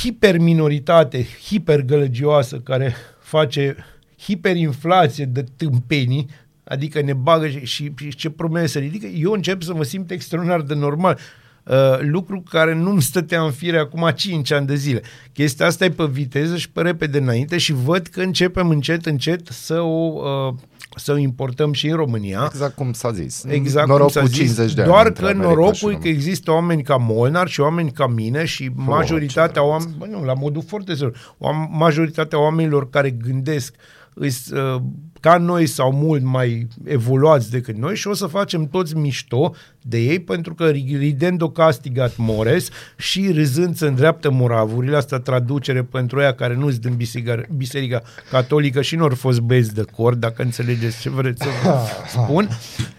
hiperminoritate, 0.00 1.26
hipergălăgioasă, 1.46 2.56
care 2.56 2.94
face 3.28 3.76
hiperinflație 4.18 5.24
de 5.24 5.44
tâmpenii, 5.56 6.26
adică 6.64 7.00
ne 7.00 7.12
bagă 7.12 7.48
și, 7.48 7.64
și, 7.64 7.92
și 7.96 8.14
ce 8.14 8.30
probleme 8.30 8.66
se 8.66 8.78
ridică, 8.78 9.06
eu 9.06 9.32
încep 9.32 9.62
să 9.62 9.74
mă 9.74 9.82
simt 9.82 10.10
extraordinar 10.10 10.60
de 10.60 10.74
normal. 10.74 11.18
Uh, 11.68 11.98
lucru 12.00 12.42
care 12.50 12.74
nu-mi 12.74 13.02
stătea 13.02 13.42
în 13.42 13.50
fire 13.50 13.78
acum 13.78 14.10
5 14.14 14.52
ani 14.52 14.66
de 14.66 14.74
zile. 14.74 15.02
Chestia 15.32 15.66
asta 15.66 15.84
e 15.84 15.90
pe 15.90 16.04
viteză 16.10 16.56
și 16.56 16.70
pe 16.70 16.80
repede 16.80 17.18
înainte 17.18 17.58
și 17.58 17.72
văd 17.72 18.06
că 18.06 18.20
începem 18.20 18.68
încet, 18.68 19.06
încet 19.06 19.48
să 19.50 19.80
o, 19.80 20.20
uh, 20.48 20.54
să 20.96 21.12
o 21.12 21.16
importăm 21.16 21.72
și 21.72 21.88
în 21.88 21.96
România. 21.96 22.48
Exact 22.52 22.74
cum 22.74 22.92
s-a 22.92 23.12
zis. 23.12 23.44
Exact 23.46 23.88
Noroc 23.88 24.02
cum 24.02 24.12
s-a 24.12 24.20
cu 24.20 24.26
zis, 24.26 24.36
50 24.36 24.72
de 24.74 24.80
ani 24.80 24.90
doar 24.90 25.06
între 25.06 25.22
că 25.22 25.28
America 25.28 25.50
și 25.50 25.56
norocul 25.56 25.74
e 25.74 25.80
România. 25.80 25.98
că 25.98 26.08
există 26.08 26.50
oameni 26.50 26.82
ca 26.82 26.96
Molnar 26.96 27.48
și 27.48 27.60
oameni 27.60 27.90
ca 27.90 28.06
mine 28.06 28.44
și 28.44 28.70
majoritatea 28.74 29.64
oameni, 29.64 29.94
bă, 29.98 30.06
nu, 30.10 30.24
la 30.24 30.34
modul 30.34 30.62
foarte 30.66 30.94
serios, 30.94 31.16
oam- 31.16 31.70
majoritatea 31.70 32.40
oamenilor 32.40 32.90
care 32.90 33.10
gândesc 33.10 33.74
îs, 34.18 34.50
uh, 34.50 34.80
ca 35.20 35.38
noi 35.38 35.66
sau 35.66 35.92
mult 35.92 36.22
mai 36.22 36.66
evoluați 36.84 37.50
decât 37.50 37.76
noi 37.76 37.96
și 37.96 38.08
o 38.08 38.14
să 38.14 38.26
facem 38.26 38.68
toți 38.68 38.96
mișto 38.96 39.54
de 39.82 39.98
ei 39.98 40.18
pentru 40.18 40.54
că 40.54 40.68
ridendo 40.68 41.50
castigat 41.50 42.16
mores 42.16 42.68
și 42.96 43.30
râzând 43.32 43.76
se 43.76 43.86
îndreaptă 43.86 44.30
muravurile, 44.30 44.96
asta 44.96 45.20
traducere 45.20 45.82
pentru 45.82 46.20
ea 46.20 46.34
care 46.34 46.54
nu 46.54 46.70
sunt 46.70 46.80
din 46.80 46.94
biserica, 46.94 47.42
biserica 47.56 48.02
catolică 48.30 48.82
și 48.82 48.96
nu 48.96 49.02
au 49.02 49.10
fost 49.14 49.40
băieți 49.40 49.74
de 49.74 49.82
cor, 49.82 50.14
dacă 50.14 50.42
înțelegeți 50.42 51.00
ce 51.00 51.10
vreți 51.10 51.42
să 51.42 51.48
vă 51.64 51.78
spun. 52.22 52.48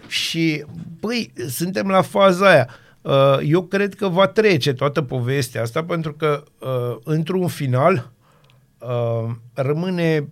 Și, 0.06 0.64
băi, 1.00 1.32
suntem 1.48 1.88
la 1.88 2.02
faza 2.02 2.48
aia. 2.48 2.68
Uh, 3.02 3.38
Eu 3.44 3.62
cred 3.62 3.94
că 3.94 4.08
va 4.08 4.26
trece 4.26 4.72
toată 4.72 5.02
povestea 5.02 5.62
asta 5.62 5.84
pentru 5.84 6.12
că, 6.12 6.42
uh, 6.58 6.96
într-un 7.04 7.46
final, 7.46 8.12
uh, 8.78 9.30
rămâne 9.54 10.28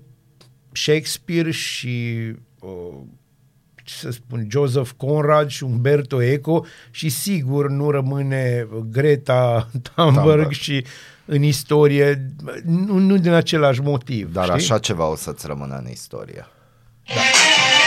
Shakespeare 0.83 1.51
și 1.51 2.33
uh, 2.61 2.97
ce 3.85 3.95
să 3.95 4.11
spun, 4.11 4.47
Joseph 4.51 4.91
Conrad 4.97 5.49
și 5.49 5.65
Umberto 5.65 6.23
Eco 6.23 6.65
și 6.91 7.09
sigur 7.09 7.71
nu 7.71 7.91
rămâne 7.91 8.69
Greta 8.91 9.69
Thunberg 9.93 10.25
Thunberg. 10.25 10.51
și 10.51 10.85
în 11.25 11.43
istorie, 11.43 12.35
nu, 12.65 12.99
nu 12.99 13.17
din 13.17 13.33
același 13.33 13.81
motiv. 13.81 14.33
Dar 14.33 14.45
știi? 14.45 14.57
așa 14.57 14.79
ceva 14.79 15.07
o 15.11 15.17
să-ți 15.17 15.47
rămână 15.47 15.77
în 15.85 15.91
istorie. 15.91 16.47
So 17.05 17.78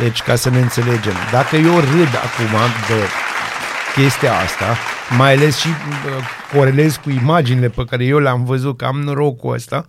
Deci, 0.00 0.22
ca 0.22 0.34
să 0.34 0.50
ne 0.50 0.60
înțelegem, 0.60 1.14
dacă 1.32 1.56
eu 1.56 1.74
râd 1.78 2.12
acum 2.24 2.56
de 2.88 3.00
chestia 3.94 4.32
asta, 4.32 4.76
mai 5.16 5.34
ales 5.34 5.56
și 5.56 5.68
uh, 5.68 6.54
corelez 6.56 6.96
cu 6.96 7.10
imaginile 7.10 7.68
pe 7.68 7.84
care 7.84 8.04
eu 8.04 8.18
le-am 8.18 8.44
văzut, 8.44 8.76
că 8.76 8.84
am 8.84 9.00
norocul 9.00 9.54
ăsta, 9.54 9.84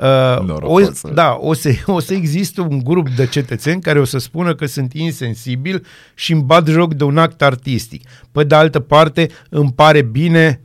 Uh, 0.00 0.38
o, 0.38 0.44
Norocos. 0.44 1.00
da, 1.14 1.36
o 1.40 1.52
să, 1.52 1.70
o 1.86 2.00
să 2.00 2.14
existe 2.14 2.60
un 2.60 2.78
grup 2.84 3.08
de 3.08 3.26
cetățeni 3.26 3.80
care 3.80 4.00
o 4.00 4.04
să 4.04 4.18
spună 4.18 4.54
că 4.54 4.66
sunt 4.66 4.92
insensibil 4.92 5.86
și 6.14 6.32
îmi 6.32 6.42
bat 6.42 6.66
joc 6.66 6.94
de 6.94 7.04
un 7.04 7.18
act 7.18 7.42
artistic. 7.42 8.08
Pe 8.32 8.44
de 8.44 8.54
altă 8.54 8.80
parte, 8.80 9.28
îmi 9.48 9.72
pare 9.72 10.02
bine, 10.02 10.60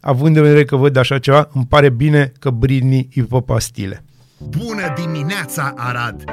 având 0.00 0.36
în 0.36 0.42
vedere 0.42 0.64
că 0.64 0.76
văd 0.76 0.96
așa 0.96 1.18
ceva, 1.18 1.48
îmi 1.52 1.66
pare 1.68 1.88
bine 1.90 2.32
că 2.38 2.50
Britney 2.50 3.08
îi 3.14 3.22
pe 3.22 3.40
pastile. 3.46 4.04
Bună 4.38 4.94
dimineața, 4.96 5.74
Arad! 5.76 6.24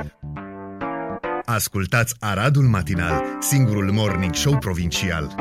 Ascultați 1.56 2.16
Aradul 2.20 2.64
Matinal, 2.64 3.24
singurul 3.40 3.92
morning 3.92 4.36
show 4.36 4.58
provincial. 4.58 5.36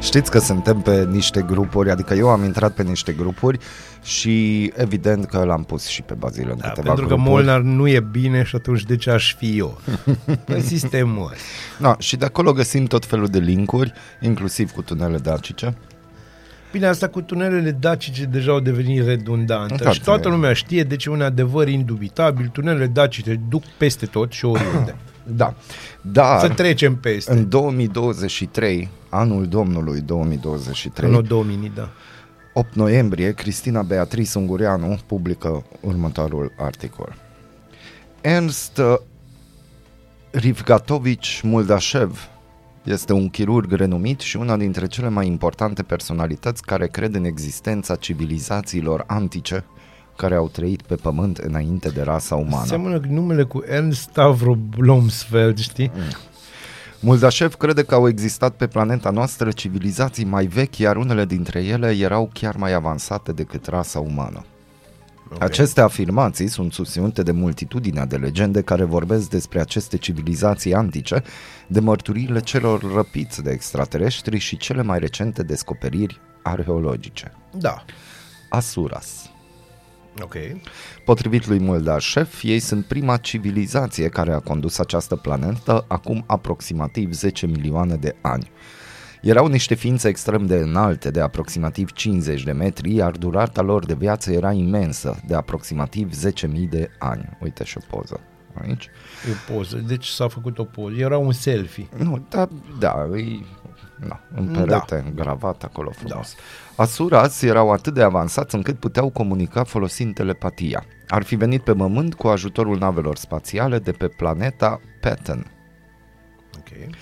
Știți 0.00 0.30
că 0.30 0.38
suntem 0.38 0.80
pe 0.80 1.04
niște 1.04 1.42
grupuri, 1.42 1.90
adică 1.90 2.14
eu 2.14 2.28
am 2.28 2.44
intrat 2.44 2.72
pe 2.74 2.82
niște 2.82 3.12
grupuri 3.12 3.58
și 4.02 4.64
evident 4.76 5.24
că 5.24 5.44
l-am 5.44 5.64
pus 5.64 5.86
și 5.86 6.02
pe 6.02 6.14
Bazil 6.14 6.48
în 6.50 6.56
Da, 6.58 6.68
câteva 6.68 6.86
pentru 6.86 7.06
că 7.06 7.14
grupuri. 7.14 7.34
Molnar 7.34 7.60
nu 7.60 7.88
e 7.88 8.00
bine 8.00 8.42
și 8.42 8.56
atunci 8.56 8.82
de 8.82 8.96
ce 8.96 9.10
aș 9.10 9.34
fi 9.34 9.58
eu? 9.58 9.80
Pe 10.44 10.60
sistemul 10.60 11.30
ăsta. 11.32 11.42
Da, 11.78 11.96
și 11.98 12.16
de 12.16 12.24
acolo 12.24 12.52
găsim 12.52 12.84
tot 12.84 13.06
felul 13.06 13.26
de 13.26 13.38
linkuri, 13.38 13.92
inclusiv 14.20 14.70
cu 14.70 14.82
tunele 14.82 15.18
dacice. 15.18 15.76
Bine, 16.72 16.86
asta 16.86 17.08
cu 17.08 17.20
tunelele 17.20 17.70
dacice 17.70 18.24
deja 18.24 18.52
au 18.52 18.60
devenit 18.60 19.04
redundante 19.04 19.84
Da, 19.84 19.90
și 19.92 20.02
toată 20.02 20.22
da. 20.22 20.28
lumea 20.28 20.52
știe, 20.52 20.82
deci 20.82 21.04
e 21.04 21.10
un 21.10 21.20
adevăr 21.22 21.68
indubitabil, 21.68 22.48
tunelele 22.52 22.86
dacice 22.86 23.40
duc 23.48 23.62
peste 23.78 24.06
tot 24.06 24.32
și 24.32 24.44
oriunde. 24.44 24.94
Da, 25.30 25.54
dar 26.00 26.40
Să 26.40 26.48
trecem 26.48 26.96
peste. 26.96 27.32
în 27.32 27.48
2023, 27.48 28.88
anul 29.08 29.46
Domnului 29.46 30.00
2023, 30.00 31.14
În 31.14 31.26
2000, 31.26 31.72
da. 31.74 31.88
8 32.54 32.74
noiembrie, 32.74 33.32
Cristina 33.32 33.82
Beatrice 33.82 34.38
Ungureanu 34.38 34.98
publică 35.06 35.64
următorul 35.80 36.52
articol. 36.58 37.14
Ernst 38.20 38.80
Rivgatovici 40.30 41.40
Muldashev 41.42 42.28
este 42.88 43.12
un 43.12 43.28
chirurg 43.28 43.72
renumit 43.72 44.20
și 44.20 44.36
una 44.36 44.56
dintre 44.56 44.86
cele 44.86 45.08
mai 45.08 45.26
importante 45.26 45.82
personalități 45.82 46.62
care 46.62 46.86
cred 46.86 47.14
în 47.14 47.24
existența 47.24 47.94
civilizațiilor 47.94 49.04
antice 49.06 49.64
care 50.16 50.34
au 50.34 50.48
trăit 50.48 50.82
pe 50.82 50.94
pământ 50.94 51.36
înainte 51.36 51.88
de 51.88 52.02
rasa 52.02 52.34
umană. 52.34 52.66
Seamănă 52.66 53.00
numele 53.08 53.42
cu 53.42 53.62
Ernst 53.66 54.00
Stavro 54.00 54.54
Blomsfeld, 54.54 55.58
știi? 55.58 55.90
Mm. 55.94 56.02
Muldashev 57.00 57.54
crede 57.54 57.82
că 57.82 57.94
au 57.94 58.08
existat 58.08 58.54
pe 58.54 58.66
planeta 58.66 59.10
noastră 59.10 59.50
civilizații 59.50 60.24
mai 60.24 60.46
vechi, 60.46 60.78
iar 60.78 60.96
unele 60.96 61.24
dintre 61.24 61.64
ele 61.64 61.90
erau 61.90 62.30
chiar 62.32 62.56
mai 62.56 62.72
avansate 62.72 63.32
decât 63.32 63.66
rasa 63.66 63.98
umană. 63.98 64.44
Okay. 65.32 65.46
Aceste 65.46 65.80
afirmații 65.80 66.46
sunt 66.46 66.72
susținute 66.72 67.22
de 67.22 67.32
multitudinea 67.32 68.04
de 68.04 68.16
legende 68.16 68.62
care 68.62 68.84
vorbesc 68.84 69.28
despre 69.28 69.60
aceste 69.60 69.96
civilizații 69.96 70.74
antice, 70.74 71.22
de 71.66 71.80
mărturiile 71.80 72.40
celor 72.40 72.92
răpiți 72.94 73.42
de 73.42 73.50
extraterestri 73.50 74.38
și 74.38 74.56
cele 74.56 74.82
mai 74.82 74.98
recente 74.98 75.42
descoperiri 75.42 76.20
arheologice. 76.42 77.32
Da. 77.52 77.84
Asuras. 78.48 79.30
Ok. 80.22 80.34
Potrivit 81.04 81.46
lui 81.46 81.60
Muldashev, 81.60 82.40
ei 82.42 82.58
sunt 82.58 82.84
prima 82.84 83.16
civilizație 83.16 84.08
care 84.08 84.32
a 84.32 84.38
condus 84.38 84.78
această 84.78 85.16
planetă 85.16 85.84
acum 85.88 86.24
aproximativ 86.26 87.12
10 87.12 87.46
milioane 87.46 87.96
de 87.96 88.16
ani. 88.20 88.50
Erau 89.22 89.46
niște 89.46 89.74
ființe 89.74 90.08
extrem 90.08 90.46
de 90.46 90.54
înalte, 90.54 91.10
de 91.10 91.20
aproximativ 91.20 91.92
50 91.92 92.42
de 92.42 92.52
metri, 92.52 92.94
iar 92.94 93.10
durata 93.10 93.62
lor 93.62 93.86
de 93.86 93.94
viață 93.94 94.32
era 94.32 94.52
imensă, 94.52 95.20
de 95.26 95.34
aproximativ 95.34 96.10
10.000 96.26 96.68
de 96.68 96.90
ani. 96.98 97.36
Uite 97.40 97.64
și 97.64 97.78
o 97.78 97.96
poză 97.96 98.20
aici. 98.62 98.90
E 99.28 99.52
o 99.52 99.54
poză. 99.54 99.76
Deci 99.76 100.06
s-a 100.06 100.28
făcut 100.28 100.58
o 100.58 100.64
poză. 100.64 100.94
Era 100.96 101.18
un 101.18 101.32
selfie. 101.32 101.88
Nu, 101.96 102.26
da, 102.28 102.48
da, 102.78 103.06
îi, 103.10 103.46
na, 103.96 104.20
în 104.34 104.52
Da. 104.52 104.60
perete, 104.60 105.04
da. 105.14 105.22
gravat 105.22 105.62
acolo 105.62 105.90
frumos. 105.90 106.34
Da. 106.76 106.82
Asuras 106.82 107.42
erau 107.42 107.72
atât 107.72 107.94
de 107.94 108.02
avansați 108.02 108.54
încât 108.54 108.78
puteau 108.78 109.10
comunica 109.10 109.64
folosind 109.64 110.14
telepatia. 110.14 110.84
Ar 111.08 111.22
fi 111.22 111.34
venit 111.34 111.62
pe 111.62 111.72
Pământ 111.72 112.14
cu 112.14 112.26
ajutorul 112.26 112.78
navelor 112.78 113.16
spațiale 113.16 113.78
de 113.78 113.92
pe 113.92 114.08
planeta 114.08 114.80
Patton. 115.00 115.46
Ok. 116.58 116.94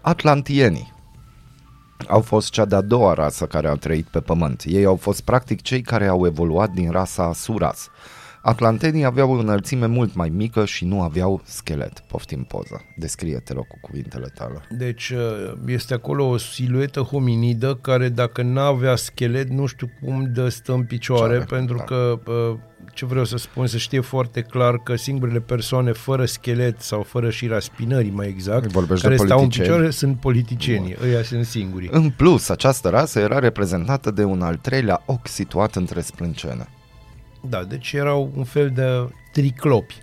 Atlantienii 0.00 0.92
au 2.08 2.20
fost 2.20 2.50
cea 2.50 2.64
de-a 2.64 2.80
doua 2.80 3.14
rasă 3.14 3.46
care 3.46 3.68
a 3.68 3.74
trăit 3.74 4.06
pe 4.06 4.20
Pământ. 4.20 4.62
Ei 4.66 4.84
au 4.84 4.96
fost 4.96 5.20
practic 5.20 5.62
cei 5.62 5.82
care 5.82 6.06
au 6.06 6.26
evoluat 6.26 6.70
din 6.70 6.90
rasa 6.90 7.22
Asuras. 7.22 7.90
Atlantenii 8.42 9.04
aveau 9.04 9.30
o 9.32 9.38
înălțime 9.38 9.86
mult 9.86 10.14
mai 10.14 10.28
mică 10.28 10.64
și 10.64 10.84
nu 10.84 11.02
aveau 11.02 11.40
schelet. 11.44 12.00
Poftim 12.08 12.42
poza. 12.42 12.80
Descrie-te 12.96 13.52
rog 13.52 13.66
cu 13.66 13.78
cuvintele 13.80 14.32
tale. 14.34 14.60
Deci 14.70 15.08
uh, 15.08 15.52
este 15.66 15.94
acolo 15.94 16.28
o 16.28 16.36
siluetă 16.36 17.00
hominidă 17.00 17.74
care 17.74 18.08
dacă 18.08 18.42
n-avea 18.42 18.96
schelet, 18.96 19.48
nu 19.48 19.66
știu 19.66 19.90
cum 20.04 20.30
dă 20.34 20.48
stă 20.48 20.72
în 20.72 20.84
picioare, 20.84 21.38
Picioare, 21.38 21.60
pentru 21.60 21.76
da. 21.76 21.82
că 21.82 22.18
uh, 22.26 22.56
ce 22.94 23.06
vreau 23.06 23.24
să 23.24 23.36
spun, 23.36 23.66
să 23.66 23.76
știe 23.76 24.00
foarte 24.00 24.40
clar 24.40 24.78
că 24.78 24.96
singurele 24.96 25.40
persoane 25.40 25.92
fără 25.92 26.24
schelet 26.24 26.80
sau 26.80 27.02
fără 27.02 27.30
șira 27.30 27.58
spinării, 27.58 28.10
mai 28.10 28.28
exact, 28.28 28.66
Vorbești 28.66 29.02
care 29.04 29.16
de 29.16 29.22
stau 29.24 29.38
în 29.38 29.42
politicieni? 29.42 29.68
picioare 29.68 29.90
sunt 29.90 30.20
politicienii. 30.20 30.96
Ăia 31.04 31.22
sunt 31.22 31.44
singurii. 31.44 31.88
În 31.92 32.10
plus, 32.10 32.48
această 32.48 32.88
rasă 32.88 33.18
era 33.18 33.38
reprezentată 33.38 34.10
de 34.10 34.24
un 34.24 34.42
al 34.42 34.56
treilea 34.56 35.02
ochi 35.06 35.28
situat 35.28 35.74
între 35.76 36.00
sprâncene. 36.00 36.68
Da, 37.48 37.64
deci 37.64 37.92
erau 37.92 38.32
un 38.36 38.44
fel 38.44 38.70
de 38.70 39.08
triclopi. 39.32 39.94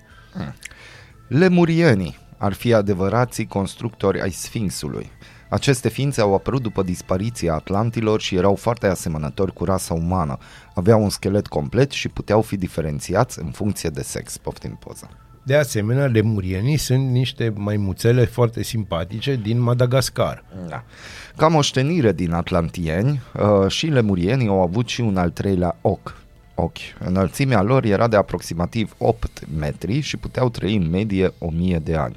Lemurienii 1.28 2.18
ar 2.38 2.54
fi 2.54 2.74
adevărații 2.74 3.48
constructori 3.48 4.22
ai 4.22 4.32
Sfinxului. 4.32 5.12
Aceste 5.50 5.90
ființe 5.90 6.22
au 6.22 6.34
apărut 6.34 6.62
după 6.62 6.84
dispariția 6.84 7.54
Atlantilor 7.54 8.22
și 8.22 8.36
erau 8.36 8.56
foarte 8.56 8.88
asemănători 8.88 9.54
cu 9.54 9.66
rasa 9.66 9.94
umană. 9.94 10.38
Aveau 10.76 11.04
un 11.04 11.10
schelet 11.10 11.48
complet 11.48 11.92
și 11.92 12.10
puteau 12.10 12.42
fi 12.42 12.58
diferențiați 12.58 13.40
în 13.40 13.52
funcție 13.52 13.90
de 13.90 14.02
sex. 14.02 14.38
Poftim 14.38 14.78
poza. 14.80 15.10
De 15.44 15.56
asemenea, 15.56 16.06
lemurienii 16.06 16.78
sunt 16.78 17.10
niște 17.10 17.54
maimuțele 17.56 18.26
foarte 18.26 18.64
simpatice 18.64 19.36
din 19.36 19.60
Madagascar. 19.60 20.44
Da. 20.68 20.84
Ca 21.36 21.48
moștenire 21.48 22.12
din 22.12 22.32
atlantieni, 22.32 23.22
uh, 23.34 23.72
și 23.72 23.86
lemurienii 23.88 24.48
au 24.48 24.62
avut 24.62 24.88
și 24.88 25.02
un 25.02 25.18
al 25.18 25.30
treilea 25.30 25.78
ochi. 25.82 26.16
Ochi. 26.58 26.78
Înălțimea 27.00 27.62
lor 27.62 27.84
era 27.84 28.08
de 28.08 28.16
aproximativ 28.16 28.96
8 28.98 29.44
metri 29.58 30.00
și 30.00 30.18
puteau 30.18 30.50
trăi 30.50 30.76
în 30.76 30.90
medie 30.90 31.34
1000 31.40 31.80
de 31.80 31.96
ani. 31.96 32.16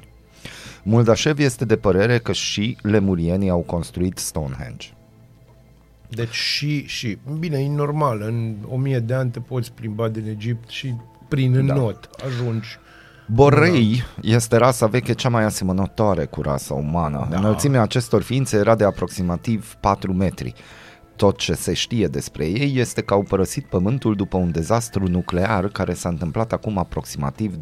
Muldashev 0.83 1.39
este 1.39 1.65
de 1.65 1.75
părere 1.75 2.17
că 2.19 2.31
și 2.31 2.77
lemurienii 2.81 3.49
au 3.49 3.59
construit 3.59 4.17
Stonehenge. 4.17 4.87
Deci 6.09 6.33
și, 6.33 6.85
și, 6.85 7.17
bine, 7.39 7.59
e 7.59 7.69
normal, 7.69 8.21
în 8.21 8.55
o 8.67 8.77
mie 8.77 8.99
de 8.99 9.13
ani 9.13 9.31
te 9.31 9.39
poți 9.39 9.71
plimba 9.71 10.07
din 10.07 10.27
Egipt 10.27 10.69
și 10.69 10.93
prin 11.27 11.65
Da. 11.65 11.73
înot 11.73 12.09
ajungi. 12.25 12.67
Borei 13.27 14.03
este 14.21 14.57
rasa 14.57 14.87
veche 14.87 15.13
cea 15.13 15.29
mai 15.29 15.43
asemănătoare 15.43 16.25
cu 16.25 16.41
rasa 16.41 16.73
umană. 16.73 17.27
Da. 17.29 17.37
Înălțimea 17.37 17.81
acestor 17.81 18.21
ființe 18.21 18.57
era 18.57 18.75
de 18.75 18.83
aproximativ 18.83 19.75
4 19.79 20.13
metri. 20.13 20.53
Tot 21.21 21.37
ce 21.37 21.53
se 21.53 21.73
știe 21.73 22.07
despre 22.07 22.45
ei 22.45 22.77
este 22.77 23.01
că 23.01 23.13
au 23.13 23.23
părăsit 23.23 23.65
Pământul 23.65 24.15
după 24.15 24.37
un 24.37 24.51
dezastru 24.51 25.07
nuclear 25.07 25.67
care 25.67 25.93
s-a 25.93 26.09
întâmplat 26.09 26.51
acum 26.51 26.77
aproximativ 26.77 27.55
25.000 27.55 27.59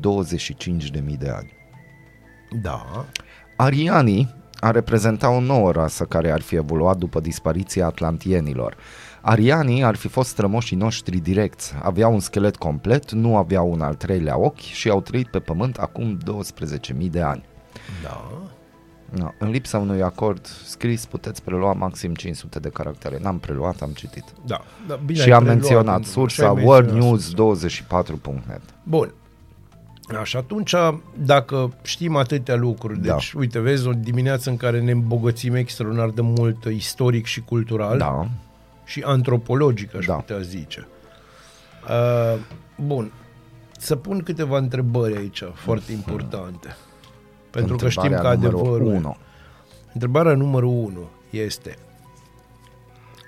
de 1.17 1.29
ani. 1.29 1.53
Da. 2.61 3.05
Arianii 3.55 4.35
ar 4.59 4.73
reprezenta 4.73 5.29
o 5.29 5.39
nouă 5.39 5.71
rasă 5.71 6.03
care 6.03 6.31
ar 6.31 6.41
fi 6.41 6.55
evoluat 6.55 6.97
după 6.97 7.19
dispariția 7.19 7.85
atlantienilor. 7.85 8.77
Arianii 9.21 9.83
ar 9.83 9.95
fi 9.95 10.07
fost 10.07 10.29
strămoșii 10.29 10.77
noștri 10.77 11.17
direcți, 11.17 11.73
aveau 11.81 12.13
un 12.13 12.19
schelet 12.19 12.55
complet, 12.55 13.11
nu 13.11 13.37
aveau 13.37 13.71
un 13.71 13.81
al 13.81 13.95
treilea 13.95 14.37
ochi 14.37 14.59
și 14.59 14.89
au 14.89 15.01
trăit 15.01 15.27
pe 15.27 15.39
pământ 15.39 15.77
acum 15.77 16.17
12.000 16.97 17.09
de 17.09 17.21
ani. 17.21 17.43
Da. 18.03 18.41
No, 19.17 19.31
în 19.37 19.49
lipsa 19.49 19.77
unui 19.77 20.01
acord 20.01 20.45
scris 20.45 21.05
puteți 21.05 21.43
prelua 21.43 21.73
maxim 21.73 22.13
500 22.13 22.59
de 22.59 22.69
caractere. 22.69 23.17
N-am 23.21 23.39
preluat, 23.39 23.81
am 23.81 23.89
citit. 23.91 24.23
Da. 24.45 24.61
da 24.87 24.95
bine, 24.95 25.19
și 25.19 25.25
ai 25.31 25.31
am 25.37 25.43
preluat, 25.43 25.59
menționat 25.61 25.93
pentru- 25.93 26.11
sursa 26.11 26.43
așa 26.49 26.53
ai 26.57 26.63
menționat 26.65 27.21
worldnews24.net. 27.23 28.61
Bun. 28.83 29.13
Așa, 30.21 30.39
atunci, 30.39 30.73
dacă 31.17 31.73
știm 31.81 32.15
atâtea 32.15 32.55
lucruri, 32.55 32.99
Da. 32.99 33.13
deci, 33.13 33.33
uite, 33.33 33.59
vezi, 33.59 33.87
o 33.87 33.91
dimineață 33.93 34.49
în 34.49 34.57
care 34.57 34.81
ne 34.81 34.91
îmbogățim 34.91 35.55
extraordinar 35.55 36.09
de 36.09 36.21
mult 36.21 36.63
istoric 36.65 37.25
și 37.25 37.41
cultural 37.41 37.97
Da. 37.97 38.27
și 38.85 39.01
antropologic, 39.05 39.95
aș 39.95 40.05
Da. 40.05 40.13
putea 40.13 40.39
zice. 40.39 40.87
Uh, 41.89 42.39
bun. 42.85 43.11
Să 43.77 43.95
pun 43.95 44.19
câteva 44.23 44.57
întrebări 44.57 45.17
aici, 45.17 45.43
foarte 45.53 45.91
importante. 45.91 46.75
Pentru 47.51 47.75
că 47.75 47.89
știm 47.89 48.01
că 48.01 48.07
Întrebarea 48.15 48.39
numărul 48.39 48.59
adevărul... 48.59 48.93
unu. 48.93 49.17
Întrebarea 49.93 50.35
numărul 50.35 50.69
1. 50.69 51.09
este 51.29 51.75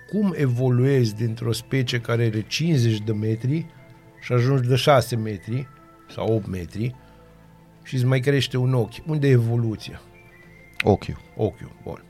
cum 0.09 0.33
evoluezi 0.35 1.15
dintr-o 1.15 1.51
specie 1.51 1.99
care 2.01 2.25
are 2.25 2.41
50 2.47 2.99
de 2.99 3.13
metri 3.13 3.65
și 4.21 4.33
ajungi 4.33 4.67
de 4.67 4.75
6 4.75 5.15
metri 5.15 5.67
sau 6.13 6.35
8 6.35 6.47
metri 6.47 6.95
și 7.83 7.95
îți 7.95 8.05
mai 8.05 8.19
crește 8.19 8.57
un 8.57 8.73
ochi. 8.73 9.05
Unde 9.05 9.27
e 9.27 9.31
evoluția? 9.31 10.01
Ochiul. 10.83 11.17
Ochiul, 11.35 11.71
bun. 11.83 12.03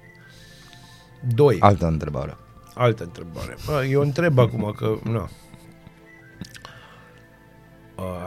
Doi. 1.34 1.58
Altă 1.60 1.88
întrebare. 1.88 2.38
Altă 2.74 3.04
întrebare. 3.04 3.56
Bă, 3.66 3.86
Eu 3.86 4.02
întreb 4.02 4.38
acum 4.40 4.74
că... 4.78 4.98
Na. 5.04 5.30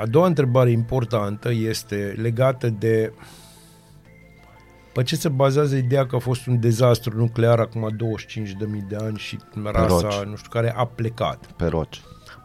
A 0.01 0.07
doua 0.07 0.27
întrebare 0.27 0.71
importantă 0.71 1.53
este 1.53 2.15
legată 2.21 2.69
de 2.69 3.13
pe 4.95 5.03
ce 5.03 5.17
se 5.17 5.29
bazează 5.29 5.77
ideea 5.77 6.07
că 6.07 6.17
a 6.17 6.19
fost 6.19 6.47
un 6.47 6.61
dezastru 6.61 7.17
nuclear 7.17 7.59
acum 7.61 7.89
25.000 7.91 8.89
de 8.89 8.97
ani 8.97 9.19
și 9.19 9.39
rasa, 9.65 10.01
roci. 10.01 10.29
nu 10.29 10.37
știu 10.37 10.51
care, 10.51 10.75
a 10.77 10.85
plecat. 10.85 11.47
Pe 11.57 11.67
roci. 11.67 12.01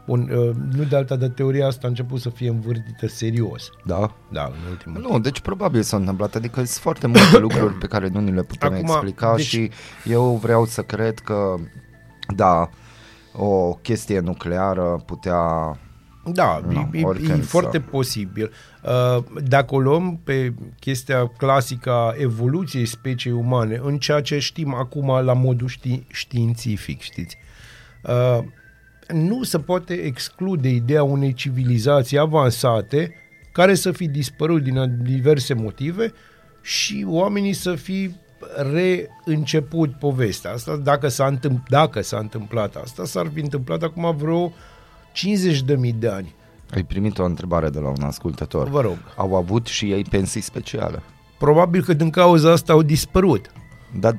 Bun, 0.06 0.22
uh, 0.22 0.56
nu 0.72 0.84
de 0.84 0.96
alta, 0.96 1.16
de 1.16 1.30
teoria 1.30 1.68
asta 1.68 1.82
a 1.84 1.90
început 1.90 2.20
să 2.20 2.30
fie 2.30 2.50
învârtită 2.50 3.08
serios. 3.08 3.70
Da? 3.86 4.16
Da, 4.32 4.44
în 4.44 4.70
ultimul 4.70 5.02
Nu, 5.02 5.20
deci 5.20 5.40
probabil 5.40 5.82
s-a 5.82 5.98
întâmplat, 5.98 6.36
adică 6.36 6.56
sunt 6.56 6.68
foarte 6.70 7.08
multe 7.08 7.38
lucruri 7.48 7.74
pe 7.74 7.88
care 7.88 8.08
nu 8.08 8.20
ni 8.20 8.32
le 8.32 8.42
putem 8.44 8.74
Acum, 8.74 8.86
explica 8.86 9.36
deci- 9.36 9.46
și 9.46 9.72
eu 10.06 10.36
vreau 10.42 10.66
să 10.66 10.82
cred 10.82 11.20
că, 11.20 11.56
da, 12.36 12.70
o 13.34 13.74
chestie 13.74 14.20
nucleară 14.20 15.04
putea... 15.06 15.40
Da, 16.26 16.62
Nu, 16.68 16.72
e, 16.94 17.00
e, 17.00 17.04
oricând 17.04 17.40
e 17.40 17.42
să- 17.42 17.48
foarte 17.48 17.80
posibil. 17.80 18.52
Uh, 18.84 19.24
Dacă 19.48 19.76
o 19.76 19.80
luăm 19.80 20.20
pe 20.24 20.54
chestia 20.80 21.28
clasică 21.38 21.92
a 21.92 22.14
evoluției 22.18 22.86
speciei 22.86 23.34
umane, 23.34 23.80
în 23.84 23.98
ceea 23.98 24.22
ce 24.22 24.40
știm 24.40 24.74
acum 24.74 25.08
la 25.24 25.34
modul 25.34 25.68
ști, 25.68 26.04
științific, 26.12 27.02
știți, 27.02 27.38
uh, 28.04 28.40
nu 29.08 29.44
se 29.44 29.60
poate 29.60 29.94
exclude 29.94 30.70
ideea 30.70 31.04
unei 31.04 31.34
civilizații 31.34 32.18
avansate 32.18 33.14
care 33.52 33.74
să 33.74 33.92
fi 33.92 34.08
dispărut 34.08 34.64
din 34.64 35.00
diverse 35.04 35.54
motive 35.54 36.14
și 36.62 37.06
oamenii 37.08 37.54
să 37.54 37.76
fi 37.76 38.12
reînceput 39.26 39.94
povestea 39.94 40.52
asta. 40.52 40.76
Dacă 40.76 41.08
s-a, 41.08 41.26
întâmpl- 41.28 41.62
dacă 41.70 42.02
s-a 42.02 42.18
întâmplat 42.18 42.76
asta, 42.76 43.06
s-ar 43.06 43.30
fi 43.34 43.40
întâmplat 43.40 43.84
acum 43.84 44.16
vreo 44.18 44.54
50 45.12 45.62
de 45.62 45.76
mii 45.76 45.94
de 45.94 46.08
ani. 46.08 46.36
Ai 46.74 46.84
primit 46.84 47.18
o 47.18 47.24
întrebare 47.24 47.70
de 47.70 47.80
la 47.80 47.88
un 47.90 48.02
ascultător. 48.02 48.70
Vă 48.70 48.82
rog. 48.82 48.98
Au 49.16 49.36
avut 49.36 49.68
și 49.68 49.92
ei 49.92 50.04
pensii 50.04 50.42
speciale. 50.42 51.04
Probabil 51.38 51.84
că 51.84 51.94
din 51.94 52.10
cauza 52.10 52.52
asta 52.52 52.74
au 52.74 52.82
dispărut. 52.82 53.52
Dar 54.00 54.18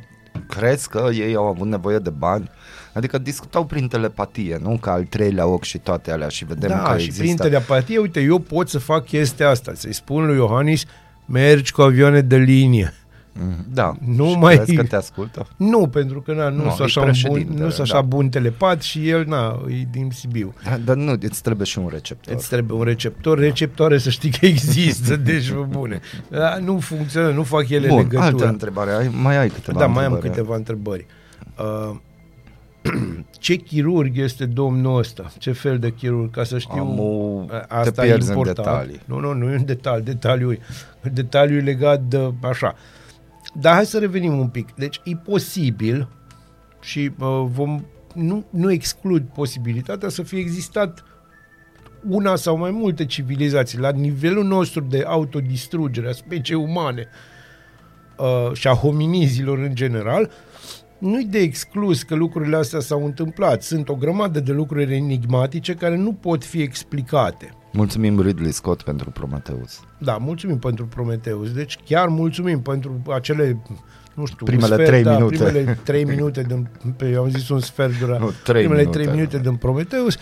crezi 0.48 0.88
că 0.88 1.08
ei 1.12 1.34
au 1.34 1.46
avut 1.46 1.66
nevoie 1.66 1.98
de 1.98 2.10
bani? 2.10 2.50
Adică 2.94 3.18
discutau 3.18 3.64
prin 3.64 3.88
telepatie, 3.88 4.58
nu? 4.62 4.78
Ca 4.80 4.92
al 4.92 5.04
treilea 5.04 5.46
ochi 5.46 5.62
și 5.62 5.78
toate 5.78 6.10
alea 6.10 6.28
și 6.28 6.44
vedem 6.44 6.68
da, 6.68 6.82
că 6.82 6.98
și 6.98 7.04
există... 7.04 7.22
prin 7.22 7.36
telepatie, 7.36 7.98
uite, 7.98 8.20
eu 8.20 8.38
pot 8.38 8.68
să 8.68 8.78
fac 8.78 9.04
chestia 9.04 9.48
asta, 9.48 9.72
să-i 9.74 9.92
spun 9.92 10.26
lui 10.26 10.36
Iohannis, 10.36 10.84
mergi 11.26 11.72
cu 11.72 11.82
avioane 11.82 12.20
de 12.20 12.36
linie. 12.36 12.94
Da. 13.72 13.92
Nu 14.06 14.28
și 14.28 14.36
mai... 14.36 14.54
crezi 14.54 14.74
că 14.74 14.82
te 14.82 14.96
ascultă? 14.96 15.46
Nu, 15.56 15.86
pentru 15.88 16.20
că 16.20 16.32
na, 16.34 16.48
nu, 16.48 16.64
Nu, 16.64 16.70
sunt 16.70 16.78
e 16.80 16.82
așa, 16.82 17.00
un 17.00 17.04
bun, 17.06 17.12
președinte, 17.12 17.62
nu 17.62 17.68
sunt 17.70 17.80
așa 17.86 17.94
da. 17.94 18.00
bun 18.00 18.28
telepat 18.28 18.82
și 18.82 19.08
el, 19.08 19.24
na, 19.26 19.60
e 19.68 19.86
din 19.90 20.10
Sibiu. 20.12 20.54
Da, 20.64 20.76
Dar 20.76 20.96
nu, 20.96 21.14
îți 21.20 21.42
trebuie 21.42 21.66
și 21.66 21.78
un 21.78 21.88
receptor. 21.92 22.34
Îți 22.34 22.48
trebuie 22.48 22.78
un 22.78 22.84
receptor, 22.84 23.38
receptoare 23.38 23.98
să 23.98 24.10
știi 24.10 24.30
că 24.30 24.46
există, 24.46 25.16
deci 25.30 25.52
bă, 25.52 25.66
bune. 25.68 26.00
Da, 26.28 26.56
nu 26.58 26.78
funcționează, 26.78 27.34
nu 27.34 27.42
fac 27.42 27.68
ele 27.68 27.88
Bun, 27.88 27.96
legătura. 27.96 28.24
altă 28.24 28.46
întrebare. 28.48 28.90
Ai, 28.90 29.10
mai 29.22 29.36
ai 29.38 29.48
câteva 29.48 29.78
Da, 29.78 29.86
mai 29.86 30.04
am 30.04 30.12
întrebări. 30.12 30.36
câteva 30.40 30.56
întrebări. 30.56 31.06
Uh, 31.58 31.96
ce 33.38 33.54
chirurg 33.54 34.18
este 34.18 34.44
domnul 34.46 34.98
ăsta? 34.98 35.32
Ce 35.38 35.52
fel 35.52 35.78
de 35.78 35.90
chirurg? 35.90 36.30
Ca 36.30 36.44
să 36.44 36.58
știu... 36.58 36.80
Amu, 36.80 37.46
a- 37.50 37.56
te 37.58 37.74
asta 37.74 38.02
e 38.04 38.08
pierzi 38.08 38.30
în 38.30 38.36
important. 38.36 38.66
detalii. 38.68 39.00
Nu, 39.04 39.18
nu, 39.18 39.32
nu 39.32 39.50
e 39.52 39.56
un 39.56 39.64
detaliu. 39.64 40.02
Detaliu, 40.04 40.56
detaliu 41.12 41.56
e 41.56 41.60
legat 41.60 42.00
de 42.02 42.32
așa. 42.40 42.74
Dar 43.52 43.74
hai 43.74 43.86
să 43.86 43.98
revenim 43.98 44.38
un 44.38 44.48
pic. 44.48 44.74
Deci 44.74 45.00
e 45.04 45.16
posibil 45.16 46.08
și 46.80 47.10
uh, 47.18 47.44
vom, 47.44 47.84
nu, 48.14 48.44
nu 48.50 48.72
exclud 48.72 49.22
posibilitatea 49.22 50.08
să 50.08 50.22
fie 50.22 50.38
existat 50.38 51.04
una 52.08 52.36
sau 52.36 52.56
mai 52.56 52.70
multe 52.70 53.06
civilizații 53.06 53.78
la 53.78 53.90
nivelul 53.90 54.44
nostru 54.44 54.80
de 54.80 55.04
autodistrugere 55.06 56.08
a 56.08 56.12
speciei 56.12 56.58
umane 56.58 57.08
uh, 58.18 58.52
și 58.52 58.68
a 58.68 58.72
hominizilor 58.72 59.58
în 59.58 59.74
general, 59.74 60.30
nu-i 60.98 61.24
de 61.24 61.38
exclus 61.38 62.02
că 62.02 62.14
lucrurile 62.14 62.56
astea 62.56 62.80
s-au 62.80 63.04
întâmplat. 63.04 63.62
Sunt 63.62 63.88
o 63.88 63.94
grămadă 63.94 64.40
de 64.40 64.52
lucruri 64.52 64.94
enigmatice 64.94 65.74
care 65.74 65.96
nu 65.96 66.12
pot 66.12 66.44
fi 66.44 66.62
explicate. 66.62 67.54
Mulțumim 67.72 68.20
Ridley 68.20 68.52
Scott 68.52 68.82
pentru 68.82 69.10
Prometheus. 69.10 69.80
Da, 69.98 70.16
mulțumim 70.16 70.58
pentru 70.58 70.86
Prometheus. 70.86 71.52
Deci 71.52 71.78
chiar 71.84 72.08
mulțumim 72.08 72.60
pentru 72.60 73.02
acele 73.08 73.56
nu 74.14 74.24
știu, 74.24 74.46
Primele 74.46 74.66
un 74.66 74.72
sfert, 74.72 74.88
trei 74.88 75.02
da, 75.02 75.14
minute. 75.14 75.36
Primele 75.36 75.78
trei 75.82 76.04
minute 76.04 76.42
din, 76.42 76.68
pe, 76.96 77.08
eu 77.08 77.22
am 77.22 77.30
zis 77.30 77.48
un 77.48 77.60
sfert 77.60 77.98
dura. 77.98 78.18
Nu, 78.18 78.30
trei 78.44 78.62
primele 78.62 78.80
minute. 78.80 78.98
trei 78.98 79.14
minute 79.14 79.38
din 79.38 79.56
Prometheus. 79.56 80.16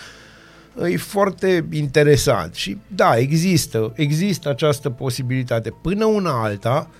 E 0.84 0.96
foarte 0.96 1.68
interesant 1.70 2.54
și 2.54 2.78
da, 2.86 3.16
există, 3.16 3.92
există 3.94 4.48
această 4.48 4.90
posibilitate. 4.90 5.70
Până 5.70 6.04
una 6.04 6.42
alta, 6.42 6.90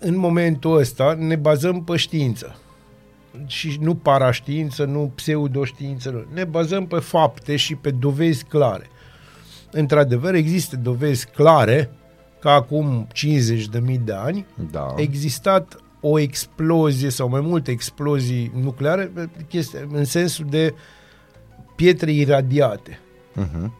în 0.00 0.16
momentul 0.16 0.76
ăsta, 0.76 1.16
ne 1.18 1.36
bazăm 1.36 1.84
pe 1.84 1.96
știință. 1.96 2.58
Și 3.46 3.78
nu 3.80 3.94
paraștiință, 3.94 4.84
nu 4.84 5.12
pseudoștiință, 5.14 6.10
nu. 6.10 6.24
Ne 6.34 6.44
bazăm 6.44 6.86
pe 6.86 6.98
fapte 6.98 7.56
și 7.56 7.74
pe 7.74 7.90
dovezi 7.90 8.44
clare. 8.44 8.90
Într-adevăr, 9.70 10.34
există 10.34 10.76
dovezi 10.76 11.26
clare 11.30 11.90
că 12.40 12.48
acum 12.48 13.06
50.000 13.14 13.98
de 14.04 14.12
ani 14.12 14.46
Da. 14.70 14.80
a 14.80 14.94
existat 15.00 15.76
o 16.00 16.18
explozie 16.18 17.08
sau 17.08 17.28
mai 17.28 17.40
multe 17.40 17.70
explozii 17.70 18.52
nucleare 18.54 19.12
chestia, 19.48 19.80
în 19.92 20.04
sensul 20.04 20.46
de 20.50 20.74
pietre 21.76 22.12
iradiate. 22.12 23.00
Uh-huh. 23.36 23.70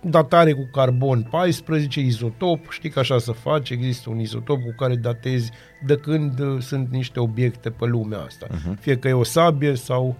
Datare 0.00 0.52
cu 0.52 0.68
carbon 0.72 1.26
14, 1.30 2.00
izotop, 2.00 2.70
știi 2.70 2.90
că 2.90 2.98
așa 2.98 3.18
se 3.18 3.32
face, 3.32 3.72
există 3.72 4.10
un 4.10 4.18
izotop 4.18 4.60
cu 4.62 4.74
care 4.76 4.94
datezi 4.96 5.50
de 5.86 5.96
când 5.96 6.40
uh, 6.40 6.60
sunt 6.60 6.88
niște 6.90 7.20
obiecte 7.20 7.70
pe 7.70 7.84
lumea 7.84 8.18
asta. 8.18 8.46
Mhm. 8.50 8.78
Fie 8.80 8.98
că 8.98 9.08
e 9.08 9.12
o 9.12 9.22
sabie 9.22 9.74
sau 9.74 10.16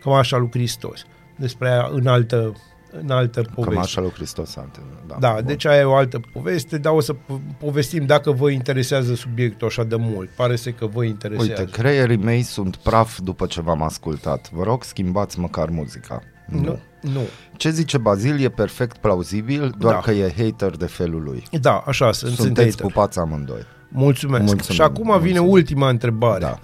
cam 0.00 0.12
așa 0.12 0.36
lui 0.36 0.50
Hristos. 0.50 1.06
Despre 1.36 1.68
aia 1.68 1.88
în 1.92 2.06
altă, 2.06 2.52
în 2.90 3.10
altă 3.10 3.40
poveste. 3.54 3.74
Cam 3.74 3.82
așa 3.82 4.00
lui 4.00 4.10
Hristos 4.10 4.56
Ante. 4.56 4.78
Da, 5.06 5.16
Da, 5.20 5.32
bun. 5.32 5.44
deci 5.46 5.64
aia 5.64 5.80
e 5.80 5.84
o 5.84 5.94
altă 5.94 6.20
poveste, 6.32 6.78
dar 6.78 6.92
o 6.92 7.00
să 7.00 7.14
po- 7.14 7.58
povestim 7.58 8.06
dacă 8.06 8.30
vă 8.30 8.50
interesează 8.50 9.14
subiectul 9.14 9.66
așa 9.66 9.84
de 9.84 9.96
mult. 9.96 10.28
Pare 10.28 10.56
să 10.56 10.70
că 10.70 10.86
vă 10.86 11.04
interesează. 11.04 11.60
Uite, 11.60 11.70
creierii 11.80 12.16
mei 12.16 12.42
sunt 12.42 12.76
praf 12.76 13.18
după 13.18 13.46
ce 13.46 13.60
v-am 13.60 13.82
ascultat. 13.82 14.50
Vă 14.52 14.62
rog, 14.62 14.84
schimbați 14.84 15.38
măcar 15.40 15.68
muzica. 15.68 16.22
nu. 16.46 16.78
Nu. 17.00 17.20
Ce 17.56 17.70
zice 17.70 17.98
Bazil 17.98 18.44
e 18.44 18.48
perfect 18.48 18.96
plauzibil, 18.96 19.74
doar 19.78 19.94
Da. 19.94 20.00
că 20.00 20.10
e 20.10 20.34
hater 20.36 20.76
de 20.76 20.86
felul 20.86 21.22
lui. 21.22 21.42
Da, 21.60 21.82
așa 21.86 22.12
sunt. 22.12 22.32
sunt 22.32 22.46
Sunteți 22.46 22.70
hater. 22.70 22.86
pupați 22.86 23.18
amândoi. 23.18 23.60
Mulțumesc. 23.88 24.42
Mulțumim, 24.44 24.74
Și 24.74 24.80
acum 24.80 25.04
vine 25.06 25.18
mulțumim. 25.38 25.50
ultima 25.50 25.88
întrebare. 25.88 26.40
Da. 26.40 26.58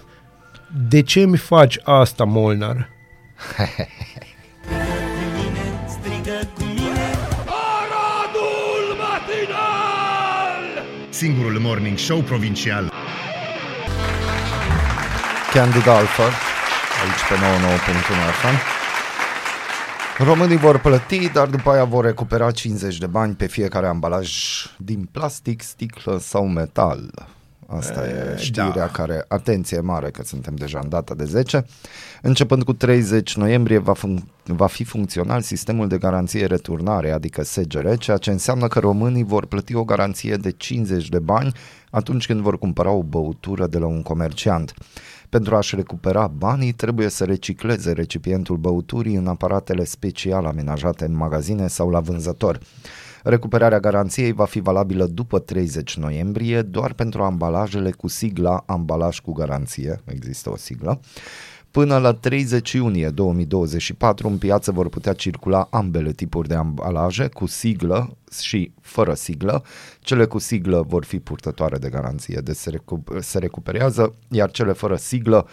De 0.89 1.01
ce 1.01 1.25
mi 1.25 1.37
faci 1.37 1.79
asta, 1.83 2.23
Molnar? 2.23 2.89
Singurul 11.15 11.59
morning 11.59 11.97
show 11.97 12.21
provincial. 12.21 12.91
Candid 15.53 15.87
Alpha, 15.87 16.23
aici 17.03 17.23
pe 17.29 17.35
99.1 17.35 17.39
FM. 18.31 18.55
Românii 20.23 20.57
vor 20.57 20.79
plăti, 20.79 21.29
dar 21.31 21.47
după 21.47 21.69
aia 21.69 21.83
vor 21.83 22.05
recupera 22.05 22.51
50 22.51 22.97
de 22.97 23.07
bani 23.07 23.33
pe 23.33 23.47
fiecare 23.47 23.87
ambalaj 23.87 24.31
din 24.77 25.09
plastic, 25.11 25.61
sticlă 25.61 26.17
sau 26.19 26.47
metal. 26.47 27.27
Asta 27.67 28.07
e 28.07 28.35
știrea 28.37 28.71
da. 28.71 28.87
care, 28.87 29.25
atenție 29.27 29.79
mare 29.79 30.09
că 30.09 30.23
suntem 30.23 30.55
deja 30.55 30.79
în 30.83 30.89
data 30.89 31.13
de 31.13 31.23
10. 31.23 31.65
Începând 32.21 32.63
cu 32.63 32.73
30 32.73 33.35
noiembrie 33.35 33.77
va, 33.77 33.93
fun- 33.93 34.23
va 34.43 34.67
fi 34.67 34.83
funcțional 34.83 35.41
sistemul 35.41 35.87
de 35.87 35.97
garanție 35.97 36.45
returnare, 36.45 37.11
adică 37.11 37.43
SGR, 37.43 37.93
ceea 37.93 38.17
ce 38.17 38.31
înseamnă 38.31 38.67
că 38.67 38.79
românii 38.79 39.23
vor 39.23 39.45
plăti 39.45 39.75
o 39.75 39.83
garanție 39.83 40.35
de 40.35 40.51
50 40.51 41.09
de 41.09 41.19
bani 41.19 41.51
atunci 41.89 42.25
când 42.25 42.41
vor 42.41 42.57
cumpăra 42.57 42.89
o 42.89 43.03
băutură 43.03 43.67
de 43.67 43.77
la 43.77 43.85
un 43.85 44.01
comerciant. 44.01 44.73
Pentru 45.29 45.55
a-și 45.55 45.75
recupera 45.75 46.27
banii, 46.27 46.71
trebuie 46.71 47.09
să 47.09 47.23
recicleze 47.23 47.91
recipientul 47.91 48.57
băuturii 48.57 49.15
în 49.15 49.27
aparatele 49.27 49.83
special 49.83 50.45
amenajate 50.45 51.05
în 51.05 51.15
magazine 51.15 51.67
sau 51.67 51.89
la 51.89 51.99
vânzător. 51.99 52.59
Recuperarea 53.27 53.79
garanției 53.79 54.31
va 54.31 54.45
fi 54.45 54.59
valabilă 54.59 55.05
după 55.05 55.39
30 55.39 55.97
noiembrie 55.97 56.61
doar 56.61 56.93
pentru 56.93 57.23
ambalajele 57.23 57.91
cu 57.91 58.07
sigla 58.07 58.63
ambalaj 58.65 59.19
cu 59.19 59.31
garanție, 59.31 60.01
există 60.05 60.51
o 60.51 60.55
siglă. 60.57 60.99
Până 61.71 61.97
la 61.97 62.13
30 62.13 62.71
iunie 62.71 63.09
2024 63.09 64.27
în 64.27 64.37
piață 64.37 64.71
vor 64.71 64.89
putea 64.89 65.13
circula 65.13 65.67
ambele 65.71 66.11
tipuri 66.11 66.47
de 66.47 66.55
ambalaje 66.55 67.27
cu 67.27 67.45
siglă 67.45 68.17
și 68.41 68.71
fără 68.81 69.13
siglă. 69.13 69.63
Cele 69.99 70.25
cu 70.25 70.37
siglă 70.37 70.81
vor 70.87 71.05
fi 71.05 71.19
purtătoare 71.19 71.77
de 71.77 71.89
garanție, 71.89 72.39
deci 72.43 72.55
se, 72.55 72.69
recu- 72.69 73.03
se 73.19 73.39
recuperează, 73.39 74.15
iar 74.29 74.51
cele 74.51 74.71
fără 74.71 74.95
siglă 74.95 75.47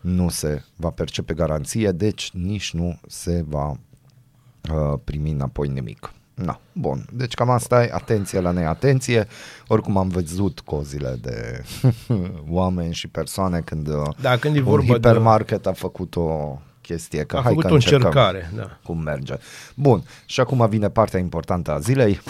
nu 0.00 0.28
se 0.28 0.64
va 0.76 0.90
percepe 0.90 1.34
garanție, 1.34 1.90
deci 1.90 2.30
nici 2.32 2.72
nu 2.72 3.00
se 3.06 3.44
va 3.48 3.68
uh, 3.70 4.98
primi 5.04 5.30
înapoi 5.30 5.68
nimic. 5.68 6.12
Na, 6.44 6.60
bun. 6.72 7.04
Deci 7.12 7.34
cam 7.34 7.50
asta 7.50 7.82
e, 7.84 7.90
atenție 7.92 8.40
la 8.40 8.50
neatenție. 8.50 9.26
Oricum 9.66 9.96
am 9.96 10.08
văzut 10.08 10.60
cozile 10.60 11.16
de 11.20 11.64
oameni 12.58 12.94
și 12.94 13.08
persoane 13.08 13.60
când, 13.60 13.88
uh, 13.88 13.94
Da, 14.20 14.36
când 14.36 14.56
e 14.56 14.58
un 14.58 14.64
vorba 14.64 14.84
de- 14.86 14.92
hipermarket 14.92 15.66
a 15.66 15.72
făcut 15.72 16.16
o 16.16 16.58
chestie, 16.80 17.24
că 17.24 17.36
A 17.36 17.40
hai 17.40 17.48
făcut 17.48 17.64
că 17.64 17.70
o 17.70 17.74
încercăm 17.74 18.06
încercare, 18.06 18.50
da. 18.56 18.78
cum 18.84 19.02
merge. 19.02 19.34
Bun, 19.74 20.02
și 20.26 20.40
acum 20.40 20.66
vine 20.68 20.88
partea 20.88 21.20
importantă 21.20 21.72
a 21.72 21.78
zilei. 21.78 22.20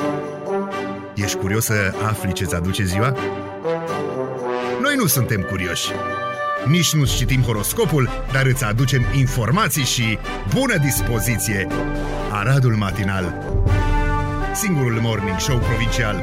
Ești 1.15 1.37
curios 1.37 1.65
să 1.65 1.75
afli 2.09 2.33
ce-ți 2.33 2.55
aduce 2.55 2.85
ziua? 2.85 3.15
Noi 4.83 4.95
nu 4.97 5.07
suntem 5.07 5.41
curioși. 5.51 5.89
Nici 6.67 6.95
nu 6.95 7.05
citim 7.05 7.43
horoscopul, 7.43 8.09
dar 8.33 8.47
îți 8.47 8.65
aducem 8.65 9.03
informații 9.17 9.85
și 9.85 10.19
bună 10.55 10.77
dispoziție. 10.77 11.67
Aradul 12.33 12.73
Matinal 12.75 13.35
Singurul 14.59 15.01
morning 15.01 15.39
show 15.39 15.59
provincial 15.59 16.17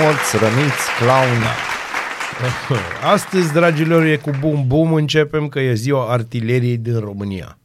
Morți, 0.00 0.36
răniți, 0.36 0.86
clown. 0.98 1.42
Astăzi, 3.12 3.52
dragilor, 3.52 4.04
e 4.04 4.16
cu 4.16 4.30
bum 4.40 4.64
bum, 4.66 4.94
începem 4.94 5.48
că 5.48 5.60
e 5.60 5.74
ziua 5.74 6.12
artileriei 6.12 6.76
din 6.76 7.00
România. 7.00 7.58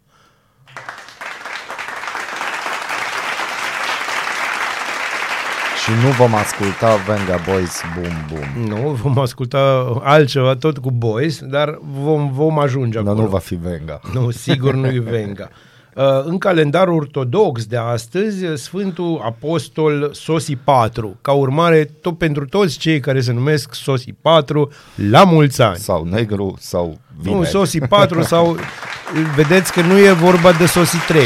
Și 5.84 5.92
nu 6.04 6.10
vom 6.12 6.36
asculta 6.36 6.96
Venga 6.96 7.40
Boys 7.52 7.82
Boom 7.96 8.14
Boom. 8.30 8.68
Nu, 8.68 8.90
vom 8.92 9.20
asculta 9.20 9.94
altceva, 10.04 10.56
tot 10.56 10.78
cu 10.78 10.92
boys, 10.92 11.40
dar 11.44 11.78
vom, 12.04 12.32
vom 12.34 12.60
ajunge 12.60 12.98
Dar 12.98 13.08
acolo. 13.08 13.22
nu 13.24 13.30
va 13.30 13.38
fi 13.38 13.56
Venga. 13.56 14.00
Nu, 14.14 14.30
sigur 14.32 14.74
nu-i 14.74 15.00
Venga. 15.00 15.50
Uh, 15.96 16.04
În 16.24 16.38
calendarul 16.38 16.96
ortodox 16.96 17.66
de 17.66 17.78
astăzi, 17.78 18.46
Sfântul 18.56 19.22
Apostol 19.26 20.10
Sosi 20.14 20.56
4. 20.56 21.18
Ca 21.22 21.32
urmare, 21.32 21.84
tot 22.02 22.18
pentru 22.18 22.46
toți 22.46 22.78
cei 22.78 23.00
care 23.00 23.22
se 23.22 23.32
numesc 23.32 23.74
Sosi 23.74 24.14
4, 24.22 24.72
la 25.10 25.24
mulți 25.24 25.62
ani. 25.62 25.78
Sau 25.78 26.04
negru, 26.12 26.56
sau 26.60 26.98
vineri. 27.22 27.40
Nu, 27.40 27.46
Sosi 27.46 27.80
4 27.80 28.22
sau... 28.22 28.56
Vedeți 29.36 29.74
că 29.74 29.82
nu 29.82 29.98
e 29.98 30.12
vorba 30.12 30.52
de 30.52 30.66
Sosi 30.66 30.98
3. 31.08 31.22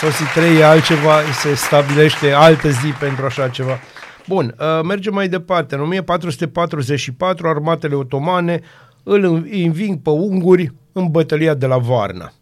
Sosi 0.00 0.24
3 0.34 0.56
e 0.56 0.64
altceva, 0.64 1.22
se 1.40 1.54
stabilește 1.54 2.32
altă 2.32 2.70
zi 2.70 2.86
pentru 2.98 3.24
așa 3.24 3.48
ceva. 3.48 3.80
Bun, 4.26 4.54
uh, 4.58 4.84
mergem 4.84 5.14
mai 5.14 5.28
departe. 5.28 5.74
În 5.74 5.80
1444, 5.80 7.48
armatele 7.48 7.94
otomane 7.94 8.60
îl 9.02 9.24
înving 9.50 10.02
pe 10.02 10.10
unguri 10.10 10.72
în 10.92 11.10
bătălia 11.10 11.54
de 11.54 11.66
la 11.66 11.78
Varna. 11.78 12.32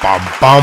Pam, 0.00 0.20
pam! 0.40 0.62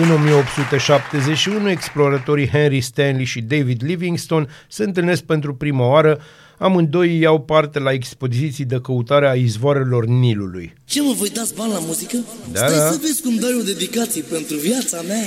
În 0.00 0.10
1871, 0.10 1.70
exploratorii 1.70 2.48
Henry 2.48 2.80
Stanley 2.80 3.24
și 3.24 3.40
David 3.40 3.82
Livingstone 3.84 4.46
se 4.68 4.84
întâlnesc 4.84 5.22
pentru 5.22 5.54
prima 5.54 5.86
oară. 5.86 6.20
Amândoi 6.64 7.18
iau 7.18 7.40
parte 7.40 7.78
la 7.78 7.92
expoziții 7.92 8.64
de 8.64 8.80
căutare 8.80 9.28
a 9.28 9.34
izvoarelor 9.34 10.04
Nilului. 10.04 10.74
Ce 10.84 11.02
mă, 11.02 11.12
voi 11.16 11.28
dați 11.28 11.54
bani 11.54 11.72
la 11.72 11.78
muzică? 11.78 12.16
Da, 12.52 12.66
Stai 12.66 12.78
da. 12.78 12.90
să 12.90 12.98
vezi 13.00 13.22
cum 13.22 13.36
dai 13.36 13.56
o 13.60 13.62
dedicație 13.62 14.22
pentru 14.22 14.56
viața 14.56 15.00
mea. 15.00 15.24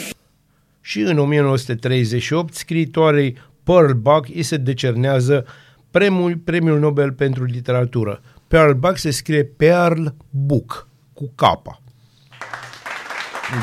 Și 0.82 1.00
în 1.00 1.18
1938, 1.18 2.54
scriitoarei 2.54 3.38
Pearl 3.64 3.92
Buck 3.92 4.28
îi 4.36 4.44
se 4.44 4.58
decernează 4.58 5.46
premiul, 5.92 6.38
premiul 6.38 6.80
Nobel 6.80 7.12
pentru 7.12 7.44
literatură. 7.44 8.22
Pearl 8.48 8.72
Buck 8.72 8.98
se 8.98 9.12
scrie 9.12 9.44
Pearl 9.44 10.06
Book, 10.30 10.88
cu 11.14 11.32
capa. 11.36 11.82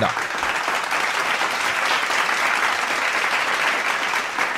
Da. 0.01 0.09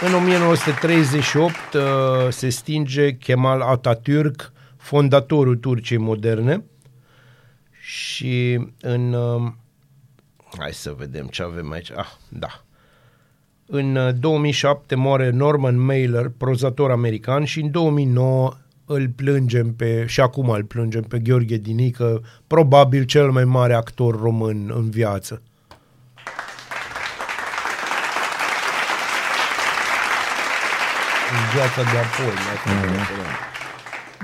În 0.00 0.14
1938 0.14 1.54
uh, 1.74 1.82
se 2.28 2.48
stinge 2.48 3.12
Kemal 3.12 3.78
Atatürk, 3.78 4.52
fondatorul 4.76 5.56
Turciei 5.56 5.98
moderne. 5.98 6.64
Și 7.80 8.66
în... 8.80 9.12
Uh, 9.12 9.52
hai 10.58 10.72
să 10.72 10.94
vedem 10.98 11.26
ce 11.26 11.42
avem 11.42 11.72
aici. 11.72 11.90
Ah, 11.90 12.06
da. 12.28 12.64
În 13.66 13.96
uh, 13.96 14.14
2007 14.20 14.94
moare 14.94 15.30
Norman 15.30 15.78
Mailer, 15.78 16.32
prozator 16.36 16.90
american, 16.90 17.44
și 17.44 17.60
în 17.60 17.70
2009 17.70 18.52
îl 18.84 19.08
plângem 19.08 19.74
pe, 19.74 20.04
și 20.06 20.20
acum 20.20 20.48
îl 20.48 20.64
plângem 20.64 21.02
pe 21.02 21.18
Gheorghe 21.18 21.56
Dinică, 21.56 22.22
probabil 22.46 23.04
cel 23.04 23.30
mai 23.30 23.44
mare 23.44 23.74
actor 23.74 24.20
român 24.20 24.72
în 24.74 24.90
viață. 24.90 25.42
Viața 31.54 31.82
de 31.92 31.98
apoi. 31.98 32.34
mai 32.46 32.56
mm-hmm. 32.74 33.54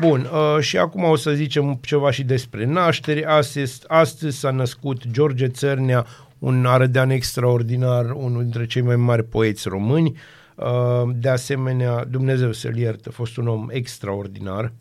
Bun, 0.01 0.29
uh, 0.33 0.61
și 0.61 0.79
acum 0.79 1.05
o 1.05 1.17
să 1.17 1.31
zicem 1.31 1.79
ceva 1.83 2.11
și 2.11 2.23
despre 2.23 2.65
nașteri. 2.65 3.25
Astăzi, 3.25 3.81
astăzi 3.87 4.39
s-a 4.39 4.51
născut 4.51 5.03
George 5.11 5.49
Țărnea, 5.49 6.07
un 6.39 6.67
arădean 6.67 7.11
extraordinar, 7.11 8.11
unul 8.11 8.43
dintre 8.43 8.67
cei 8.67 8.83
mai 8.83 8.97
mari 8.97 9.25
poeți 9.25 9.69
români. 9.69 10.17
Uh, 10.55 11.11
de 11.15 11.29
asemenea, 11.29 12.05
Dumnezeu 12.05 12.53
să-l 12.53 12.77
ierte, 12.77 13.09
a 13.09 13.13
fost 13.13 13.37
un 13.37 13.49
om 13.49 13.67
extraordinar. 13.71 14.73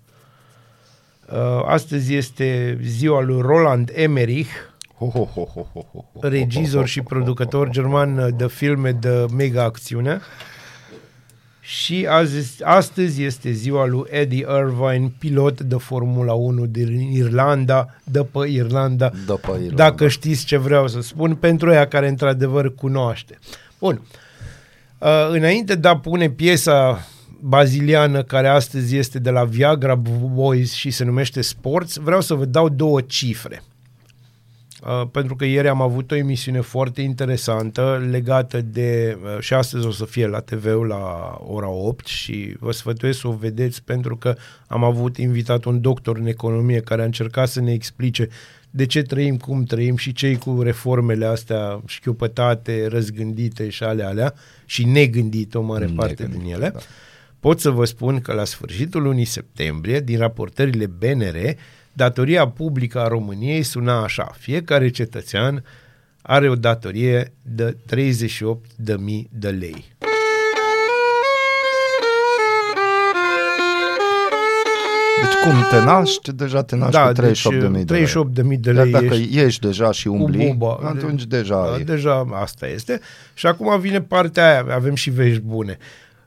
Uh, 1.31 1.63
astăzi 1.65 2.15
este 2.15 2.79
ziua 2.83 3.21
lui 3.21 3.41
Roland 3.41 3.91
Emmerich, 3.93 4.49
regizor 6.19 6.87
și 6.87 7.01
producător 7.01 7.69
german 7.69 8.17
uh, 8.17 8.27
de 8.35 8.47
filme 8.47 8.91
de 8.91 9.25
mega 9.35 9.63
acțiune. 9.63 10.19
Și 11.63 12.05
azi, 12.09 12.63
astăzi 12.63 13.23
este 13.23 13.51
ziua 13.51 13.85
lui 13.85 14.03
Eddie 14.09 14.45
Irvine, 14.59 15.13
pilot 15.19 15.61
de 15.61 15.75
Formula 15.75 16.33
1 16.33 16.65
din 16.65 16.99
Irlanda, 17.11 17.95
de 18.03 18.23
pe 18.31 18.47
Irlanda, 18.47 19.09
De 19.25 19.33
pe 19.41 19.51
Irlanda. 19.51 19.75
dacă 19.75 20.07
știți 20.07 20.45
ce 20.45 20.57
vreau 20.57 20.87
să 20.87 21.01
spun, 21.01 21.35
pentru 21.35 21.71
ea 21.71 21.87
care 21.87 22.07
într-adevăr 22.07 22.75
cunoaște. 22.75 23.39
Bun. 23.79 24.01
Uh, 24.97 25.27
înainte 25.29 25.75
de 25.75 25.87
a 25.87 25.97
pune 25.97 26.29
piesa 26.29 27.07
baziliană 27.39 28.23
care 28.23 28.47
astăzi 28.47 28.97
este 28.97 29.19
de 29.19 29.29
la 29.29 29.43
Viagra 29.43 29.95
Boys 30.33 30.73
și 30.73 30.91
se 30.91 31.03
numește 31.03 31.41
Sports, 31.41 31.95
vreau 31.95 32.21
să 32.21 32.33
vă 32.33 32.45
dau 32.45 32.69
două 32.69 33.01
cifre. 33.01 33.63
Uh, 34.85 35.07
pentru 35.11 35.35
că 35.35 35.45
ieri 35.45 35.67
am 35.67 35.81
avut 35.81 36.11
o 36.11 36.15
emisiune 36.15 36.59
foarte 36.59 37.01
interesantă 37.01 38.07
legată 38.09 38.61
de, 38.61 39.17
uh, 39.23 39.39
și 39.39 39.53
astăzi 39.53 39.85
o 39.87 39.91
să 39.91 40.05
fie 40.05 40.27
la 40.27 40.39
TV 40.39 40.65
la 40.65 41.37
ora 41.43 41.69
8 41.69 42.05
și 42.05 42.55
vă 42.59 42.71
sfătuiesc 42.71 43.19
să 43.19 43.27
o 43.27 43.31
vedeți 43.31 43.83
pentru 43.83 44.17
că 44.17 44.35
am 44.67 44.83
avut 44.83 45.17
invitat 45.17 45.63
un 45.63 45.81
doctor 45.81 46.17
în 46.17 46.25
economie 46.25 46.79
care 46.79 47.01
a 47.01 47.05
încercat 47.05 47.47
să 47.47 47.61
ne 47.61 47.73
explice 47.73 48.27
de 48.69 48.85
ce 48.85 49.01
trăim 49.01 49.37
cum 49.37 49.63
trăim 49.63 49.95
și 49.95 50.13
cei 50.13 50.37
cu 50.37 50.61
reformele 50.61 51.25
astea 51.25 51.81
șchiopătate, 51.85 52.87
răzgândite 52.87 53.69
și 53.69 53.83
ale 53.83 54.03
alea 54.03 54.33
și 54.65 54.85
negândite 54.85 55.57
o 55.57 55.61
mare 55.61 55.85
parte 55.95 56.23
Negândite, 56.23 56.43
din 56.43 56.53
ele. 56.53 56.69
da. 56.69 56.79
Pot 57.39 57.59
să 57.59 57.69
vă 57.69 57.85
spun 57.85 58.19
că 58.19 58.33
la 58.33 58.45
sfârșitul 58.45 59.01
lunii 59.01 59.25
septembrie, 59.25 59.99
din 59.99 60.17
raportările 60.17 60.85
BNR, 60.85 61.55
datoria 61.93 62.47
publică 62.47 62.99
a 62.99 63.07
României 63.07 63.63
suna 63.63 64.03
așa. 64.03 64.31
Fiecare 64.37 64.89
cetățean 64.89 65.63
are 66.21 66.49
o 66.49 66.55
datorie 66.55 67.33
de 67.41 67.77
38.000 67.95 69.29
de 69.29 69.49
lei. 69.49 69.85
Deci 75.21 75.33
cum 75.43 75.65
te 75.69 75.83
naști, 75.85 76.31
deja 76.33 76.63
te 76.63 76.75
naști 76.75 76.91
Da, 76.91 77.05
cu 77.07 77.21
38.000 77.21 77.71
deci, 77.71 77.83
de 77.85 77.93
lei. 77.93 78.05
38.000 78.55 78.59
de 78.59 78.71
Dar 78.71 78.83
lei 78.83 78.91
dacă 78.91 79.05
ești 79.13 79.39
ești, 79.39 79.65
deja 79.65 79.91
și 79.91 80.07
umbli, 80.07 80.45
cu 80.47 80.53
buba, 80.53 80.79
atunci 80.83 81.23
de- 81.25 81.37
deja 81.37 81.55
da, 81.65 81.71
ai. 81.73 81.83
deja 81.83 82.27
asta 82.33 82.67
este. 82.67 82.99
Și 83.33 83.47
acum 83.47 83.79
vine 83.79 84.01
partea 84.01 84.49
aia, 84.49 84.75
avem 84.75 84.95
și 84.95 85.09
vești 85.09 85.41
bune. 85.41 85.77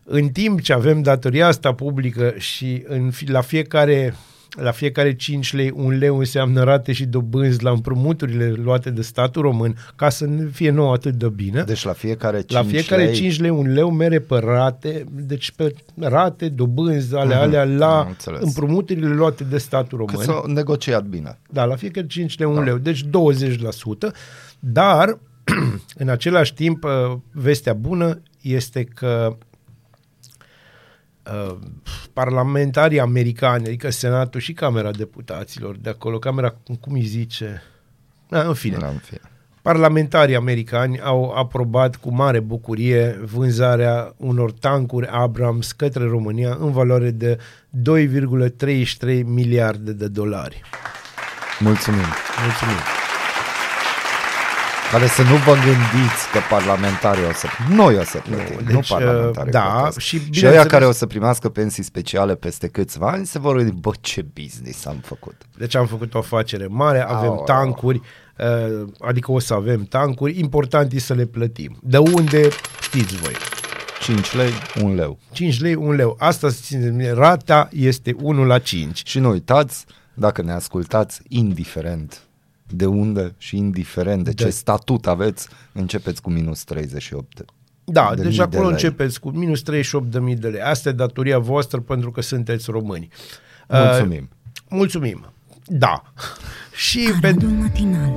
În 0.04 0.28
timp 0.28 0.60
ce 0.60 0.72
avem 0.72 1.02
datoria 1.02 1.46
asta 1.46 1.74
publică 1.74 2.34
și 2.38 2.84
în, 2.86 3.10
fi- 3.10 3.30
la 3.30 3.40
fiecare 3.40 4.14
la 4.56 4.70
fiecare 4.70 5.14
5 5.14 5.52
lei, 5.52 5.72
un 5.74 5.98
leu 5.98 6.18
înseamnă 6.18 6.62
rate 6.62 6.92
și 6.92 7.04
dobânzi 7.04 7.62
la 7.62 7.70
împrumuturile 7.70 8.52
luate 8.62 8.90
de 8.90 9.02
statul 9.02 9.42
român, 9.42 9.76
ca 9.96 10.08
să 10.08 10.24
nu 10.24 10.48
fie 10.52 10.70
nou 10.70 10.92
atât 10.92 11.14
de 11.14 11.28
bine. 11.28 11.62
Deci 11.62 11.84
la 11.84 11.92
fiecare 11.92 12.36
5 12.36 12.50
La 12.52 12.62
fiecare 12.62 13.04
lei... 13.04 13.14
5 13.14 13.40
lei 13.40 13.50
un 13.50 13.72
leu 13.72 13.90
mere 13.90 14.18
pe 14.18 14.38
rate, 14.38 15.04
deci 15.10 15.50
pe 15.50 15.74
rate, 16.00 16.48
dobânzi, 16.48 17.14
ale 17.14 17.34
Mhm, 17.34 17.42
alea 17.42 17.62
am 17.62 17.76
la 17.76 18.04
înțeles. 18.08 18.40
împrumuturile 18.42 19.08
luate 19.08 19.44
de 19.44 19.58
statul 19.58 19.98
Că 19.98 20.04
român. 20.10 20.24
s-au 20.26 20.46
negociat 20.46 21.04
bine. 21.04 21.38
Da, 21.50 21.64
la 21.64 21.76
fiecare 21.76 22.06
5 22.06 22.38
lei 22.38 22.48
un 22.48 22.62
leu, 22.62 22.76
deci 22.76 23.04
20%, 23.04 24.12
dar 24.58 25.18
în 26.02 26.08
același 26.08 26.54
timp 26.54 26.84
uh, 26.84 26.90
vestea 27.32 27.72
bună 27.72 28.20
este 28.40 28.84
că 28.84 29.36
uh, 31.32 31.56
parlamentarii 32.12 33.00
americani, 33.00 33.66
adică 33.66 33.90
Senatul 33.90 34.40
și 34.40 34.52
Camera 34.52 34.90
Deputaților 34.90 35.76
de 35.76 35.90
acolo, 35.90 36.18
Camera, 36.18 36.54
cum 36.80 36.92
îi 36.92 37.04
zice, 37.04 37.62
da, 38.28 38.42
în 38.42 38.54
fine, 38.54 38.76
Da, 38.76 38.86
în 38.86 38.96
fine. 38.96 39.20
parlamentarii 39.62 40.36
americani 40.36 41.00
au 41.00 41.30
aprobat 41.30 41.96
cu 41.96 42.14
mare 42.14 42.40
bucurie 42.40 43.20
vânzarea 43.32 44.14
unor 44.16 44.52
tancuri 44.52 45.06
Abrams 45.06 45.72
către 45.72 46.04
România 46.04 46.56
în 46.60 46.72
valoare 46.72 47.10
de 47.10 47.38
2,33 47.82 49.22
miliarde 49.24 49.92
de 49.92 50.08
dolari. 50.08 50.62
Mulțumim. 51.60 52.04
Mulțumim. 52.44 52.93
Care 54.92 55.06
să 55.06 55.22
nu 55.22 55.36
vă 55.36 55.52
gândiți 55.52 56.22
că 56.32 56.38
parlamentarii 56.50 57.24
o 57.24 57.32
să... 57.32 57.46
Noi 57.70 57.96
o 57.98 58.02
să 58.04 58.18
plătim, 58.18 58.54
nu, 58.54 58.62
deci, 58.64 58.72
nu 58.74 58.80
parlamentarii. 58.88 59.52
uh, 59.54 59.60
da, 59.60 59.60
plătesc. 59.60 59.98
și 59.98 60.16
și 60.16 60.22
ăia 60.22 60.30
bineînțeles- 60.30 60.66
care 60.72 60.86
o 60.86 60.92
să 60.92 61.06
primească 61.06 61.48
pensii 61.48 61.82
speciale 61.82 62.34
peste 62.34 62.68
câțiva 62.68 63.10
ani 63.10 63.26
se 63.26 63.38
vor 63.38 63.56
gândi, 63.56 63.72
bă, 63.80 63.90
ce 64.00 64.24
business 64.40 64.86
am 64.86 64.96
făcut. 65.04 65.34
Deci 65.58 65.74
am 65.76 65.86
făcut 65.86 66.14
o 66.14 66.18
afacere 66.18 66.66
mare, 66.66 67.00
avem 67.00 67.28
Aoleu. 67.28 67.44
tancuri, 67.44 68.00
uh, 68.38 68.88
adică 69.00 69.32
o 69.32 69.38
să 69.38 69.54
avem 69.54 69.84
tancuri, 69.84 70.38
important 70.38 70.92
e 70.92 70.98
să 70.98 71.14
le 71.14 71.24
plătim. 71.24 71.78
De 71.82 71.98
unde 71.98 72.48
știți 72.80 73.16
voi? 73.16 73.32
5 74.00 74.34
lei, 74.34 74.50
1 74.82 74.94
leu. 74.94 75.18
5 75.32 75.60
lei, 75.60 75.74
1 75.74 75.92
leu. 75.92 76.16
Asta 76.18 76.48
să 76.48 76.58
țineți 76.62 76.88
minte, 76.88 77.12
rata 77.12 77.68
este 77.72 78.14
1 78.22 78.44
la 78.44 78.58
5. 78.58 79.00
Și 79.04 79.18
nu 79.18 79.30
uitați, 79.30 79.84
dacă 80.14 80.42
ne 80.42 80.52
ascultați, 80.52 81.20
indiferent 81.28 82.22
de 82.76 82.86
unde 82.86 83.34
și 83.38 83.56
indiferent 83.56 84.24
de 84.24 84.34
ce 84.34 84.44
De- 84.44 84.50
statut 84.50 85.06
aveți, 85.06 85.48
începeți 85.72 86.22
cu 86.22 86.30
minus 86.30 86.64
38. 86.64 87.44
Da, 87.84 88.08
de 88.14 88.22
deci 88.22 88.26
mii 88.26 88.36
de 88.36 88.42
acolo 88.42 88.62
lei. 88.62 88.70
începeți 88.72 89.20
cu 89.20 89.30
minus 89.30 89.62
38.000 89.62 90.38
de 90.38 90.48
lei. 90.48 90.60
Asta 90.60 90.88
e 90.88 90.92
datoria 90.92 91.38
voastră 91.38 91.80
pentru 91.80 92.10
că 92.10 92.20
sunteți 92.20 92.70
români. 92.70 93.08
Mulțumim. 93.68 94.28
Uh, 94.30 94.66
mulțumim. 94.68 95.32
Da. 95.66 96.02
și 96.88 97.10
pentru... 97.20 97.48
matinal. 97.48 98.12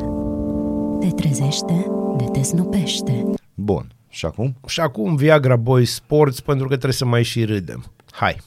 Te 0.99 1.07
trezește, 1.21 1.85
de 2.17 2.23
te 2.31 2.41
snopește. 2.43 3.23
Bun. 3.53 3.91
Și 4.09 4.25
acum? 4.25 4.55
Și 4.67 4.79
acum 4.79 5.15
Viagra 5.15 5.55
Boy 5.55 5.85
Sports 5.85 6.39
pentru 6.39 6.63
că 6.67 6.73
trebuie 6.73 6.93
să 6.93 7.05
mai 7.05 7.23
și 7.23 7.45
râdem. 7.45 7.91
Hai. 8.11 8.37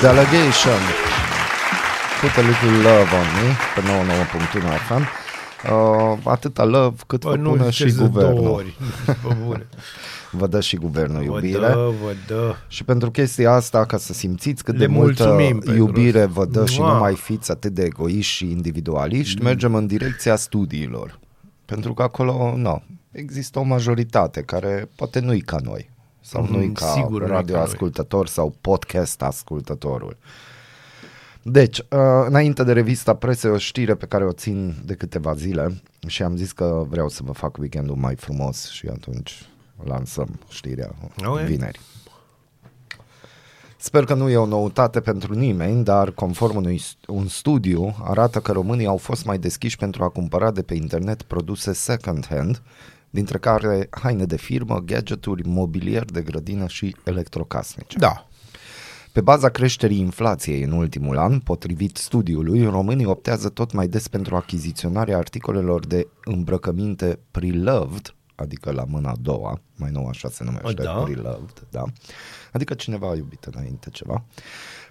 Delegation. 0.00 1.01
Put 2.22 2.36
a 2.36 2.40
little 2.48 2.76
love 2.88 3.10
on 3.20 3.26
me 3.36 3.48
pe 3.74 3.80
99.1 4.60 4.78
FM. 4.86 5.02
Uh, 5.72 6.18
atâta 6.24 6.64
love 6.64 6.96
cât 7.06 7.20
Bă, 7.20 7.28
vă 7.30 7.36
nu 7.36 7.50
pune 7.50 7.64
ziceți 7.68 7.90
și 7.90 7.96
de 7.96 8.06
două 8.08 8.08
guvernul. 8.08 8.46
ori. 8.52 8.76
Bă, 9.22 9.34
bune. 9.44 9.66
Vă 10.34 10.46
dă 10.46 10.60
și 10.60 10.76
guvernul 10.76 11.18
Vă 11.18 11.24
iubire. 11.24 11.58
dă, 11.58 11.92
vă 12.02 12.12
dă. 12.26 12.54
Și 12.68 12.84
pentru 12.84 13.10
chestia 13.10 13.52
asta, 13.52 13.84
ca 13.84 13.96
să 13.96 14.12
simțiți 14.12 14.64
cât 14.64 14.74
Le 14.74 14.80
de 14.80 14.86
multă 14.86 15.24
mulțumim 15.24 15.58
pentru 15.58 15.74
iubire 15.76 16.18
asta. 16.20 16.30
vă 16.32 16.44
dă 16.44 16.66
și 16.66 16.80
nu 16.80 16.86
Wow. 16.86 16.98
mai 16.98 17.14
fiți 17.14 17.50
atât 17.50 17.72
de 17.72 17.82
egoiști 17.82 18.32
și 18.32 18.50
individualiști, 18.50 19.38
Mm. 19.38 19.44
mergem 19.46 19.74
în 19.74 19.86
direcția 19.86 20.36
studiilor. 20.36 21.18
Pentru 21.64 21.94
că 21.94 22.02
acolo, 22.02 22.54
nu, 22.56 22.82
există 23.10 23.58
o 23.58 23.62
majoritate 23.62 24.40
care 24.42 24.88
poate 24.96 25.20
nu-i 25.20 25.40
ca 25.40 25.56
noi. 25.62 25.90
Sau 26.20 26.42
Mhm, 26.42 26.52
nu-i 26.52 26.72
ca 26.72 26.86
sigur 26.86 27.10
nu-i 27.10 27.20
ca 27.20 27.26
noi. 27.26 27.36
radioascultător 27.36 28.26
sau 28.26 28.54
podcast 28.60 29.22
ascultătorul. 29.22 30.16
Deci, 31.42 31.78
uh, 31.78 31.86
înainte 32.26 32.64
de 32.64 32.72
revista 32.72 33.14
presei, 33.14 33.50
o 33.50 33.58
știre 33.58 33.94
pe 33.94 34.06
care 34.06 34.24
o 34.24 34.32
țin 34.32 34.74
de 34.84 34.94
câteva 34.94 35.34
zile 35.34 35.82
și 36.06 36.22
am 36.22 36.36
zis 36.36 36.52
că 36.52 36.84
vreau 36.88 37.08
să 37.08 37.20
vă 37.24 37.32
fac 37.32 37.56
weekendul 37.56 37.96
mai 37.96 38.14
frumos 38.16 38.70
și 38.70 38.86
atunci 38.86 39.48
lansăm 39.84 40.38
știrea 40.48 40.94
Ok. 41.24 41.38
vineri. 41.40 41.80
Sper 43.76 44.04
că 44.04 44.14
nu 44.14 44.28
e 44.28 44.36
o 44.36 44.46
noutate 44.46 45.00
pentru 45.00 45.34
nimeni, 45.34 45.84
dar 45.84 46.10
conform 46.10 46.56
unui 46.56 46.80
un 47.06 47.28
studiu 47.28 47.96
arată 48.02 48.40
că 48.40 48.52
românii 48.52 48.86
au 48.86 48.96
fost 48.96 49.24
mai 49.24 49.38
deschiși 49.38 49.76
pentru 49.76 50.04
a 50.04 50.08
cumpăra 50.08 50.50
de 50.50 50.62
pe 50.62 50.74
internet 50.74 51.22
produse 51.22 51.72
second-hand, 51.72 52.62
dintre 53.10 53.38
care 53.38 53.88
haine 53.90 54.24
de 54.24 54.36
firmă, 54.36 54.78
gadgeturi, 54.78 55.48
mobilier 55.48 56.04
de 56.04 56.22
grădină 56.22 56.66
și 56.66 56.96
electrocasnice. 57.04 57.98
Da. 57.98 58.26
Pe 59.12 59.20
baza 59.20 59.48
creșterii 59.48 59.98
inflației 59.98 60.62
în 60.62 60.72
ultimul 60.72 61.18
an, 61.18 61.38
potrivit 61.38 61.96
studiului, 61.96 62.64
românii 62.64 63.04
optează 63.04 63.48
tot 63.48 63.72
mai 63.72 63.88
des 63.88 64.08
pentru 64.08 64.36
achiziționarea 64.36 65.16
articolelor 65.16 65.86
de 65.86 66.06
îmbrăcăminte 66.24 67.18
pre-loved, 67.30 68.14
adică 68.34 68.70
la 68.70 68.84
mâna 68.84 69.10
a 69.10 69.16
doua, 69.20 69.60
mai 69.76 69.90
nou 69.90 70.06
așa 70.08 70.28
se 70.28 70.44
numește, 70.44 70.82
Da. 70.82 70.90
pre-loved, 70.92 71.66
da? 71.70 71.82
Adică 72.52 72.74
cineva 72.74 73.10
a 73.10 73.14
iubit 73.14 73.44
înainte 73.44 73.90
ceva. 73.90 74.24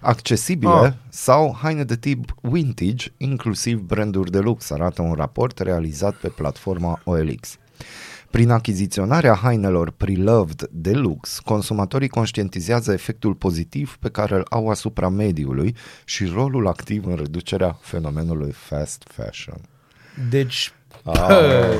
Accesibile 0.00 0.72
Ah. 0.72 0.92
sau 1.08 1.56
haine 1.60 1.84
de 1.84 1.96
tip 1.96 2.34
vintage, 2.40 3.06
inclusiv 3.16 3.80
branduri 3.80 4.30
de 4.30 4.38
lux, 4.38 4.70
arată 4.70 5.02
un 5.02 5.12
raport 5.12 5.58
realizat 5.58 6.14
pe 6.14 6.28
platforma 6.28 7.00
OLX. 7.04 7.56
Prin 8.32 8.50
achiziționarea 8.50 9.34
hainelor 9.34 9.90
pre-loved 9.90 10.68
de 10.70 10.90
lux, 10.92 11.38
consumatorii 11.44 12.08
conștientizează 12.08 12.92
efectul 12.92 13.34
pozitiv 13.34 13.96
pe 14.00 14.08
care 14.08 14.34
îl 14.34 14.46
au 14.50 14.68
asupra 14.68 15.08
mediului 15.08 15.76
și 16.04 16.30
rolul 16.34 16.66
activ 16.68 17.06
în 17.06 17.14
reducerea 17.16 17.78
fenomenului 17.80 18.52
fast 18.52 19.02
fashion. 19.14 19.56
Deci, 20.30 20.72
Ah. 21.04 21.24
păi, 21.26 21.78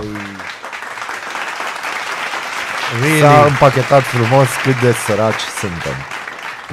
really? 3.00 3.20
S-a 3.20 3.44
împachetat 3.44 4.02
frumos 4.02 4.46
cât 4.62 4.80
de 4.80 4.92
săraci 4.92 5.40
suntem. 5.60 5.94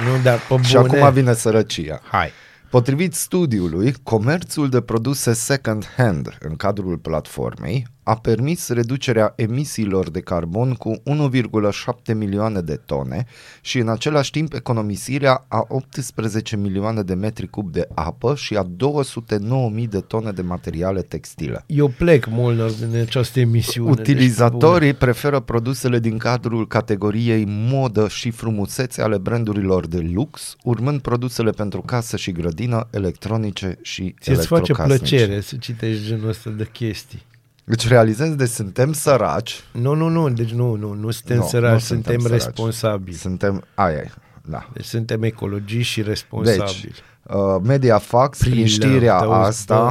Nu, 0.04 0.22
dar 0.22 0.38
pe 0.48 0.62
Și 0.62 0.76
bune. 0.76 0.98
acum 1.00 1.12
vine 1.12 1.34
sărăcia. 1.34 2.00
Hai. 2.10 2.30
Potrivit 2.70 3.14
studiului, 3.14 3.94
comerțul 4.02 4.68
de 4.68 4.80
produse 4.80 5.32
second-hand 5.32 6.36
în 6.40 6.56
cadrul 6.56 6.96
platformei 6.98 7.86
a 8.02 8.14
permis 8.14 8.68
reducerea 8.68 9.32
emisiilor 9.36 10.10
de 10.10 10.20
carbon 10.20 10.74
cu 10.74 10.94
1,7 10.94 12.14
milioane 12.14 12.60
de 12.60 12.74
tone 12.74 13.26
și 13.60 13.78
în 13.78 13.88
același 13.88 14.30
timp 14.30 14.52
economisirea 14.52 15.44
a 15.48 15.64
18 15.68 16.56
milioane 16.56 17.02
de 17.02 17.14
metri 17.14 17.48
cub 17.48 17.72
de 17.72 17.88
apă 17.94 18.34
și 18.34 18.56
a 18.56 18.64
209.000 18.64 19.88
de 19.88 20.00
tone 20.00 20.30
de 20.30 20.42
materiale 20.42 21.02
textile. 21.02 21.64
Eu 21.66 21.88
plec, 21.88 22.26
Molnar, 22.30 22.70
din 22.70 23.00
această 23.00 23.40
emisiune. 23.40 23.94
deci, 23.94 24.08
Utilizatorii 24.08 24.94
preferă 24.94 25.40
produsele 25.40 25.98
din 25.98 26.18
cadrul 26.18 26.66
categoriei 26.66 27.44
modă 27.48 28.08
și 28.08 28.30
frumusețe 28.30 29.02
ale 29.02 29.18
brandurilor 29.18 29.86
de 29.86 30.10
lux, 30.12 30.56
urmând 30.64 31.00
produsele 31.00 31.50
pentru 31.50 31.80
casă 31.80 32.16
și 32.16 32.32
grădină, 32.32 32.88
electronice 32.90 33.78
și 33.82 34.14
Ți-ți 34.20 34.46
face 34.46 34.72
electrocasnice. 34.72 35.16
plăcere 35.16 35.40
să 35.40 35.56
citești 35.56 36.06
genul 36.06 36.28
ăsta 36.28 36.50
de 36.50 36.68
chestii. 36.72 37.22
Deci 37.70 37.88
realizez, 37.88 38.34
de 38.34 38.46
suntem 38.46 38.92
săraci. 38.92 39.60
Nu, 39.72 39.94
nu, 39.94 40.08
nu, 40.08 40.28
deci 40.30 40.50
nu, 40.50 40.74
nu, 40.74 40.92
nu 40.92 41.10
suntem 41.10 41.36
Nu, 41.36 41.46
săraci, 41.46 41.72
nu 41.72 41.78
suntem, 41.78 42.12
suntem 42.12 42.20
săraci. 42.20 42.44
responsabili. 42.44 43.16
Suntem, 43.16 43.64
aia 43.74 43.96
e, 43.96 44.10
da. 44.44 44.68
Deci 44.72 44.84
suntem 44.84 45.22
ecologiști 45.22 45.92
și 45.92 45.96
Deci, 45.98 46.06
responsabili. 46.08 46.92
uh, 47.22 47.36
Mediafax, 47.62 48.38
prin 48.38 48.52
Prin 48.52 48.66
știrea 48.66 49.18
auzi, 49.18 49.48
asta, 49.48 49.90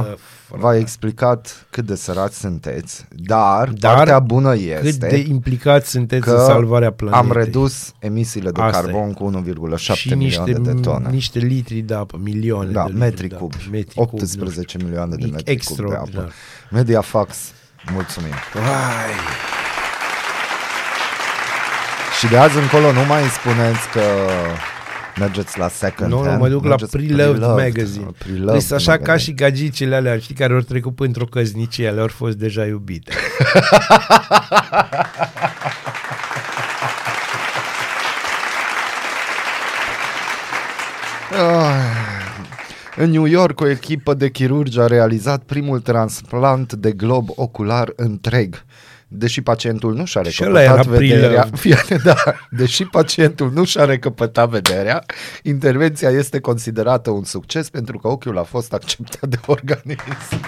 bă, 0.50 0.56
v-a 0.58 0.76
explicat 0.76 1.66
cât 1.70 1.86
de 1.86 1.94
săraci 1.94 2.32
sunteți, 2.32 3.06
dar, 3.10 3.68
Dar 3.68 3.94
partea 3.94 4.18
bună 4.18 4.56
este 4.56 4.80
Cât 4.82 4.94
de 5.10 5.24
implicați 5.28 5.90
sunteți 5.90 6.24
că 6.24 6.30
în 6.30 6.44
salvarea 6.44 6.92
planetei. 6.92 7.20
am 7.30 7.32
redus 7.32 7.92
emisiile 7.98 8.50
de 8.50 8.60
Asta 8.60 8.80
carbon 8.80 9.08
e. 9.08 9.12
cu 9.12 9.30
1,7 9.78 9.92
și 9.92 10.14
milioane 10.14 10.50
niște, 10.52 10.72
de 10.72 10.80
tone. 10.80 11.08
niște 11.10 11.38
litri 11.38 11.80
de 11.80 11.94
apă, 11.94 12.18
milioane 12.22 12.70
Da, 12.70 12.82
de 12.82 12.88
litri 12.88 12.98
metri 13.04 13.28
de 13.28 13.34
cubi. 13.34 13.56
apă, 13.56 13.68
metri 13.70 13.94
cubi, 13.94 14.14
18 14.22 14.54
nu 14.54 14.62
știu. 14.68 14.84
milioane 14.86 15.14
de 15.16 15.24
E 15.26 15.30
metri 15.30 15.56
cubi 15.64 15.76
de 15.80 15.84
apă. 15.84 15.92
extraordinar. 16.02 16.32
Mediafax, 16.70 17.36
mulțumim. 17.92 18.34
Vai. 18.52 19.14
Și 22.18 22.26
de 22.26 22.36
azi 22.38 22.58
încolo 22.58 22.92
nu 22.92 23.04
mai 23.04 23.22
spuneți 23.22 23.88
că 23.92 24.02
mergeți 25.18 25.58
la 25.58 25.68
second 25.68 26.10
Nu, 26.10 26.16
hand. 26.20 26.30
nu, 26.32 26.36
mă 26.38 26.48
duc 26.48 26.62
la 26.62 26.68
mergeți 26.68 26.90
Pre-Loved 26.96 27.36
Pre-Loved, 27.38 27.64
Magazine. 27.64 28.06
Pre-Loved 28.18 28.60
Deci 28.62 28.72
așa 28.72 28.92
ca 28.92 28.98
magazine. 28.98 29.18
și 29.18 29.34
gagicile 29.34 29.96
alea, 29.96 30.18
știi, 30.18 30.34
care 30.34 30.52
au 30.52 30.60
trecut 30.60 31.00
într-o 31.00 31.24
căznicie, 31.24 31.88
ale 31.88 32.00
au 32.00 32.08
fost 32.08 32.36
deja 32.36 32.64
iubite. 32.64 33.12
Ah, 41.32 42.19
În 43.02 43.10
New 43.10 43.24
York, 43.24 43.60
o 43.60 43.68
echipă 43.68 44.14
de 44.14 44.28
chirurgi 44.30 44.80
a 44.80 44.86
realizat 44.86 45.42
primul 45.42 45.80
transplant 45.80 46.72
de 46.72 46.92
glob 46.92 47.28
ocular 47.34 47.92
întreg. 47.96 48.62
Deși 49.08 49.40
pacientul 49.40 49.94
nu 49.94 50.04
și-a 50.04 50.22
Și 50.22 50.44
ăla 50.44 50.60
recăpătat 50.60 50.86
era 50.86 50.96
vederea, 50.98 51.42
prilă. 51.60 51.76
fie, 51.76 51.96
da, 52.04 52.14
deși 52.50 52.84
pacientul 52.84 53.50
nu 53.54 53.64
și-a 53.64 53.84
recăpătat 53.84 54.48
vederea, 54.48 55.04
intervenția 55.42 56.08
este 56.08 56.40
considerată 56.40 57.10
un 57.10 57.24
succes 57.24 57.70
pentru 57.70 57.98
că 57.98 58.08
ochiul 58.08 58.38
a 58.38 58.42
fost 58.42 58.72
acceptat 58.72 59.28
de 59.28 59.38
organism. 59.46 60.40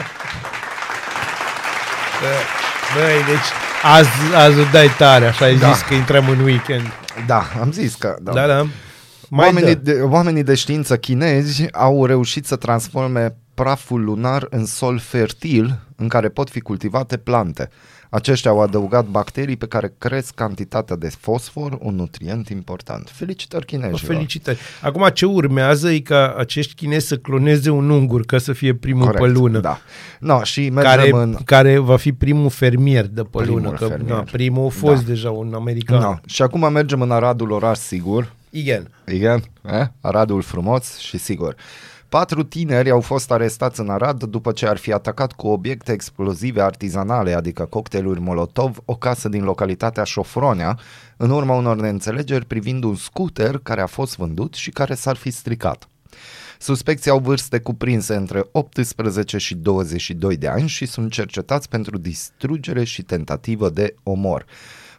Băi, 2.94 3.24
deci 3.26 3.48
azi, 3.82 4.08
azi 4.36 4.58
o 4.58 4.64
dai 4.72 4.88
tare, 4.98 5.26
așa 5.26 5.44
ai 5.44 5.56
Da. 5.56 5.72
zis 5.72 5.82
că 5.82 5.94
intrăm 5.94 6.28
în 6.28 6.38
weekend. 6.38 6.86
Da, 7.26 7.46
am 7.60 7.72
zis 7.72 7.94
că... 7.94 8.16
Da, 8.20 8.32
Da, 8.32 8.46
da. 8.46 8.66
Mai 9.34 9.46
Oamenii 9.46 9.74
dă. 9.74 9.92
de, 9.92 10.00
oamenii 10.00 10.42
de 10.42 10.54
știință 10.54 10.96
chinezi 10.96 11.72
au 11.72 12.06
reușit 12.06 12.46
să 12.46 12.56
transforme 12.56 13.36
praful 13.54 14.04
lunar 14.04 14.46
în 14.50 14.64
sol 14.66 14.98
fertil 14.98 15.78
în 15.96 16.08
care 16.08 16.28
pot 16.28 16.50
fi 16.50 16.60
cultivate 16.60 17.16
plante. 17.16 17.68
Aceștia 18.10 18.50
au 18.50 18.60
adăugat 18.60 19.04
bacterii 19.06 19.56
pe 19.56 19.66
care 19.66 19.94
cresc 19.98 20.34
cantitatea 20.34 20.96
de 20.96 21.08
fosfor, 21.18 21.78
un 21.80 21.94
nutrient 21.94 22.48
important. 22.48 23.10
Felicitări 23.14 23.64
Vă 23.70 23.76
chinezilor! 23.76 24.14
felicitări. 24.14 24.58
Acum 24.82 25.08
ce 25.14 25.26
urmează 25.26 25.90
e 25.90 25.98
ca 26.00 26.34
acești 26.38 26.74
chinezi 26.74 27.06
să 27.06 27.16
cloneze 27.16 27.70
un 27.70 27.90
ungur 27.90 28.24
ca 28.24 28.38
să 28.38 28.52
fie 28.52 28.74
primul 28.74 29.04
Corect, 29.06 29.22
pe 29.24 29.30
lună. 29.30 29.58
da. 29.60 29.78
No, 30.20 30.42
și 30.42 30.68
mergem 30.70 30.94
care, 30.96 31.10
în... 31.12 31.36
care 31.44 31.78
va 31.78 31.96
fi 31.96 32.12
primul 32.12 32.50
fermier 32.50 33.06
de 33.06 33.22
pe 33.22 33.28
Primul 33.42 33.60
lună. 33.62 33.76
Că, 33.76 33.84
fermier. 33.86 34.16
na, 34.16 34.24
primul 34.32 34.66
a 34.66 34.68
fost 34.68 35.02
Da. 35.04 35.08
deja 35.08 35.30
un 35.30 35.52
american. 35.54 36.00
No. 36.00 36.14
Și 36.26 36.42
acum 36.42 36.72
mergem 36.72 37.00
în 37.00 37.10
Aradul 37.10 37.50
oraș 37.50 37.78
sigur. 37.78 38.32
Igen. 38.54 38.88
Igen, 39.06 39.42
eh? 39.62 39.86
Aradul 40.00 40.42
frumos 40.42 40.98
și 40.98 41.18
sigur. 41.18 41.56
Patru 42.08 42.42
tineri 42.42 42.90
au 42.90 43.00
fost 43.00 43.30
arestați 43.30 43.80
în 43.80 43.88
Arad 43.88 44.24
după 44.24 44.52
ce 44.52 44.66
ar 44.66 44.76
fi 44.76 44.92
atacat 44.92 45.32
cu 45.32 45.46
obiecte 45.46 45.92
explozive 45.92 46.62
artizanale, 46.62 47.32
adică 47.32 47.64
cocktailuri 47.64 48.20
Molotov, 48.20 48.78
o 48.84 48.96
casă 48.96 49.28
din 49.28 49.44
localitatea 49.44 50.04
Șofronea, 50.04 50.78
în 51.16 51.30
urma 51.30 51.54
unor 51.54 51.76
neînțelegeri 51.76 52.44
privind 52.44 52.84
un 52.84 52.94
scooter 52.94 53.58
care 53.58 53.80
a 53.80 53.86
fost 53.86 54.16
vândut 54.16 54.54
și 54.54 54.70
care 54.70 54.94
s-ar 54.94 55.16
fi 55.16 55.30
stricat. 55.30 55.88
Suspecții 56.58 57.10
au 57.10 57.18
vârste 57.18 57.60
cuprinse 57.60 58.14
între 58.14 58.48
18 58.50 59.38
și 59.38 59.54
22 59.54 60.36
de 60.36 60.48
ani 60.48 60.68
și 60.68 60.86
sunt 60.86 61.12
cercetați 61.12 61.68
pentru 61.68 61.98
distrugere 61.98 62.84
și 62.84 63.02
tentativă 63.02 63.70
de 63.70 63.94
omor. 64.02 64.44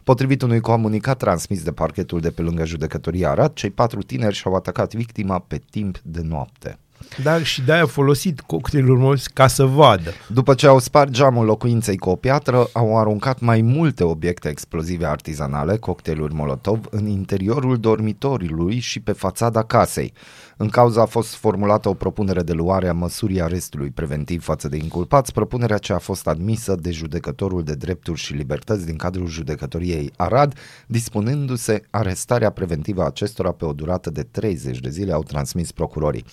Potrivit 0.04 0.42
unui 0.42 0.60
comunicat 0.60 1.18
transmis 1.18 1.62
de 1.62 1.72
parchetul 1.72 2.20
de 2.20 2.30
pe 2.30 2.42
lângă 2.42 2.64
judecătoria 2.64 3.30
Arad, 3.30 3.52
cei 3.52 3.70
patru 3.70 4.02
tineri 4.02 4.34
și-au 4.34 4.54
atacat 4.54 4.94
victima 4.94 5.38
pe 5.38 5.62
timp 5.70 5.98
de 5.98 6.20
noapte. 6.22 6.78
Da, 7.22 7.42
și 7.42 7.62
de-aia 7.62 7.82
a 7.82 7.86
folosit 7.86 8.40
cocktailul 8.40 8.98
mulți 8.98 9.32
ca 9.32 9.46
să 9.46 9.64
vadă. 9.64 10.10
După 10.28 10.54
ce 10.54 10.66
au 10.66 10.78
spart 10.78 11.10
geamul 11.10 11.44
locuinței 11.44 11.96
cu 11.96 12.08
o 12.08 12.16
piatră, 12.16 12.68
au 12.72 12.98
aruncat 12.98 13.40
mai 13.40 13.60
multe 13.60 14.04
obiecte 14.04 14.48
explozive 14.48 15.06
artizanale, 15.06 15.76
cocktailuri 15.76 16.34
Molotov, 16.34 16.86
în 16.90 17.06
interiorul 17.06 17.78
dormitoriului 17.78 18.78
și 18.78 19.00
pe 19.00 19.12
fațada 19.12 19.62
casei. 19.62 20.12
În 20.56 20.68
cauza 20.68 21.02
a 21.02 21.06
fost 21.06 21.34
formulată 21.34 21.88
o 21.88 21.94
propunere 21.94 22.42
de 22.42 22.52
luare 22.52 22.88
a 22.88 22.92
măsurii 22.92 23.42
arestului 23.42 23.90
preventiv 23.90 24.42
față 24.42 24.68
de 24.68 24.76
inculpați, 24.76 25.32
propunerea 25.32 25.78
ce 25.78 25.92
a 25.92 25.98
fost 25.98 26.26
admisă 26.26 26.74
de 26.80 26.90
judecătorul 26.90 27.62
de 27.62 27.74
drepturi 27.74 28.20
și 28.20 28.32
libertăți 28.32 28.86
din 28.86 28.96
cadrul 28.96 29.26
judecătoriei 29.26 30.12
Arad, 30.16 30.58
dispunându-se 30.86 31.82
arestarea 31.90 32.50
preventivă 32.50 33.02
a 33.02 33.06
acestora 33.06 33.52
pe 33.52 33.64
o 33.64 33.72
durată 33.72 34.10
de 34.10 34.22
30 34.22 34.78
de 34.78 34.90
zile, 34.90 35.12
au 35.12 35.22
transmis 35.22 35.72
procurorii. 35.72 36.24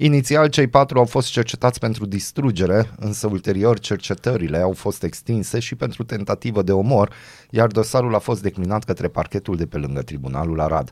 Inițial, 0.00 0.48
cei 0.48 0.66
patru 0.66 0.98
au 0.98 1.04
fost 1.04 1.30
cercetați 1.30 1.78
pentru 1.78 2.06
distrugere, 2.06 2.90
însă 2.98 3.26
ulterior 3.26 3.78
cercetările 3.78 4.58
au 4.58 4.72
fost 4.72 5.02
extinse 5.02 5.58
și 5.58 5.74
pentru 5.74 6.02
tentativă 6.02 6.62
de 6.62 6.72
omor, 6.72 7.12
iar 7.50 7.66
dosarul 7.66 8.14
a 8.14 8.18
fost 8.18 8.42
declinat 8.42 8.84
către 8.84 9.08
parchetul 9.08 9.56
de 9.56 9.66
pe 9.66 9.78
lângă 9.78 10.02
tribunalul 10.02 10.60
Arad. 10.60 10.90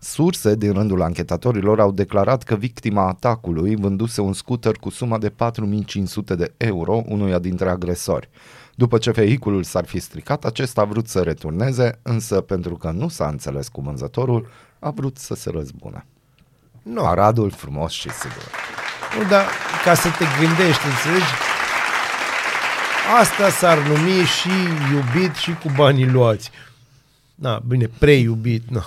Surse 0.00 0.54
din 0.54 0.72
rândul 0.72 1.02
anchetatorilor 1.02 1.80
au 1.80 1.92
declarat 1.92 2.42
că 2.42 2.54
victima 2.54 3.08
atacului 3.08 3.76
vânduse 3.76 4.20
un 4.20 4.32
scooter 4.32 4.76
cu 4.76 4.90
suma 4.90 5.18
de 5.18 5.28
4500 5.28 6.34
de 6.34 6.52
euro 6.56 7.02
unuia 7.08 7.38
dintre 7.38 7.68
agresori. 7.68 8.28
După 8.74 8.98
ce 8.98 9.10
vehiculul 9.10 9.62
s-ar 9.62 9.84
fi 9.84 9.98
stricat, 9.98 10.44
acesta 10.44 10.80
a 10.80 10.84
vrut 10.84 11.08
să 11.08 11.20
returneze, 11.20 11.98
însă 12.02 12.40
pentru 12.40 12.76
că 12.76 12.90
nu 12.90 13.08
s-a 13.08 13.28
înțeles 13.28 13.68
cu 13.68 13.80
vânzătorul, 13.80 14.48
a 14.78 14.90
vrut 14.90 15.18
să 15.18 15.34
se 15.34 15.50
răzbune. 15.50 16.06
Nu. 16.84 17.06
Aradul 17.06 17.50
frumos 17.50 17.92
și 17.92 18.10
sigur. 18.10 18.50
Nu, 19.18 19.28
dar 19.28 19.44
ca 19.84 19.94
să 19.94 20.08
te 20.18 20.24
gândești, 20.40 20.86
înțelegi? 20.86 21.32
Asta 23.20 23.48
s-ar 23.48 23.78
numi 23.78 24.24
și 24.24 24.50
iubit 24.92 25.34
și 25.34 25.54
cu 25.54 25.72
banii 25.76 26.10
luați. 26.10 26.50
Na, 27.34 27.62
bine, 27.66 27.86
preiubit, 27.98 28.70
na. 28.70 28.86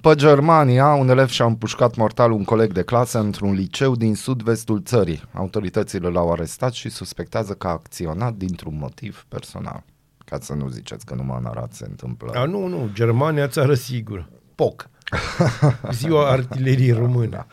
Pe 0.00 0.14
Germania, 0.14 0.86
un 0.86 1.08
elev 1.08 1.28
și-a 1.28 1.44
împușcat 1.44 1.96
mortal 1.96 2.30
un 2.30 2.44
coleg 2.44 2.72
de 2.72 2.82
clasă 2.82 3.18
într-un 3.18 3.52
liceu 3.52 3.96
din 3.96 4.14
sud-vestul 4.14 4.82
țării. 4.84 5.22
Autoritățile 5.32 6.08
l-au 6.08 6.32
arestat 6.32 6.72
și 6.72 6.88
suspectează 6.88 7.52
că 7.52 7.66
a 7.66 7.70
acționat 7.70 8.34
dintr-un 8.34 8.78
motiv 8.78 9.24
personal. 9.28 9.82
Ca 10.24 10.38
să 10.40 10.54
nu 10.54 10.68
ziceți 10.68 11.04
că 11.04 11.14
numai 11.14 11.36
în 11.40 11.46
Arad 11.46 11.72
se 11.72 11.86
întâmplă. 11.88 12.32
A, 12.34 12.44
nu, 12.44 12.66
nu, 12.66 12.90
Germania 12.92 13.48
țară 13.48 13.74
sigură. 13.74 14.28
POC. 14.54 14.88
Ziua 15.92 16.30
artileriei 16.30 16.92
române. 16.92 17.26
Da. 17.26 17.46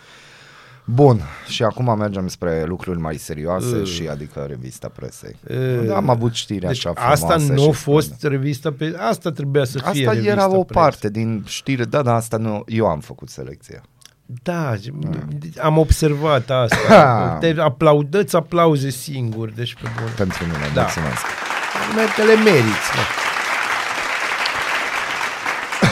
Bun, 0.85 1.21
și 1.47 1.63
acum 1.63 1.97
mergem 1.97 2.27
spre 2.27 2.63
lucruri 2.65 2.99
mai 2.99 3.15
serioase 3.15 3.75
Uh. 3.75 3.87
și 3.87 4.07
adică 4.11 4.45
revista 4.47 4.91
presei. 4.95 5.35
Uh. 5.49 5.85
Da, 5.87 5.95
am 5.95 6.09
avut 6.09 6.33
știri 6.33 6.59
deci 6.65 6.85
așa 6.85 6.89
asta 7.01 7.27
frumoase 7.27 7.53
nu 7.53 7.69
a 7.69 7.73
și 7.73 7.79
fost 7.81 8.23
revista 8.23 8.71
pe... 8.77 8.95
Asta 9.09 9.31
trebuia 9.31 9.63
să 9.65 9.77
fie 9.77 9.87
Asta 10.07 10.11
revista 10.11 10.31
era 10.31 10.45
o 10.57 10.63
presă. 10.63 10.79
parte 10.79 11.09
din 11.09 11.43
știre, 11.47 11.83
da, 11.83 12.01
da, 12.01 12.13
asta 12.15 12.37
nu, 12.37 12.63
eu 12.67 12.85
am 12.85 12.99
făcut 12.99 13.29
selecția. 13.29 13.81
Da, 14.43 14.73
am 15.61 15.77
observat 15.77 16.49
asta. 16.49 16.75
Ha. 16.87 17.37
Te 17.39 17.55
aplaudăți 17.59 18.35
aplauze 18.35 18.89
singur, 18.89 19.49
deci 19.49 19.73
pe 19.73 19.87
bun. 20.01 20.11
Pentru 20.17 20.43
mine, 20.45 20.57
Da. 20.73 20.81
mulțumesc. 20.81 21.21
Că 22.15 22.23
le 22.23 22.35
meriți. 22.35 22.89
Da. 22.95 23.28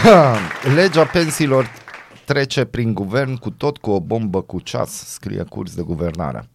Legea 0.76 1.06
pensiilor 1.06 1.70
trece 2.26 2.64
prin 2.64 2.94
guvern 2.94 3.36
cu 3.36 3.50
tot 3.50 3.78
cu 3.78 3.90
o 3.90 4.00
bombă 4.00 4.42
cu 4.42 4.60
ceas, 4.60 4.90
scrie 4.90 5.44
curs 5.50 5.76
de 5.76 5.82
guvernare. 5.82 6.50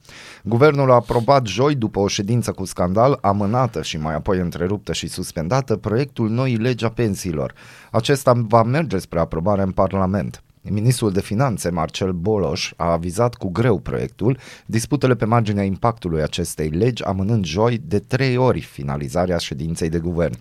Guvernul 0.44 0.90
a 0.90 0.94
aprobat 0.94 1.46
joi, 1.46 1.74
după 1.74 1.98
o 1.98 2.08
ședință 2.08 2.52
cu 2.52 2.64
scandal, 2.64 3.18
amânată 3.20 3.82
și 3.82 3.98
mai 3.98 4.14
apoi 4.14 4.38
întreruptă 4.38 4.92
și 4.92 5.08
suspendată, 5.08 5.76
proiectul 5.76 6.30
noii 6.30 6.56
legea 6.56 6.88
pensiilor. 6.88 7.54
Acesta 7.90 8.32
va 8.36 8.62
merge 8.62 8.98
spre 8.98 9.18
aprobare 9.18 9.62
în 9.62 9.70
Parlament. 9.70 10.42
Ministrul 10.62 11.12
de 11.12 11.20
Finanțe, 11.20 11.70
Marcel 11.70 12.12
Boloș, 12.12 12.72
a 12.76 12.92
avizat 12.92 13.34
cu 13.34 13.50
greu 13.50 13.78
proiectul, 13.78 14.38
disputele 14.66 15.14
pe 15.14 15.24
marginea 15.24 15.64
impactului 15.64 16.22
acestei 16.22 16.68
legi, 16.68 17.04
amânând 17.04 17.44
joi 17.44 17.80
de 17.84 17.98
trei 17.98 18.36
ori 18.36 18.60
finalizarea 18.60 19.36
ședinței 19.36 19.88
de 19.88 19.98
guvern. 19.98 20.38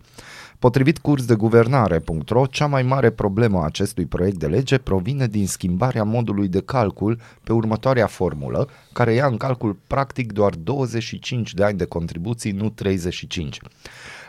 Potrivit 0.62 0.98
curs 0.98 1.26
de 1.26 1.36
guvernare.ro, 1.36 2.46
cea 2.46 2.66
mai 2.66 2.84
mare 2.84 3.10
problemă 3.10 3.60
a 3.60 3.66
acestui 3.66 4.06
proiect 4.06 4.38
de 4.38 4.48
lege 4.48 4.78
provine 4.78 5.28
din 5.28 5.48
schimbarea 5.48 6.04
modului 6.04 6.48
de 6.48 6.62
calcul 6.62 7.20
pe 7.44 7.54
următoarea 7.54 8.08
formulă, 8.08 8.70
care 8.94 9.14
ia 9.14 9.26
în 9.26 9.38
calcul 9.38 9.78
practic 9.88 10.32
doar 10.32 10.56
25 10.56 11.54
de 11.54 11.64
ani 11.64 11.78
de 11.78 11.86
contribuții, 11.86 12.52
nu 12.52 12.70
35. 12.70 13.60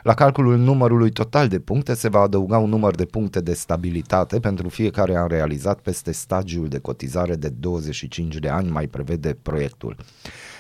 La 0.03 0.15
calculul 0.15 0.57
numărului 0.57 1.11
total 1.11 1.49
de 1.49 1.59
puncte 1.59 1.95
se 1.95 2.09
va 2.09 2.21
adăuga 2.21 2.59
un 2.59 2.69
număr 2.69 2.95
de 2.95 3.05
puncte 3.05 3.41
de 3.41 3.55
stabilitate 3.55 4.41
pentru 4.41 4.69
fiecare 4.69 5.17
an 5.17 5.29
realizat 5.29 5.81
peste 5.81 6.13
stagiul 6.13 6.69
de 6.69 6.79
cotizare 6.79 7.35
de 7.35 7.49
25 7.49 8.37
de 8.37 8.49
ani, 8.49 8.71
mai 8.71 8.87
prevede 8.87 9.39
proiectul. 9.43 9.97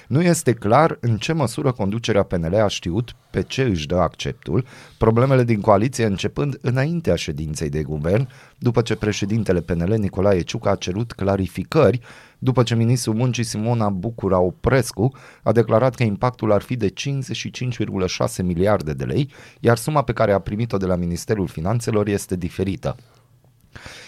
Nu 0.08 0.22
este 0.22 0.52
clar 0.52 0.96
în 1.00 1.16
ce 1.16 1.32
măsură 1.32 1.72
conducerea 1.72 2.22
PNL 2.22 2.54
a 2.54 2.68
știut 2.68 3.14
pe 3.30 3.42
ce 3.42 3.62
își 3.62 3.86
dă 3.86 3.96
acceptul, 3.96 4.64
problemele 4.98 5.44
din 5.44 5.60
coaliție 5.60 6.04
începând 6.04 6.58
înaintea 6.60 7.14
ședinței 7.14 7.68
de 7.68 7.82
guvern, 7.82 8.28
după 8.58 8.82
ce 8.82 8.94
președintele 8.94 9.60
PNL 9.60 9.94
Nicolae 9.94 10.40
Ciucă 10.40 10.68
a 10.68 10.74
cerut 10.74 11.12
clarificări, 11.12 12.00
după 12.38 12.62
ce 12.62 12.74
ministrul 12.74 13.14
muncii 13.14 13.44
Simona 13.44 13.88
Bucura 13.88 14.38
Oprescu 14.38 15.12
a 15.42 15.52
declarat 15.52 15.94
că 15.94 16.02
impactul 16.02 16.52
ar 16.52 16.62
fi 16.62 16.76
de 16.76 16.92
55,6 16.92 18.42
miliarde 18.42 18.92
de 18.92 19.04
lei, 19.04 19.30
iar 19.60 19.76
suma 19.76 20.02
pe 20.02 20.12
care 20.12 20.32
a 20.32 20.38
primit-o 20.38 20.76
de 20.76 20.86
la 20.86 20.96
Ministerul 20.96 21.46
Finanțelor 21.46 22.06
este 22.06 22.36
diferită. 22.36 22.96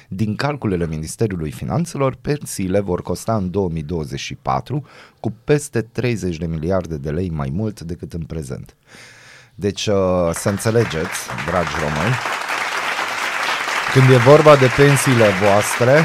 Din 0.09 0.37
calculele 0.37 0.87
Ministerului 0.87 1.51
Finanțelor, 1.51 2.17
pensiile 2.21 2.81
vor 2.81 3.03
costa 3.03 3.35
în 3.37 3.51
2024 3.51 4.87
cu 5.21 5.35
peste 5.45 5.83
30 5.83 6.37
de 6.37 6.47
miliarde 6.47 6.97
de 6.97 7.11
lei 7.11 7.31
mai 7.31 7.51
mult 7.53 7.81
decât 7.81 8.13
în 8.13 8.23
prezent. 8.23 8.77
Deci 9.55 9.87
uh, 9.87 9.95
să 10.33 10.49
înțelegeți, 10.49 11.19
dragi 11.47 11.73
români, 11.81 12.15
când 13.93 14.11
e 14.11 14.17
vorba 14.17 14.57
de 14.57 14.67
pensiile 14.77 15.27
voastre, 15.43 16.01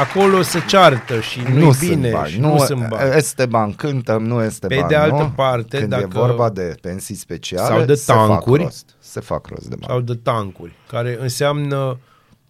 acolo 0.00 0.42
se 0.42 0.60
ceartă 0.66 1.20
și 1.20 1.40
nu, 1.40 1.58
nu 1.58 1.68
e 1.68 1.72
sunt 1.72 1.90
bine 1.90 2.10
bani. 2.10 2.30
și 2.30 2.40
nu, 2.40 2.58
sunt 2.58 2.88
bani. 2.88 3.16
Este 3.16 3.46
bani, 3.46 3.72
cântăm, 3.74 4.22
nu 4.26 4.42
este 4.42 4.66
Pe 4.66 4.74
bani. 4.74 4.88
de 4.88 4.94
altă 4.96 5.16
nu? 5.22 5.32
parte, 5.36 5.78
Când 5.78 5.92
e 5.92 5.96
dacă- 5.96 6.08
vorba 6.12 6.50
de 6.50 6.74
pensii 6.80 7.14
speciale, 7.14 7.74
Sau 7.76 7.84
de 7.84 7.94
se 7.94 8.12
tancuri. 8.12 8.60
fac 8.62 8.68
rost. 8.70 8.94
Se 8.98 9.20
fac 9.20 9.46
rost 9.46 9.66
de 9.68 9.74
bani. 9.78 9.92
sau 9.92 10.00
de 10.00 10.20
tancuri, 10.22 10.72
care 10.88 11.16
înseamnă 11.20 11.98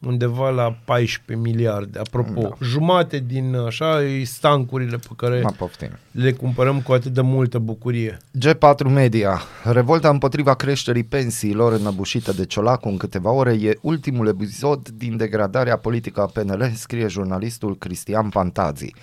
undeva 0.07 0.51
la 0.51 0.77
14 0.85 1.49
miliarde. 1.49 1.99
Apropo, 1.99 2.41
Da. 2.41 2.49
da. 2.49 2.57
jumate 2.63 3.19
din 3.27 3.57
așa 3.57 4.03
e 4.03 4.29
tancurile 4.41 4.97
pe 4.97 5.09
care 5.17 5.41
Mă 5.41 5.51
poftim. 5.57 5.91
le 6.11 6.33
cumpărăm 6.33 6.81
cu 6.81 6.93
atât 6.93 7.13
de 7.13 7.21
multă 7.21 7.59
bucurie. 7.59 8.19
G4 8.39 8.85
Media. 8.93 9.41
Revolta 9.65 10.09
împotriva 10.09 10.55
creșterii 10.55 11.05
pensiilor 11.05 11.73
înăbușită 11.73 12.33
de 12.33 12.45
Ciolacu 12.45 12.89
în 12.89 12.97
câteva 12.97 13.31
ore 13.31 13.53
e 13.53 13.79
ultimul 13.81 14.27
episod 14.27 14.89
din 14.89 15.17
degradarea 15.17 15.77
politică 15.77 16.21
a 16.21 16.27
PNL, 16.27 16.71
scrie 16.75 17.07
jurnalistul 17.09 17.77
Cristian 17.79 18.29
Pantazi. 18.29 18.95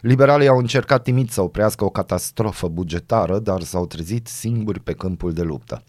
Liberalii 0.00 0.48
au 0.48 0.58
încercat 0.58 1.02
timid 1.02 1.30
să 1.30 1.42
oprească 1.42 1.84
o 1.84 1.90
catastrofă 1.90 2.68
bugetară, 2.68 3.38
dar 3.38 3.62
s-au 3.62 3.86
trezit 3.86 4.26
singuri 4.26 4.80
pe 4.80 4.92
câmpul 4.92 5.32
de 5.32 5.42
luptă. 5.42 5.82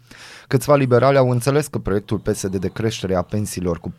Câțiva 0.48 0.76
liberali 0.76 1.18
au 1.18 1.30
înțeles 1.30 1.68
că 1.68 1.78
proiectul 1.80 2.20
PSD 2.20 2.56
de 2.56 2.70
creștere 2.70 3.16
a 3.16 3.22
pensiilor 3.22 3.80
cu 3.80 3.90
40% 3.90 3.96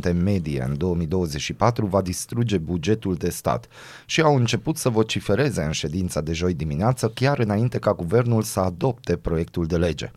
în 0.00 0.22
medie 0.22 0.64
în 0.68 0.76
2024 0.78 1.86
va 1.86 2.02
distruge 2.02 2.58
bugetul 2.58 3.14
de 3.14 3.30
stat 3.30 3.68
și 4.06 4.20
au 4.20 4.36
început 4.36 4.76
să 4.76 4.88
vocifereze 4.88 5.62
în 5.62 5.72
ședința 5.72 6.20
de 6.20 6.32
joi 6.32 6.54
dimineață, 6.54 7.08
chiar 7.08 7.38
înainte 7.38 7.78
ca 7.78 7.92
guvernul 7.92 8.42
să 8.42 8.60
adopte 8.60 9.16
proiectul 9.16 9.66
de 9.66 9.76
lege. 9.76 10.10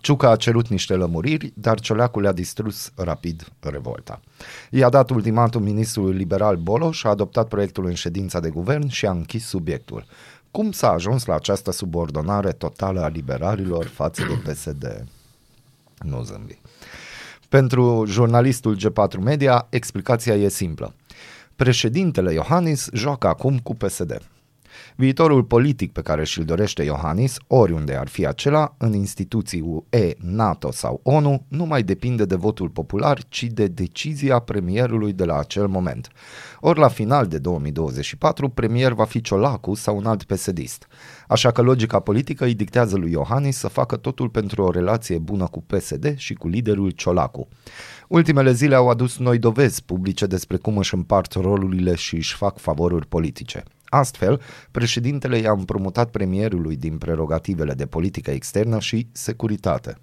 Ciuca 0.00 0.30
a 0.30 0.36
cerut 0.36 0.68
niște 0.68 0.94
lămuriri, 0.94 1.52
dar 1.54 1.80
Cioleacu 1.80 2.20
le-a 2.20 2.32
distrus 2.32 2.92
rapid 2.96 3.48
revolta. 3.60 4.20
I-a 4.70 4.88
dat 4.88 5.10
ultimatum 5.10 5.62
ministrului 5.62 6.16
liberal 6.16 6.56
Boloș, 6.56 7.04
a 7.04 7.08
adoptat 7.08 7.48
proiectul 7.48 7.86
în 7.86 7.94
ședința 7.94 8.40
de 8.40 8.50
guvern 8.50 8.88
și 8.88 9.06
a 9.06 9.10
închis 9.10 9.46
subiectul. 9.46 10.04
Cum 10.50 10.72
s-a 10.72 10.90
ajuns 10.90 11.24
la 11.24 11.34
această 11.34 11.72
subordonare 11.72 12.52
totală 12.52 13.00
a 13.00 13.08
liberalilor 13.08 13.84
față 13.86 14.22
de 14.28 14.50
PSD? 14.50 15.04
Nu 15.98 16.22
zâmbi. 16.22 16.58
Pentru 17.48 18.04
jurnalistul 18.06 18.76
G4 18.76 19.18
Media, 19.20 19.66
explicația 19.70 20.34
e 20.34 20.48
simplă. 20.48 20.94
Președintele 21.56 22.32
Iohannis 22.32 22.88
joacă 22.92 23.26
acum 23.26 23.58
cu 23.58 23.74
PSD. 23.74 24.22
Viitorul 24.96 25.44
politic 25.44 25.92
pe 25.92 26.00
care 26.00 26.24
și-l 26.24 26.44
dorește 26.44 26.82
Iohannis, 26.82 27.36
oriunde 27.46 27.94
ar 27.94 28.08
fi 28.08 28.26
acela, 28.26 28.74
în 28.78 28.92
instituții 28.92 29.60
UE, 29.60 30.14
NATO 30.20 30.70
sau 30.72 31.00
ONU, 31.02 31.44
nu 31.48 31.64
mai 31.64 31.82
depinde 31.82 32.24
de 32.24 32.34
votul 32.34 32.68
popular, 32.68 33.22
ci 33.28 33.42
de 33.42 33.66
decizia 33.66 34.38
premierului 34.38 35.12
de 35.12 35.24
la 35.24 35.38
acel 35.38 35.66
moment. 35.66 36.08
Ori 36.60 36.78
la 36.78 36.88
final 36.88 37.26
de 37.26 37.38
2024, 37.38 38.48
premier 38.48 38.92
va 38.92 39.04
fi 39.04 39.20
Ciolacu 39.20 39.74
sau 39.74 39.96
un 39.96 40.06
alt 40.06 40.22
pesedist. 40.22 40.86
Așa 41.28 41.50
că 41.50 41.62
logica 41.62 42.00
politică 42.00 42.44
îi 42.44 42.54
dictează 42.54 42.96
lui 42.96 43.10
Iohannis 43.10 43.56
să 43.56 43.68
facă 43.68 43.96
totul 43.96 44.28
pentru 44.28 44.62
o 44.62 44.70
relație 44.70 45.18
bună 45.18 45.46
cu 45.50 45.62
PSD 45.62 46.14
și 46.16 46.34
cu 46.34 46.48
liderul 46.48 46.90
Ciolacu. 46.90 47.48
Ultimele 48.08 48.52
zile 48.52 48.74
au 48.74 48.88
adus 48.88 49.18
noi 49.18 49.38
dovezi 49.38 49.84
publice 49.84 50.26
despre 50.26 50.56
cum 50.56 50.78
își 50.78 50.94
împart 50.94 51.32
rolurile 51.32 51.94
și 51.94 52.14
își 52.14 52.34
fac 52.34 52.58
favoruri 52.58 53.06
politice. 53.06 53.62
Astfel, 53.88 54.40
președintele 54.70 55.38
i-a 55.38 55.52
împrumutat 55.52 56.10
premierului 56.10 56.76
din 56.76 56.98
prerogativele 56.98 57.74
de 57.74 57.86
politică 57.86 58.30
externă 58.30 58.78
și 58.78 59.08
securitate. 59.12 59.96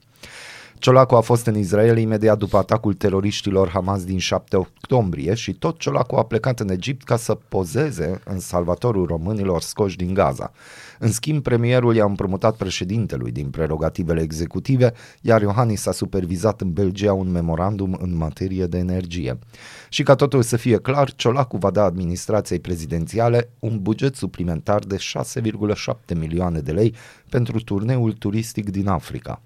Ciolacu 0.86 1.16
a 1.16 1.22
fost 1.22 1.46
în 1.46 1.58
Israel 1.58 1.98
imediat 1.98 2.38
după 2.38 2.58
atacul 2.58 2.94
teroriștilor 2.94 3.70
Hamas 3.70 4.04
din 4.04 4.18
7 4.18 4.56
octombrie 4.56 5.34
și 5.34 5.54
tot 5.54 5.80
Ciolacu 5.80 6.16
a 6.16 6.24
plecat 6.24 6.60
în 6.60 6.70
Egipt 6.70 7.04
ca 7.04 7.16
să 7.16 7.38
pozeze 7.50 8.22
în 8.26 8.40
salvatorul 8.40 9.06
românilor 9.06 9.62
scoși 9.62 9.98
din 9.98 10.14
Gaza. 10.14 10.52
În 11.00 11.12
schimb, 11.12 11.44
premierul 11.44 11.96
i-a 11.96 12.06
împrumutat 12.06 12.56
președintelui 12.56 13.32
din 13.32 13.50
prerogativele 13.50 14.22
executive, 14.22 14.94
iar 15.22 15.42
Iohannis 15.42 15.86
a 15.86 15.92
supervizat 15.92 16.62
în 16.62 16.74
Belgia 16.74 17.14
un 17.14 17.32
memorandum 17.32 17.98
în 18.02 18.16
materie 18.16 18.66
de 18.66 18.78
energie. 18.78 19.40
Și 19.90 20.04
ca 20.04 20.16
totul 20.16 20.42
să 20.42 20.58
fie 20.58 20.78
clar, 20.78 21.14
Ciolacu 21.16 21.58
va 21.58 21.72
da 21.72 21.84
administrației 21.84 22.60
prezidențiale 22.60 23.50
un 23.60 23.80
buget 23.82 24.16
suplimentar 24.16 24.80
de 24.80 24.98
6,7 24.98 26.16
milioane 26.16 26.60
de 26.60 26.72
lei 26.72 26.96
pentru 27.30 27.60
turneul 27.60 28.14
turistic 28.14 28.70
din 28.70 28.88
Africa. 28.88 29.42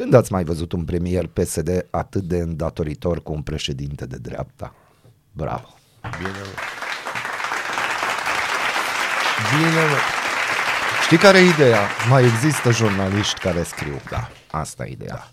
Când 0.00 0.14
ați 0.14 0.32
mai 0.32 0.44
văzut 0.44 0.72
un 0.72 0.84
premier 0.84 1.26
PSD 1.26 1.86
atât 1.90 2.22
de 2.22 2.36
îndatoritor 2.36 3.22
cu 3.22 3.32
un 3.32 3.42
președinte 3.42 4.06
de 4.06 4.16
dreapta? 4.16 4.74
Bravo! 5.32 5.74
Bine, 6.18 6.30
mă. 6.30 6.54
Bine, 9.56 9.84
mă. 9.90 9.98
Știi 11.04 11.16
care 11.16 11.38
e 11.38 11.48
ideea? 11.48 11.80
Mai 12.08 12.24
există 12.24 12.70
jurnaliști 12.70 13.40
care 13.40 13.62
scriu. 13.62 14.00
Da, 14.10 14.28
asta 14.50 14.86
e 14.86 14.90
ideea. 14.90 15.14
Da. 15.14 15.30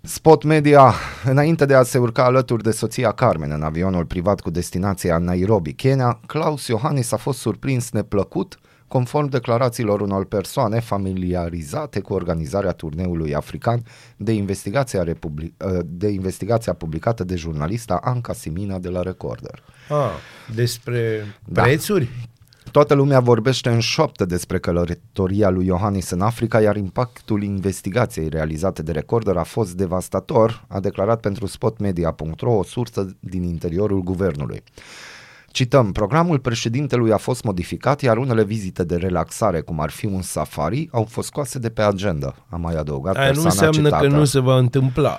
Spot 0.00 0.42
Media, 0.42 0.94
înainte 1.24 1.66
de 1.66 1.74
a 1.74 1.82
se 1.82 1.98
urca 1.98 2.24
alături 2.24 2.62
de 2.62 2.70
soția 2.70 3.12
Carmen 3.12 3.50
în 3.50 3.62
avionul 3.62 4.04
privat 4.04 4.40
cu 4.40 4.50
destinația 4.50 5.18
Nairobi, 5.18 5.72
Kenya, 5.72 6.20
Claus 6.26 6.66
Iohannis 6.66 7.12
a 7.12 7.16
fost 7.16 7.38
surprins 7.38 7.90
neplăcut 7.90 8.58
conform 8.88 9.28
declarațiilor 9.28 10.00
unor 10.00 10.24
persoane 10.24 10.80
familiarizate 10.80 12.00
cu 12.00 12.12
organizarea 12.12 12.72
turneului 12.72 13.34
african 13.34 13.82
de 14.16 14.32
investigația, 14.32 15.02
Republic- 15.02 15.54
de 15.84 16.08
investigația 16.08 16.72
publicată 16.72 17.24
de 17.24 17.36
jurnalista 17.36 18.00
Anca 18.02 18.32
Simina 18.32 18.78
de 18.78 18.88
la 18.88 19.02
Recorder. 19.02 19.62
Ah, 19.88 20.10
despre 20.54 21.24
Da. 21.44 21.62
prețuri? 21.62 22.08
Toată 22.70 22.94
lumea 22.94 23.20
vorbește 23.20 23.68
în 23.68 23.80
șoaptă 23.80 24.24
despre 24.24 24.58
călătoria 24.58 25.48
lui 25.48 25.66
Iohannis 25.66 26.10
în 26.10 26.20
Africa, 26.20 26.60
iar 26.60 26.76
impactul 26.76 27.42
investigației 27.42 28.28
realizate 28.28 28.82
de 28.82 28.92
Recorder 28.92 29.36
a 29.36 29.42
fost 29.42 29.74
devastator, 29.74 30.64
a 30.68 30.80
declarat 30.80 31.20
pentru 31.20 31.46
spotmedia.ro 31.46 32.52
o 32.52 32.62
sursă 32.62 33.16
din 33.20 33.42
interiorul 33.42 34.02
guvernului. 34.02 34.62
Cităm, 35.56 35.92
programul 35.92 36.38
președintelui 36.38 37.12
a 37.12 37.16
fost 37.16 37.44
modificat, 37.44 38.00
iar 38.00 38.16
unele 38.16 38.44
vizite 38.44 38.84
de 38.84 38.96
relaxare, 38.96 39.60
cum 39.60 39.80
ar 39.80 39.90
fi 39.90 40.06
un 40.06 40.22
safari, 40.22 40.88
au 40.92 41.06
fost 41.10 41.26
scoase 41.26 41.58
de 41.58 41.68
pe 41.68 41.82
agenda, 41.82 42.34
a 42.48 42.56
mai 42.56 42.74
adăugat 42.74 43.16
Aia 43.16 43.26
nu 43.26 43.42
persoana 43.42 43.66
înseamnă 43.66 43.88
citată. 43.88 44.06
că 44.06 44.16
nu 44.16 44.24
se 44.24 44.40
va 44.40 44.56
întâmpla. 44.56 45.18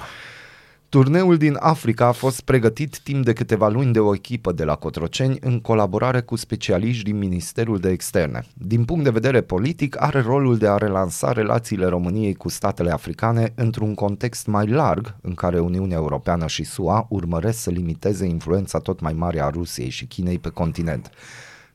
Turneul 0.89 1.37
din 1.37 1.57
Africa 1.59 2.05
a 2.05 2.11
fost 2.11 2.41
pregătit 2.41 2.99
timp 2.99 3.25
de 3.25 3.33
câteva 3.33 3.67
luni 3.67 3.93
de 3.93 3.99
o 3.99 4.13
echipă 4.13 4.51
de 4.51 4.63
la 4.63 4.75
Cotroceni 4.75 5.37
în 5.41 5.59
colaborare 5.59 6.21
cu 6.21 6.35
specialiști 6.35 7.03
din 7.03 7.17
Ministerul 7.17 7.79
de 7.79 7.89
Externe. 7.89 8.45
Din 8.53 8.85
punct 8.85 9.03
de 9.03 9.09
vedere 9.09 9.41
politic, 9.41 10.01
are 10.01 10.21
rolul 10.21 10.57
de 10.57 10.67
a 10.67 10.77
relansa 10.77 11.31
relațiile 11.31 11.85
României 11.85 12.33
cu 12.33 12.49
statele 12.49 12.91
africane 12.91 13.53
într-un 13.55 13.93
context 13.93 14.47
mai 14.47 14.67
larg 14.67 15.15
în 15.21 15.33
care 15.33 15.59
Uniunea 15.59 15.97
Europeană 15.97 16.47
și 16.47 16.63
SUA 16.63 17.05
urmăresc 17.09 17.59
să 17.59 17.69
limiteze 17.69 18.25
influența 18.25 18.79
tot 18.79 18.99
mai 18.99 19.13
mare 19.13 19.41
a 19.41 19.49
Rusiei 19.49 19.89
și 19.89 20.05
Chinei 20.05 20.39
pe 20.39 20.49
continent. 20.49 21.11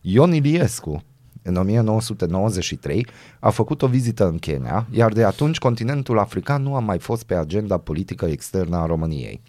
Ion 0.01 0.33
Iliescu, 0.33 1.03
în 1.43 1.57
1993, 1.57 3.07
a 3.39 3.51
făcut 3.51 3.83
o 3.83 3.87
vizită 3.87 4.29
în 4.29 4.39
Kenya, 4.39 4.87
iar 4.91 5.13
de 5.13 5.25
atunci 5.25 5.59
continentul 5.59 6.19
african 6.19 6.63
nu 6.63 6.75
a 6.75 6.79
mai 6.79 6.99
fost 6.99 7.23
pe 7.23 7.35
agenda 7.35 7.79
politică 7.79 8.27
externă 8.27 8.77
a 8.77 8.87
României. 8.87 9.41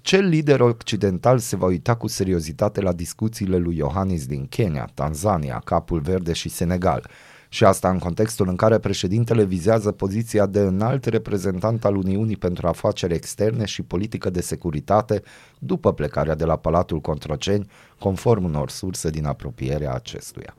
Ce 0.00 0.20
lider 0.20 0.60
occidental 0.60 1.38
se 1.38 1.56
va 1.56 1.66
uita 1.66 1.94
cu 1.94 2.06
seriozitate 2.06 2.80
la 2.80 2.92
discuțiile 2.92 3.56
lui 3.56 3.76
Iohannis 3.76 4.26
din 4.26 4.46
Kenya, 4.46 4.90
Tanzania, 4.94 5.62
Capul 5.64 6.00
Verde 6.00 6.32
și 6.32 6.48
Senegal? 6.48 7.10
Și 7.48 7.64
asta 7.64 7.90
în 7.90 7.98
contextul 7.98 8.48
în 8.48 8.56
care 8.56 8.78
președintele 8.78 9.44
vizează 9.44 9.92
poziția 9.92 10.46
de 10.46 10.60
înalt 10.60 11.04
reprezentant 11.04 11.84
al 11.84 11.96
Uniunii 11.96 12.36
pentru 12.36 12.66
afaceri 12.66 13.14
externe 13.14 13.64
și 13.64 13.82
politică 13.82 14.30
de 14.30 14.40
securitate 14.40 15.22
după 15.58 15.92
plecarea 15.92 16.34
de 16.34 16.44
la 16.44 16.56
Palatul 16.56 17.00
Controceni, 17.00 17.66
conform 17.98 18.44
unor 18.44 18.70
surse 18.70 19.10
din 19.10 19.26
apropierea 19.26 19.94
acestuia. 19.94 20.56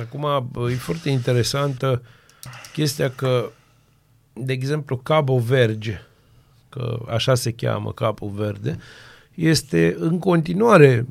Acum 0.00 0.48
bă, 0.52 0.70
e 0.70 0.74
foarte 0.74 1.10
interesantă 1.10 2.02
chestia 2.72 3.10
că, 3.10 3.50
de 4.32 4.52
exemplu, 4.52 4.96
Cabo 4.96 5.38
Verge, 5.38 6.00
că 6.68 6.98
așa 7.08 7.34
se 7.34 7.52
cheamă 7.52 7.92
Cabo 7.92 8.26
Verde, 8.26 8.78
este 9.34 9.96
în 9.98 10.18
continuare 10.18 11.06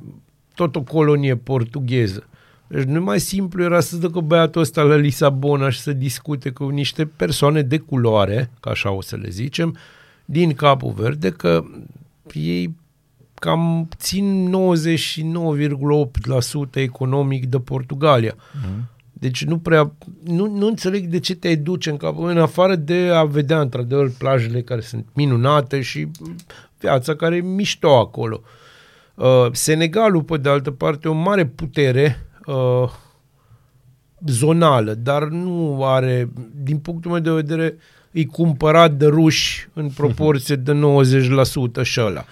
tot 0.56 0.76
o 0.76 0.82
colonie 0.82 1.36
portugheză. 1.36 2.28
Deci 2.68 2.84
nu 2.84 3.02
mai 3.02 3.20
simplu 3.20 3.64
era 3.64 3.80
să 3.80 3.98
ducă 3.98 4.20
băiatul 4.20 4.62
ăsta 4.62 4.82
la 4.82 4.96
Lisabona 4.96 5.70
și 5.70 5.80
să 5.80 5.94
discute 5.94 6.50
cu 6.50 6.70
niște 6.70 7.06
persoane 7.06 7.62
de 7.62 7.78
culoare, 7.78 8.50
ca 8.60 8.70
așa 8.70 8.92
o 8.92 9.02
să 9.02 9.16
le 9.16 9.30
zicem, 9.30 9.78
din 10.26 10.54
Cabo 10.54 10.90
Verde, 10.92 11.30
că 11.30 11.64
ei 12.34 12.76
cam 13.44 13.88
țin 13.98 14.56
99,8% 16.76 16.82
economic 16.82 17.46
de 17.46 17.60
Portugalia. 17.60 18.36
Mm. 18.54 18.90
Deci 19.14 19.46
nu 19.46 19.58
prea, 19.58 19.94
nu, 20.24 20.48
nu 20.48 20.68
înțeleg 20.68 21.06
de 21.06 21.20
ce 21.20 21.36
te 21.36 21.56
duce 21.56 21.90
în 21.90 21.98
cap, 21.98 22.18
în 22.18 22.38
afară 22.38 22.76
de 22.76 23.10
a 23.14 23.24
vedea 23.24 23.62
într-adevăr 23.62 24.12
plajele 24.18 24.62
care 24.62 24.82
sunt 24.82 25.08
minunate 25.14 25.82
și 25.82 26.08
viața 26.80 27.16
care 27.16 27.36
e 27.36 27.42
mișto 27.42 27.98
acolo. 27.98 28.42
Uh, 29.16 29.48
Senegalul, 29.52 30.24
pe 30.24 30.38
de 30.38 30.50
altă 30.50 30.72
parte, 30.72 31.08
e 31.08 31.12
o 31.12 31.14
mare 31.14 31.46
putere 31.46 32.28
uh, 32.46 32.90
zonală, 34.26 34.94
dar 34.94 35.24
nu 35.28 35.86
are, 35.86 36.30
din 36.56 36.78
punctul 36.78 37.12
meu 37.12 37.20
de 37.20 37.32
vedere, 37.32 37.78
e 38.14 38.26
cumpărat 38.26 38.92
de 38.92 39.06
ruși 39.06 39.68
în 39.74 39.90
proporție 39.90 40.56
de 40.56 40.80
90% 41.82 41.84
și 41.84 42.02
ăla. 42.02 42.26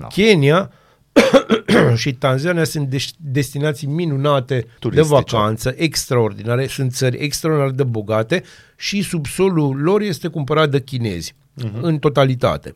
No. 0.00 0.06
Kenya 0.06 0.70
și 1.94 2.12
Tanzania 2.12 2.64
sunt 2.64 2.88
des- 2.88 3.14
destinații 3.16 3.86
minunate 3.86 4.66
Turistice. 4.78 5.08
de 5.08 5.14
vacanță, 5.14 5.74
extraordinare, 5.76 6.66
sunt 6.66 6.92
țări 6.92 7.16
extraordinar 7.16 7.70
de 7.70 7.82
bogate 7.82 8.42
și 8.76 9.02
subsolul 9.02 9.76
lor 9.76 10.00
este 10.00 10.28
cumpărat 10.28 10.70
de 10.70 10.80
chinezi 10.80 11.34
uh-huh. 11.34 11.80
în 11.80 11.98
totalitate. 11.98 12.74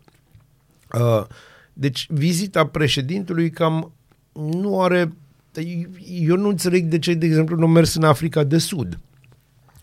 Uh, 0.92 1.24
deci 1.72 2.06
vizita 2.10 2.66
președintelui 2.66 3.50
cam 3.50 3.92
nu 4.32 4.82
are... 4.82 5.12
Eu 6.06 6.36
nu 6.36 6.48
înțeleg 6.48 6.84
de 6.84 6.98
ce, 6.98 7.14
de 7.14 7.26
exemplu, 7.26 7.56
nu 7.56 7.64
a 7.64 7.68
mers 7.68 7.94
în 7.94 8.02
Africa 8.02 8.44
de 8.44 8.58
Sud, 8.58 8.98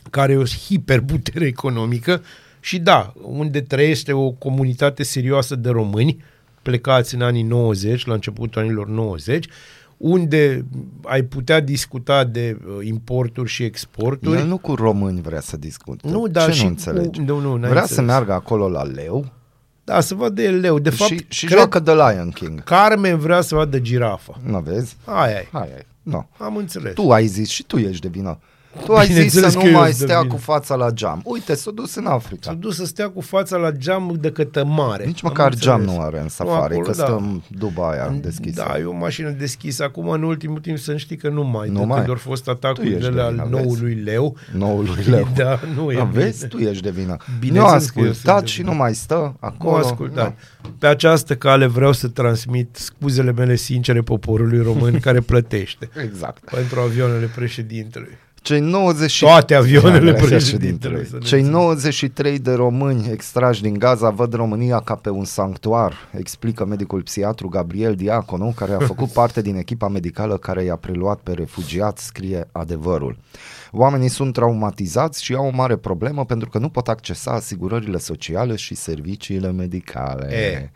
care 0.09 0.33
e 0.33 0.37
o 0.37 0.45
hiperputere 0.45 1.45
economică 1.45 2.21
și 2.65 2.79
da, 2.79 3.13
unde 3.21 3.61
trăiește 3.61 4.13
o 4.13 4.31
comunitate 4.31 5.03
serioasă 5.03 5.55
de 5.55 5.69
români 5.69 6.23
plecați 6.61 7.15
în 7.15 7.21
anii 7.21 7.43
90, 7.43 8.05
la 8.05 8.13
începutul 8.13 8.61
anilor 8.61 8.87
90, 8.87 9.47
unde 9.97 10.65
ai 11.03 11.21
putea 11.23 11.59
discuta 11.59 12.23
de 12.23 12.57
uh, 12.67 12.85
importuri 12.87 13.49
și 13.49 13.63
exporturi. 13.63 14.39
El 14.39 14.45
nu 14.47 14.57
cu 14.57 14.75
români 14.75 15.21
vrea 15.21 15.39
să 15.39 15.57
discute. 15.57 16.07
Nu, 16.09 16.27
dar 16.27 16.45
Ce 16.45 16.51
și 16.51 16.61
nu 16.61 16.65
cu- 16.67 16.71
înțelegi? 16.71 17.19
nu, 17.21 17.39
nu, 17.39 17.49
n-ai 17.55 17.69
vrea 17.69 17.81
înțeles. 17.81 17.89
să 17.91 18.01
meargă 18.01 18.33
acolo 18.33 18.69
la 18.69 18.83
leu 18.83 19.25
Da, 19.83 19.99
să 19.99 20.15
vadă 20.15 20.41
el 20.41 20.59
leu. 20.59 20.79
De 20.79 20.89
fapt, 20.89 21.11
și, 21.11 21.25
și 21.27 21.47
joacă 21.47 21.79
The 21.79 21.93
Lion 21.93 22.29
King. 22.29 22.63
Carmen 22.63 23.17
vrea 23.17 23.41
să 23.41 23.55
vadă 23.55 23.79
girafa. 23.79 24.39
Nu 24.45 24.59
vezi? 24.59 24.95
Aia 25.05 25.33
e. 25.35 25.47
Hai, 25.51 25.69
hai. 25.73 25.85
Nu. 26.01 26.29
Am 26.37 26.55
înțeles. 26.55 26.93
Tu 26.93 27.11
ai 27.11 27.25
zis 27.25 27.49
și 27.49 27.63
tu 27.63 27.77
ești 27.77 28.01
de 28.01 28.07
vină. 28.07 28.39
Tu 28.83 28.93
ai 28.93 29.05
zis 29.05 29.13
Bineînțeles 29.13 29.51
să 29.51 29.57
că 29.57 29.63
nu 29.63 29.69
eu 29.69 29.77
mai 29.77 29.87
sunt 29.87 29.99
de 29.99 30.05
stea 30.05 30.21
vină. 30.21 30.33
cu 30.33 30.39
fața 30.39 30.75
la 30.75 30.89
geam. 30.91 31.21
Uite, 31.23 31.55
s-a 31.55 31.71
dus 31.71 31.95
în 31.95 32.05
Africa. 32.05 32.39
S-a 32.41 32.53
dus 32.53 32.75
să 32.75 32.85
stea 32.85 33.09
cu 33.09 33.21
fața 33.21 33.57
la 33.57 33.71
geam 33.71 34.17
de 34.19 34.31
cătă 34.31 34.65
mare. 34.65 35.05
Nici 35.05 35.23
Am 35.23 35.29
măcar 35.29 35.55
geam 35.55 35.79
înțeles. 35.79 35.97
nu 35.97 36.03
are 36.03 36.19
în 36.19 36.29
safari, 36.29 36.73
acolo, 36.73 36.79
că 36.89 36.93
da. 36.97 37.03
stăm 37.05 37.43
duba 37.47 37.89
aia 37.91 38.15
deschisă. 38.21 38.63
Da, 38.67 38.79
e 38.79 38.83
o 38.83 38.93
mașină 38.93 39.29
deschisă. 39.29 39.83
Acum, 39.83 40.09
în 40.09 40.23
ultimul 40.23 40.59
timp, 40.59 40.77
să 40.77 40.97
știi 40.97 41.17
că 41.17 41.29
nu 41.29 41.43
mai. 41.43 41.69
Nu 41.69 41.79
de 41.79 41.85
mai. 41.85 41.97
când 41.97 42.09
au 42.09 42.15
fost 42.15 42.43
Tu 42.43 42.49
atacul 42.49 42.85
ești 42.85 42.99
de 42.99 43.09
de 43.09 43.15
la 43.15 43.29
vină, 43.29 43.41
al 43.41 43.49
vezi? 43.49 43.63
noului 43.65 43.93
leu. 43.93 44.35
Noului 44.53 45.03
leu. 45.09 45.27
Da, 45.35 45.59
nu 45.75 45.91
e 45.91 45.95
Da, 45.95 46.03
bine. 46.03 46.23
vezi? 46.23 46.47
Tu 46.47 46.57
ești 46.57 46.83
de 46.83 46.89
vină. 46.89 47.15
Bineînțeles 47.39 47.83
nu 47.83 47.89
a 47.89 48.01
că 48.01 48.07
eu 48.07 48.13
sunt 48.13 48.15
ascultat 48.15 48.39
de 48.41 48.47
și 48.47 48.57
vină. 48.61 48.71
nu 48.71 48.77
mai 48.77 48.95
stă 48.95 49.15
Nu 49.15 49.35
acolo. 49.47 49.75
ascultat. 49.75 50.37
Pe 50.79 50.87
această 50.87 51.35
cale 51.35 51.65
vreau 51.65 51.91
să 51.91 52.07
transmit 52.07 52.75
scuzele 52.75 53.31
mele 53.31 53.55
sincere 53.55 54.01
poporului 54.01 54.61
român 54.61 54.99
care 55.07 55.19
plătește 55.19 55.89
Exact. 56.03 56.49
pentru 56.51 56.79
avioanele 56.79 57.29
președintelui. 57.35 58.17
Cei 58.45 58.59
90 58.59 59.09
și- 59.11 59.23
Toate 59.23 59.53
avioanele 59.55 59.95
Avioanele 59.97 60.27
președintelui. 60.27 61.05
să 61.05 61.13
ne 61.13 61.19
Cei 61.19 61.39
înțelegem. 61.39 61.51
93 61.51 62.39
de 62.39 62.53
români 62.53 63.09
extrași 63.11 63.61
din 63.61 63.73
Gaza 63.79 64.09
văd 64.09 64.33
România 64.33 64.79
ca 64.79 64.95
pe 64.95 65.09
un 65.09 65.23
sanctuar, 65.25 65.93
explică 66.17 66.65
medicul 66.65 67.01
psiatru 67.01 67.47
Gabriel 67.49 67.95
Diaconu, 67.95 68.53
care 68.55 68.73
a 68.73 68.79
făcut 68.79 69.09
parte 69.19 69.41
din 69.41 69.55
echipa 69.55 69.87
medicală 69.87 70.37
care 70.37 70.63
i-a 70.63 70.75
preluat 70.75 71.17
pe 71.19 71.31
refugiați, 71.31 72.05
scrie 72.05 72.47
adevărul. 72.51 73.17
Oamenii 73.77 74.09
sunt 74.09 74.33
traumatizați 74.33 75.23
și 75.23 75.33
au 75.33 75.45
o 75.45 75.55
mare 75.55 75.75
problemă 75.75 76.25
pentru 76.25 76.49
că 76.49 76.57
nu 76.57 76.69
pot 76.69 76.87
accesa 76.87 77.31
asigurările 77.31 77.97
sociale 77.97 78.55
și 78.55 78.75
serviciile 78.75 79.51
medicale. 79.51 80.35
E, 80.35 80.71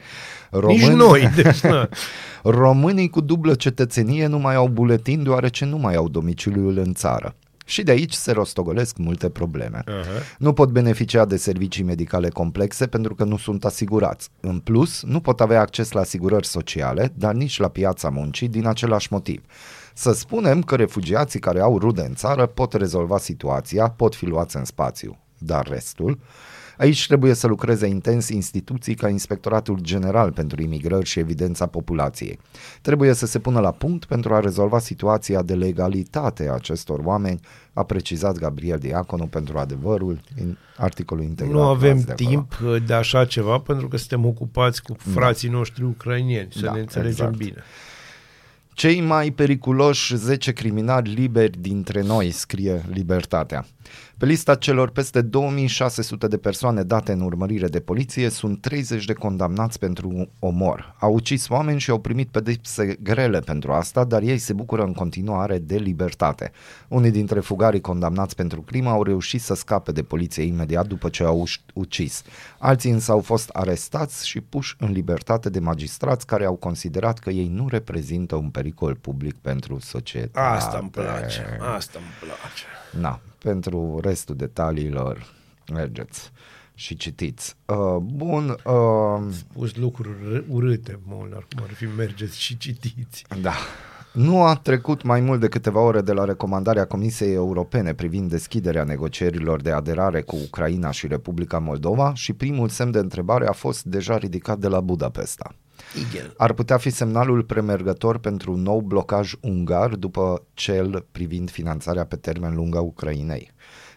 nici 0.68 0.86
noi, 0.86 1.32
deci, 1.36 1.60
na. 1.60 1.90
Românii 2.62 3.10
cu 3.10 3.22
dublă 3.22 3.56
cetățenie 3.56 4.28
nu 4.28 4.40
mai 4.40 4.56
au 4.56 4.68
buletin 4.68 5.24
deoarece 5.24 5.66
nu 5.66 5.78
mai 5.78 5.96
au 5.96 6.10
domiciliul 6.10 6.78
în 6.78 6.94
țară. 6.94 7.36
Și 7.66 7.84
de 7.84 7.92
aici 7.92 8.14
se 8.14 8.32
rostogolesc 8.32 8.98
multe 8.98 9.30
probleme. 9.30 9.84
Uh-huh. 9.84 10.38
Nu 10.38 10.54
pot 10.54 10.70
beneficia 10.70 11.26
de 11.26 11.38
servicii 11.38 11.84
medicale 11.84 12.30
complexe 12.30 12.88
pentru 12.88 13.16
că 13.16 13.24
nu 13.24 13.38
sunt 13.38 13.66
asigurați. 13.66 14.30
În 14.40 14.60
plus, 14.60 15.04
nu 15.04 15.20
pot 15.20 15.42
avea 15.42 15.60
acces 15.60 15.92
la 15.92 16.00
asigurări 16.00 16.48
sociale, 16.48 17.14
dar 17.16 17.34
nici 17.34 17.60
la 17.60 17.68
piața 17.68 18.10
muncii 18.10 18.48
din 18.48 18.68
același 18.68 19.08
motiv. 19.12 19.42
Să 20.00 20.12
spunem 20.12 20.62
că 20.62 20.76
refugiații 20.76 21.40
care 21.40 21.60
au 21.60 21.80
rude 21.80 22.02
în 22.02 22.14
țară 22.14 22.46
pot 22.46 22.74
rezolva 22.74 23.18
situația, 23.18 23.90
pot 23.90 24.16
fi 24.16 24.26
luați 24.26 24.58
în 24.58 24.66
spațiu, 24.66 25.18
dar 25.38 25.68
restul... 25.68 26.20
Aici 26.78 27.08
trebuie 27.08 27.34
să 27.34 27.48
lucreze 27.48 27.88
intens 27.88 28.30
instituții 28.30 28.96
ca 28.96 29.10
Inspectoratul 29.10 29.80
General 29.82 30.32
pentru 30.32 30.62
Imigrări 30.62 31.06
și 31.06 31.20
Evidența 31.20 31.66
Populației. 31.66 32.40
Trebuie 32.82 33.14
să 33.14 33.26
se 33.26 33.40
pună 33.40 33.60
la 33.60 33.72
punct 33.72 34.06
pentru 34.06 34.34
a 34.34 34.40
rezolva 34.40 34.80
situația 34.80 35.42
de 35.42 35.54
legalitate 35.54 36.48
a 36.50 36.54
acestor 36.54 37.00
oameni, 37.04 37.40
a 37.74 37.84
precizat 37.84 38.38
Gabriel 38.38 38.78
Diaconu 38.78 39.26
pentru 39.28 39.58
adevărul 39.58 40.22
în 40.42 40.58
articolul 40.78 41.24
integrat. 41.24 41.56
Nu 41.56 41.62
avem 41.62 41.92
luați 41.92 42.06
de 42.06 42.12
acolo. 42.12 42.30
timp 42.30 42.60
uh, 42.64 42.84
de 42.86 42.94
așa 42.94 43.26
ceva 43.26 43.58
pentru 43.58 43.88
că 43.88 43.98
suntem 43.98 44.26
ocupați 44.26 44.82
cu 44.82 44.96
frații 44.98 45.50
noștri 45.50 45.84
ucrainieni, 45.84 46.52
să 46.52 46.66
Da, 46.66 46.72
ne 46.72 46.80
înțelegem 46.80 47.26
exact. 47.26 47.38
bine. 47.38 47.64
Cei 48.80 49.02
mai 49.02 49.32
periculoși 49.32 50.16
10 50.16 50.52
criminali 50.52 51.14
liberi 51.14 51.58
dintre 51.62 52.02
noi, 52.02 52.32
scrie 52.32 52.86
Libertatea. 52.94 53.66
Pe 54.20 54.26
lista 54.26 54.56
celor 54.56 54.90
peste 54.90 55.22
2600 55.22 56.28
de 56.28 56.38
persoane 56.38 56.84
date 56.84 57.12
în 57.12 57.22
urmărire 57.22 57.68
de 57.68 57.80
poliție 57.80 58.30
sunt 58.30 58.62
30 58.62 59.06
de 59.06 59.14
condamnați 59.14 59.80
pentru 59.80 60.30
omor. 60.40 60.96
Au 61.00 61.14
ucis 61.14 61.50
oameni 61.50 61.80
și 61.80 61.90
au 61.90 62.00
primit 62.00 62.30
pedepse 62.30 62.98
grele 63.04 63.40
pentru 63.40 63.72
asta, 63.72 64.04
dar 64.04 64.22
ei 64.22 64.38
se 64.38 64.54
bucură 64.54 64.84
în 64.84 64.94
continuare 64.94 65.58
de 65.58 65.76
libertate. 65.76 66.52
Unii 66.88 67.12
dintre 67.12 67.40
fugarii 67.40 67.82
condamnați 67.82 68.36
pentru 68.36 68.62
crimă 68.62 68.90
au 68.90 69.04
reușit 69.04 69.42
să 69.42 69.54
scape 69.54 69.92
de 69.92 70.04
poliție 70.04 70.44
imediat 70.44 70.88
după 70.88 71.10
ce 71.10 71.24
au 71.24 71.48
uș- 71.48 71.74
ucis. 71.74 72.24
Alții 72.58 72.92
însă 72.92 73.12
au 73.12 73.22
fost 73.22 73.50
arestați 73.50 74.28
și 74.28 74.42
puși 74.42 74.76
în 74.80 74.92
libertate 74.92 75.50
de 75.50 75.60
magistrați 75.60 76.26
care 76.26 76.46
au 76.46 76.56
considerat 76.56 77.20
că 77.20 77.30
ei 77.30 77.48
nu 77.48 77.68
reprezintă 77.68 78.36
un 78.36 78.50
pericol 78.50 78.96
public 78.96 79.36
pentru 79.36 79.80
societate. 79.80 80.56
Asta 80.56 80.78
îmi 80.82 80.90
place, 80.90 81.60
asta 81.76 82.00
îmi 82.00 82.14
place. 82.20 83.02
Na, 83.02 83.20
pentru 83.40 84.00
restul 84.02 84.36
detaliilor 84.36 85.34
mergeți 85.74 86.32
și 86.74 86.96
citiți. 86.96 87.56
Uh, 87.66 87.96
bun, 88.02 88.50
uh, 88.50 89.34
Pus 89.54 89.76
lucruri 89.76 90.10
r- 90.38 90.44
urâte, 90.48 91.00
Molnar, 91.08 91.48
cum 91.56 91.64
ar 91.64 91.74
fi 91.74 91.86
mergeți 91.98 92.40
și 92.42 92.58
citiți. 92.58 93.26
da. 93.42 93.54
Nu 94.14 94.44
a 94.44 94.56
trecut 94.56 95.04
mai 95.04 95.22
mult 95.22 95.40
de 95.40 95.48
câteva 95.48 95.80
ore 95.80 96.02
de 96.02 96.14
la 96.14 96.26
recomandarea 96.26 96.86
Comisiei 96.86 97.34
Europene 97.34 97.94
privind 97.94 98.30
deschiderea 98.30 98.84
negocierilor 98.84 99.62
de 99.62 99.72
aderare 99.72 100.22
cu 100.22 100.36
Ucraina 100.36 100.92
și 100.92 101.08
Republica 101.08 101.60
Moldova 101.60 102.14
și 102.14 102.34
primul 102.34 102.70
semn 102.70 102.92
de 102.92 102.98
întrebare 103.00 103.48
a 103.48 103.52
fost 103.52 103.84
deja 103.84 104.18
ridicat 104.18 104.58
de 104.58 104.68
la 104.68 104.80
Budapesta. 104.82 105.56
Igen. 105.96 106.34
Ar 106.38 106.54
putea 106.54 106.78
fi 106.78 106.90
semnalul 106.90 107.44
premergător 107.44 108.18
pentru 108.18 108.52
un 108.52 108.62
nou 108.62 108.82
blocaj 108.82 109.34
ungar 109.42 109.96
după 109.96 110.44
cel 110.54 111.06
privind 111.12 111.52
finanțarea 111.52 112.06
pe 112.06 112.16
termen 112.16 112.56
lung 112.56 112.76
a 112.76 112.82
Ucrainei 112.82 113.52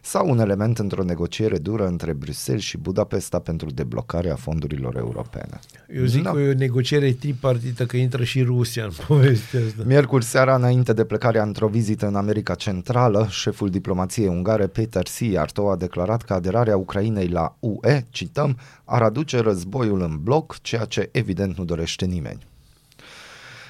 sau 0.05 0.31
un 0.31 0.39
element 0.39 0.79
într-o 0.79 1.03
negociere 1.03 1.59
dură 1.59 1.87
între 1.87 2.13
Bruxelles 2.13 2.63
și 2.63 2.79
Budapesta 2.79 3.39
pentru 3.39 3.71
deblocarea 3.71 4.35
fondurilor 4.35 4.97
europene. 4.97 5.61
Eu 5.97 6.05
zic 6.05 6.23
Da. 6.23 6.31
că 6.31 6.41
e 6.41 6.49
o 6.49 6.55
negociere 6.55 7.13
tripartită, 7.13 7.87
că 7.87 7.97
intră 7.97 8.25
și 8.25 8.43
Rusia 8.43 8.85
în 8.85 8.91
povestea 9.07 9.61
asta. 9.67 9.83
Miercuri 9.87 10.25
seara, 10.25 10.55
înainte 10.55 10.93
de 10.93 11.05
plecarea 11.05 11.43
într-o 11.43 11.69
vizită 11.69 12.07
în 12.07 12.15
America 12.15 12.55
Centrală, 12.55 13.27
șeful 13.31 13.71
diplomației 13.71 14.29
ungare 14.29 14.67
Peter 14.67 15.07
Siarto 15.07 15.71
a 15.71 15.77
declarat 15.77 16.23
că 16.23 16.33
aderarea 16.33 16.77
Ucrainei 16.77 17.29
la 17.29 17.57
UE, 17.61 18.05
cităm, 18.11 18.59
ar 18.85 19.03
aduce 19.03 19.39
războiul 19.41 20.01
în 20.03 20.19
bloc, 20.23 20.59
ceea 20.63 20.85
ce 20.85 21.09
evident 21.13 21.59
nu 21.59 21.65
dorește 21.65 22.05
nimeni. 22.05 22.51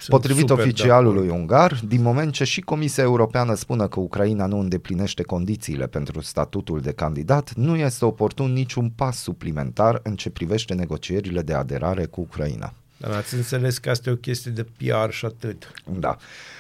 Sunt 0.03 0.21
Potrivit 0.21 0.49
super 0.49 0.65
oficialului 0.65 1.29
ungar, 1.29 1.81
din 1.85 2.03
moment 2.03 2.33
ce 2.33 2.45
și 2.45 2.61
Comisia 2.61 3.03
Europeană 3.03 3.55
spune 3.55 3.87
că 3.87 4.01
Ucraina 4.01 4.47
nu 4.47 4.59
îndeplinește 4.59 5.23
condițiile 5.23 5.87
pentru 5.87 6.21
statutul 6.21 6.81
de 6.81 6.93
candidat, 6.93 7.53
nu 7.55 7.77
este 7.77 8.05
oportun 8.05 8.53
niciun 8.53 8.91
pas 8.97 9.23
suplimentar 9.23 10.01
în 10.03 10.17
ce 10.17 10.31
privește 10.31 10.75
negocierile 10.75 11.43
de 11.43 11.55
aderare 11.55 12.05
cu 12.05 12.21
Ucraina. 12.21 12.73
Dar 12.97 13.11
ați 13.11 13.35
înțeles 13.35 13.79
că 13.79 13.91
asta 13.91 14.11
e 14.11 14.13
o 14.13 14.17
chestie 14.17 14.51
de 14.51 14.65
PR 14.77 15.11
și 15.11 15.25
atât. 15.25 15.73
Da. 15.99 16.17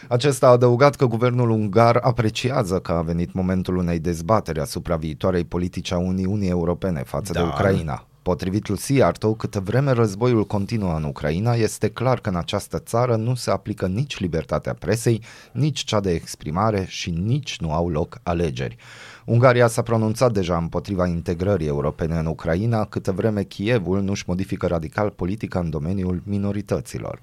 Acesta 0.08 0.46
a 0.46 0.50
adăugat 0.50 0.96
că 0.96 1.06
guvernul 1.06 1.50
ungar 1.50 1.96
apreciază 1.96 2.78
că 2.78 2.92
a 2.92 3.02
venit 3.02 3.32
momentul 3.32 3.76
unei 3.76 3.98
dezbateri 3.98 4.60
asupra 4.60 4.96
viitoarei 4.96 5.44
politici 5.44 5.92
a 5.92 5.98
Uniunii 5.98 6.48
Europene 6.48 7.02
față 7.06 7.32
de 7.32 7.38
Dar- 7.38 7.48
Ucraina. 7.48 8.06
Potrivit 8.22 8.68
lui 8.68 8.78
Siarto, 8.78 9.34
câtă 9.34 9.60
vreme 9.60 9.90
războiul 9.90 10.46
continuă 10.46 10.96
în 10.96 11.04
Ucraina, 11.04 11.54
este 11.54 11.88
clar 11.88 12.20
că 12.20 12.28
în 12.28 12.36
această 12.36 12.78
țară 12.78 13.16
nu 13.16 13.34
se 13.34 13.50
aplică 13.50 13.86
nici 13.86 14.18
libertatea 14.18 14.74
presei, 14.74 15.22
nici 15.52 15.84
cea 15.84 16.00
de 16.00 16.10
exprimare 16.10 16.84
și 16.88 17.10
nici 17.10 17.58
nu 17.60 17.72
au 17.72 17.88
loc 17.88 18.18
alegeri. 18.22 18.76
Ungaria 19.24 19.66
s-a 19.66 19.82
pronunțat 19.82 20.32
deja 20.32 20.56
împotriva 20.56 21.06
integrării 21.06 21.66
europene 21.66 22.18
în 22.18 22.26
Ucraina, 22.26 22.84
câtă 22.84 23.12
vreme 23.12 23.42
Kievul 23.42 24.02
nu-și 24.02 24.24
modifică 24.26 24.66
radical 24.66 25.10
politica 25.10 25.58
în 25.58 25.70
domeniul 25.70 26.22
minorităților. 26.24 27.20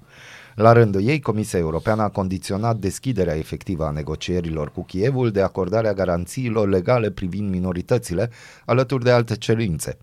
La 0.54 0.72
rândul 0.72 1.02
ei, 1.02 1.20
Comisia 1.20 1.58
Europeană 1.58 2.02
a 2.02 2.08
condiționat 2.08 2.76
deschiderea 2.76 3.36
efectivă 3.36 3.84
a 3.86 3.90
negocierilor 3.90 4.70
cu 4.70 4.84
Kievul 4.84 5.30
de 5.30 5.42
acordarea 5.42 5.92
garanțiilor 5.92 6.68
legale 6.68 7.10
privind 7.10 7.50
minoritățile, 7.50 8.30
alături 8.64 9.04
de 9.04 9.10
alte 9.10 9.36
cerințe. 9.36 9.98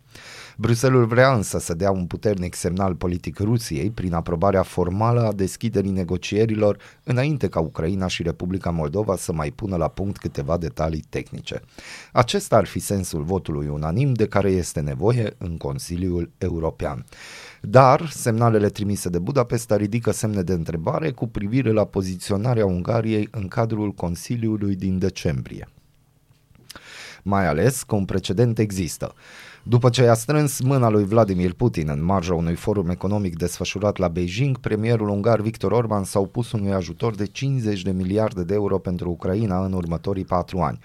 Bruselul 0.59 1.05
vrea 1.05 1.33
însă 1.33 1.59
să 1.59 1.73
dea 1.73 1.91
un 1.91 2.05
puternic 2.05 2.55
semnal 2.55 2.95
politic 2.95 3.39
Rusiei 3.39 3.91
prin 3.91 4.13
aprobarea 4.13 4.63
formală 4.63 5.21
a 5.21 5.31
deschiderii 5.31 5.91
negocierilor 5.91 6.77
înainte 7.03 7.47
ca 7.47 7.59
Ucraina 7.59 8.07
și 8.07 8.23
Republica 8.23 8.69
Moldova 8.69 9.15
să 9.15 9.33
mai 9.33 9.51
pună 9.51 9.75
la 9.75 9.87
punct 9.87 10.17
câteva 10.17 10.57
detalii 10.57 11.05
tehnice. 11.09 11.61
Acesta 12.11 12.55
ar 12.55 12.65
fi 12.65 12.79
sensul 12.79 13.23
votului 13.23 13.67
unanim 13.67 14.13
de 14.13 14.27
care 14.27 14.49
este 14.49 14.79
nevoie 14.79 15.33
în 15.37 15.57
Consiliul 15.57 16.31
European. 16.37 17.05
Dar 17.61 18.09
semnalele 18.09 18.69
trimise 18.69 19.09
de 19.09 19.19
Budapesta 19.19 19.75
ridică 19.75 20.11
semne 20.11 20.41
de 20.41 20.53
întrebare 20.53 21.11
cu 21.11 21.27
privire 21.27 21.71
la 21.71 21.85
poziționarea 21.85 22.65
Ungariei 22.65 23.27
în 23.31 23.47
cadrul 23.47 23.91
Consiliului 23.91 24.75
din 24.75 24.99
decembrie 24.99 25.67
mai 27.27 27.47
ales 27.47 27.83
că 27.83 27.95
un 27.95 28.05
precedent 28.05 28.59
există. 28.59 29.13
După 29.69 29.89
ce 29.89 30.07
a 30.07 30.13
strâns 30.13 30.61
mâna 30.61 30.89
lui 30.89 31.03
Vladimir 31.03 31.53
Putin 31.53 31.89
în 31.89 32.03
marja 32.03 32.33
unui 32.33 32.55
forum 32.55 32.89
economic 32.89 33.37
desfășurat 33.37 33.97
la 33.97 34.07
Beijing, 34.07 34.57
premierul 34.57 35.09
ungar 35.09 35.41
Viktor 35.41 35.71
Orban 35.71 36.03
s-a 36.03 36.19
opus 36.19 36.51
unui 36.51 36.73
ajutor 36.73 37.15
de 37.15 37.25
50 37.25 37.81
de 37.81 37.91
miliarde 37.91 38.43
de 38.43 38.53
euro 38.53 38.77
pentru 38.77 39.09
Ucraina 39.09 39.65
în 39.65 39.73
următorii 39.73 40.25
patru 40.25 40.59
ani. 40.59 40.79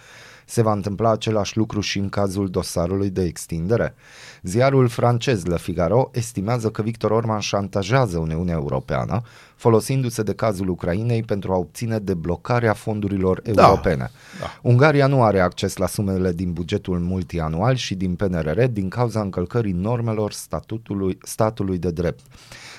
Se 0.53 0.63
va 0.63 0.73
întâmpla 0.73 1.11
același 1.11 1.57
lucru 1.57 1.81
și 1.81 1.99
în 1.99 2.09
cazul 2.09 2.51
dosarului 2.51 3.11
de 3.11 3.23
extindere. 3.23 3.95
Ziarul 4.43 4.89
francez 4.89 5.45
Le 5.45 5.57
Figaro 5.57 6.11
estimează 6.13 6.71
că 6.71 6.83
Victor 6.83 7.11
Orban 7.11 7.39
șantajează 7.39 8.19
Uniunea 8.19 8.55
Europeană, 8.55 9.23
folosindu-se 9.57 10.23
de 10.23 10.35
cazul 10.35 10.69
Ucrainei 10.69 11.23
pentru 11.23 11.53
a 11.53 11.57
obține 11.57 11.99
deblocarea 11.99 12.73
fondurilor 12.73 13.41
Da. 13.41 13.67
europene. 13.67 14.11
Da. 14.41 14.47
Ungaria 14.63 15.07
nu 15.07 15.23
are 15.23 15.41
acces 15.41 15.77
la 15.77 15.87
sumele 15.87 16.33
din 16.33 16.53
bugetul 16.53 16.99
multianual 16.99 17.75
și 17.75 17.95
din 17.95 18.15
PNRR 18.15 18.63
din 18.63 18.89
cauza 18.89 19.21
încălcării 19.21 19.73
normelor 19.73 20.33
statutului, 20.33 21.19
statului 21.23 21.79
de 21.79 21.91
drept. 21.91 22.21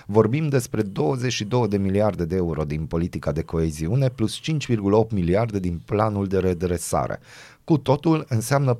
Vorbim 0.06 0.48
despre 0.48 0.82
22 0.82 1.68
de 1.68 1.78
miliarde 1.78 2.26
de 2.26 2.36
euro 2.36 2.64
din 2.64 2.86
politica 2.86 3.32
de 3.32 3.42
coeziune 3.42 4.10
plus 4.10 4.40
5,8 4.40 5.10
miliarde 5.10 5.60
din 5.60 5.82
planul 5.86 6.28
de 6.28 6.38
redresare. 6.40 7.20
Cu 7.64 7.78
totul 7.78 8.26
înseamnă 8.30 8.80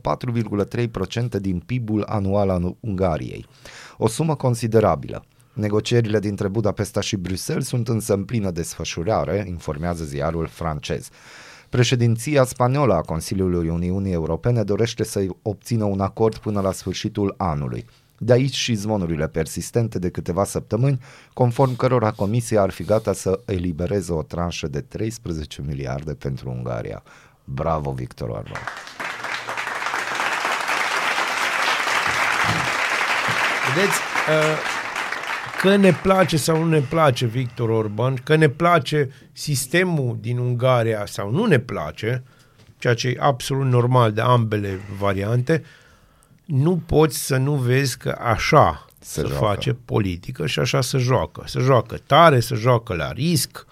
4,3% 1.36 1.40
din 1.42 1.60
PIB-ul 1.60 2.04
anual 2.04 2.50
al 2.50 2.76
Ungariei. 2.80 3.46
O 3.98 4.08
sumă 4.08 4.36
considerabilă. 4.36 5.26
Negocierile 5.54 6.20
dintre 6.20 6.48
Budapesta 6.48 7.02
și 7.02 7.16
Bruxelles 7.16 7.68
sunt 7.68 7.88
însă 7.88 8.14
în 8.14 8.24
plină 8.24 8.52
desfășurare, 8.52 9.46
informează 9.48 10.04
ziarul 10.04 10.48
francez. 10.48 11.10
Președinția 11.70 12.44
spaniolă 12.44 12.94
a 12.94 13.02
Consiliului 13.02 13.70
Uniunii 13.70 14.12
Europene 14.12 14.64
dorește 14.64 15.04
să 15.04 15.26
obțină 15.42 15.84
un 15.84 16.00
acord 16.00 16.38
până 16.38 16.62
la 16.62 16.72
sfârșitul 16.72 17.34
anului. 17.38 17.86
De 18.24 18.34
aici 18.34 18.56
și 18.56 18.74
zvonurile 18.74 19.28
persistente 19.28 20.00
de 20.00 20.10
câteva 20.10 20.44
săptămâni, 20.44 21.00
conform 21.34 21.76
cărora 21.76 22.12
Comisia 22.12 22.62
ar 22.62 22.70
fi 22.70 22.84
gata 22.84 23.14
să 23.14 23.40
elibereze 23.46 24.14
o 24.14 24.22
tranșă 24.22 24.68
de 24.68 24.82
13 24.82 25.62
miliarde 25.62 26.14
pentru 26.14 26.50
Ungaria. 26.50 27.04
Bravo, 27.44 27.92
Victor 27.92 28.30
Orban! 28.30 28.62
Vedeți, 33.76 33.98
uh, 34.30 34.58
că 35.62 35.76
ne 35.76 35.92
place 35.92 36.38
sau 36.38 36.64
nu 36.64 36.70
ne 36.70 36.80
place 36.80 37.26
Victor 37.26 37.70
Orban, 37.70 38.16
că 38.24 38.36
ne 38.36 38.50
place 38.50 39.10
sistemul 39.32 40.18
din 40.20 40.38
Ungaria 40.38 41.06
sau 41.06 41.32
nu 41.32 41.46
ne 41.46 41.60
place, 41.60 42.24
ceea 42.78 42.94
ce 42.94 43.08
e 43.08 43.18
absolut 43.20 43.66
normal 43.66 44.12
de 44.12 44.22
ambele 44.22 44.80
variante, 45.00 45.64
nu 46.46 46.82
poți 46.86 47.18
să 47.26 47.38
nu 47.38 47.54
vezi 47.56 47.98
că 47.98 48.18
așa 48.22 48.86
se, 49.00 49.22
se 49.22 49.28
joacă. 49.28 49.46
face 49.46 49.74
politică 49.74 50.46
și 50.48 50.60
așa 50.60 50.82
se 50.82 50.98
joacă. 50.98 51.44
Se 51.46 51.60
joacă 51.60 51.98
tare, 52.06 52.40
se 52.40 52.56
joacă 52.56 52.94
la 52.94 53.12
risc 53.12 53.66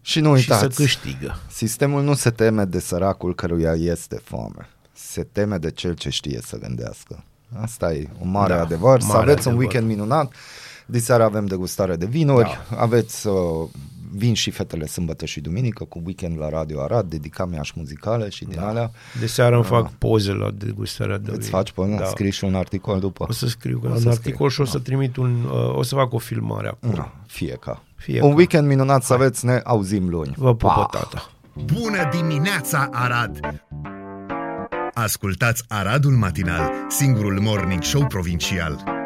Și 0.00 0.20
nu 0.20 0.36
și 0.36 0.50
uitați, 0.50 0.74
să 0.76 0.82
câștigă. 0.82 1.38
sistemul 1.50 2.02
nu 2.02 2.14
se 2.14 2.30
teme 2.30 2.64
de 2.64 2.78
săracul 2.80 3.34
căruia 3.34 3.72
este 3.72 4.20
foame. 4.24 4.68
Se 4.92 5.22
teme 5.32 5.56
de 5.58 5.70
cel 5.70 5.94
ce 5.94 6.08
știe 6.10 6.40
să 6.44 6.58
gândească. 6.58 7.24
Asta 7.60 7.92
e 7.92 8.08
un 8.20 8.30
mare 8.30 8.54
Da, 8.54 8.60
adevăr. 8.60 9.00
Să 9.00 9.06
mare 9.06 9.20
aveți 9.20 9.46
un 9.46 9.52
adevăr. 9.52 9.58
weekend 9.72 9.86
minunat. 9.86 10.32
Diseară 10.86 11.22
avem 11.22 11.46
degustare 11.46 11.96
de 11.96 12.06
vinuri, 12.06 12.60
da. 12.70 12.76
aveți 12.76 13.26
uh, 13.26 13.68
vin 14.14 14.34
și 14.34 14.50
fetele 14.50 14.86
sâmbătă 14.86 15.24
și 15.24 15.40
duminică 15.40 15.84
cu 15.84 16.00
weekend 16.04 16.38
la 16.38 16.48
Radio 16.48 16.82
Arad, 16.82 17.10
dedicam 17.10 17.52
iași 17.52 17.72
muzicale 17.76 18.28
și 18.28 18.44
din 18.44 18.56
da. 18.60 18.68
alea. 18.68 18.90
De 19.20 19.26
seară 19.26 19.54
îmi 19.54 19.64
fac 19.64 19.92
poze 19.92 20.32
la 20.32 20.50
degustarea 20.50 21.18
de 21.18 21.30
Îți 21.30 21.40
vin. 21.40 21.50
faci 21.50 21.72
până, 21.72 21.96
da. 21.96 22.04
scrii 22.04 22.30
și 22.30 22.44
un 22.44 22.54
articol 22.54 23.00
după. 23.00 23.26
O 23.28 23.32
să 23.32 23.46
scriu 23.46 23.80
O 23.84 23.88
un 23.88 23.98
să 23.98 24.08
articol 24.08 24.50
scrii, 24.50 24.66
și 24.66 24.70
o 24.70 24.78
să 24.78 24.78
trimit 24.78 25.16
un... 25.16 25.44
Uh, 25.44 25.76
o 25.76 25.82
să 25.82 25.94
fac 25.94 26.12
o 26.12 26.18
filmare 26.18 26.68
acum. 26.68 26.90
Da, 26.94 27.14
fie 27.26 27.56
ca. 27.60 27.82
Fie 27.96 28.22
un 28.22 28.28
ca. 28.28 28.34
weekend 28.36 28.66
minunat 28.66 29.02
să 29.02 29.12
aveți, 29.12 29.44
ne 29.46 29.60
auzim 29.64 30.08
luni. 30.08 30.34
Vă 30.36 30.54
pupă 30.54 30.88
Pa! 30.90 30.98
tata. 30.98 31.30
Bună 31.64 32.08
dimineața, 32.12 32.88
Arad! 32.92 33.40
Ascultați 34.94 35.64
Aradul 35.68 36.12
Matinal, 36.12 36.70
singurul 36.88 37.40
morning 37.40 37.82
show 37.82 38.06
provincial. 38.06 39.01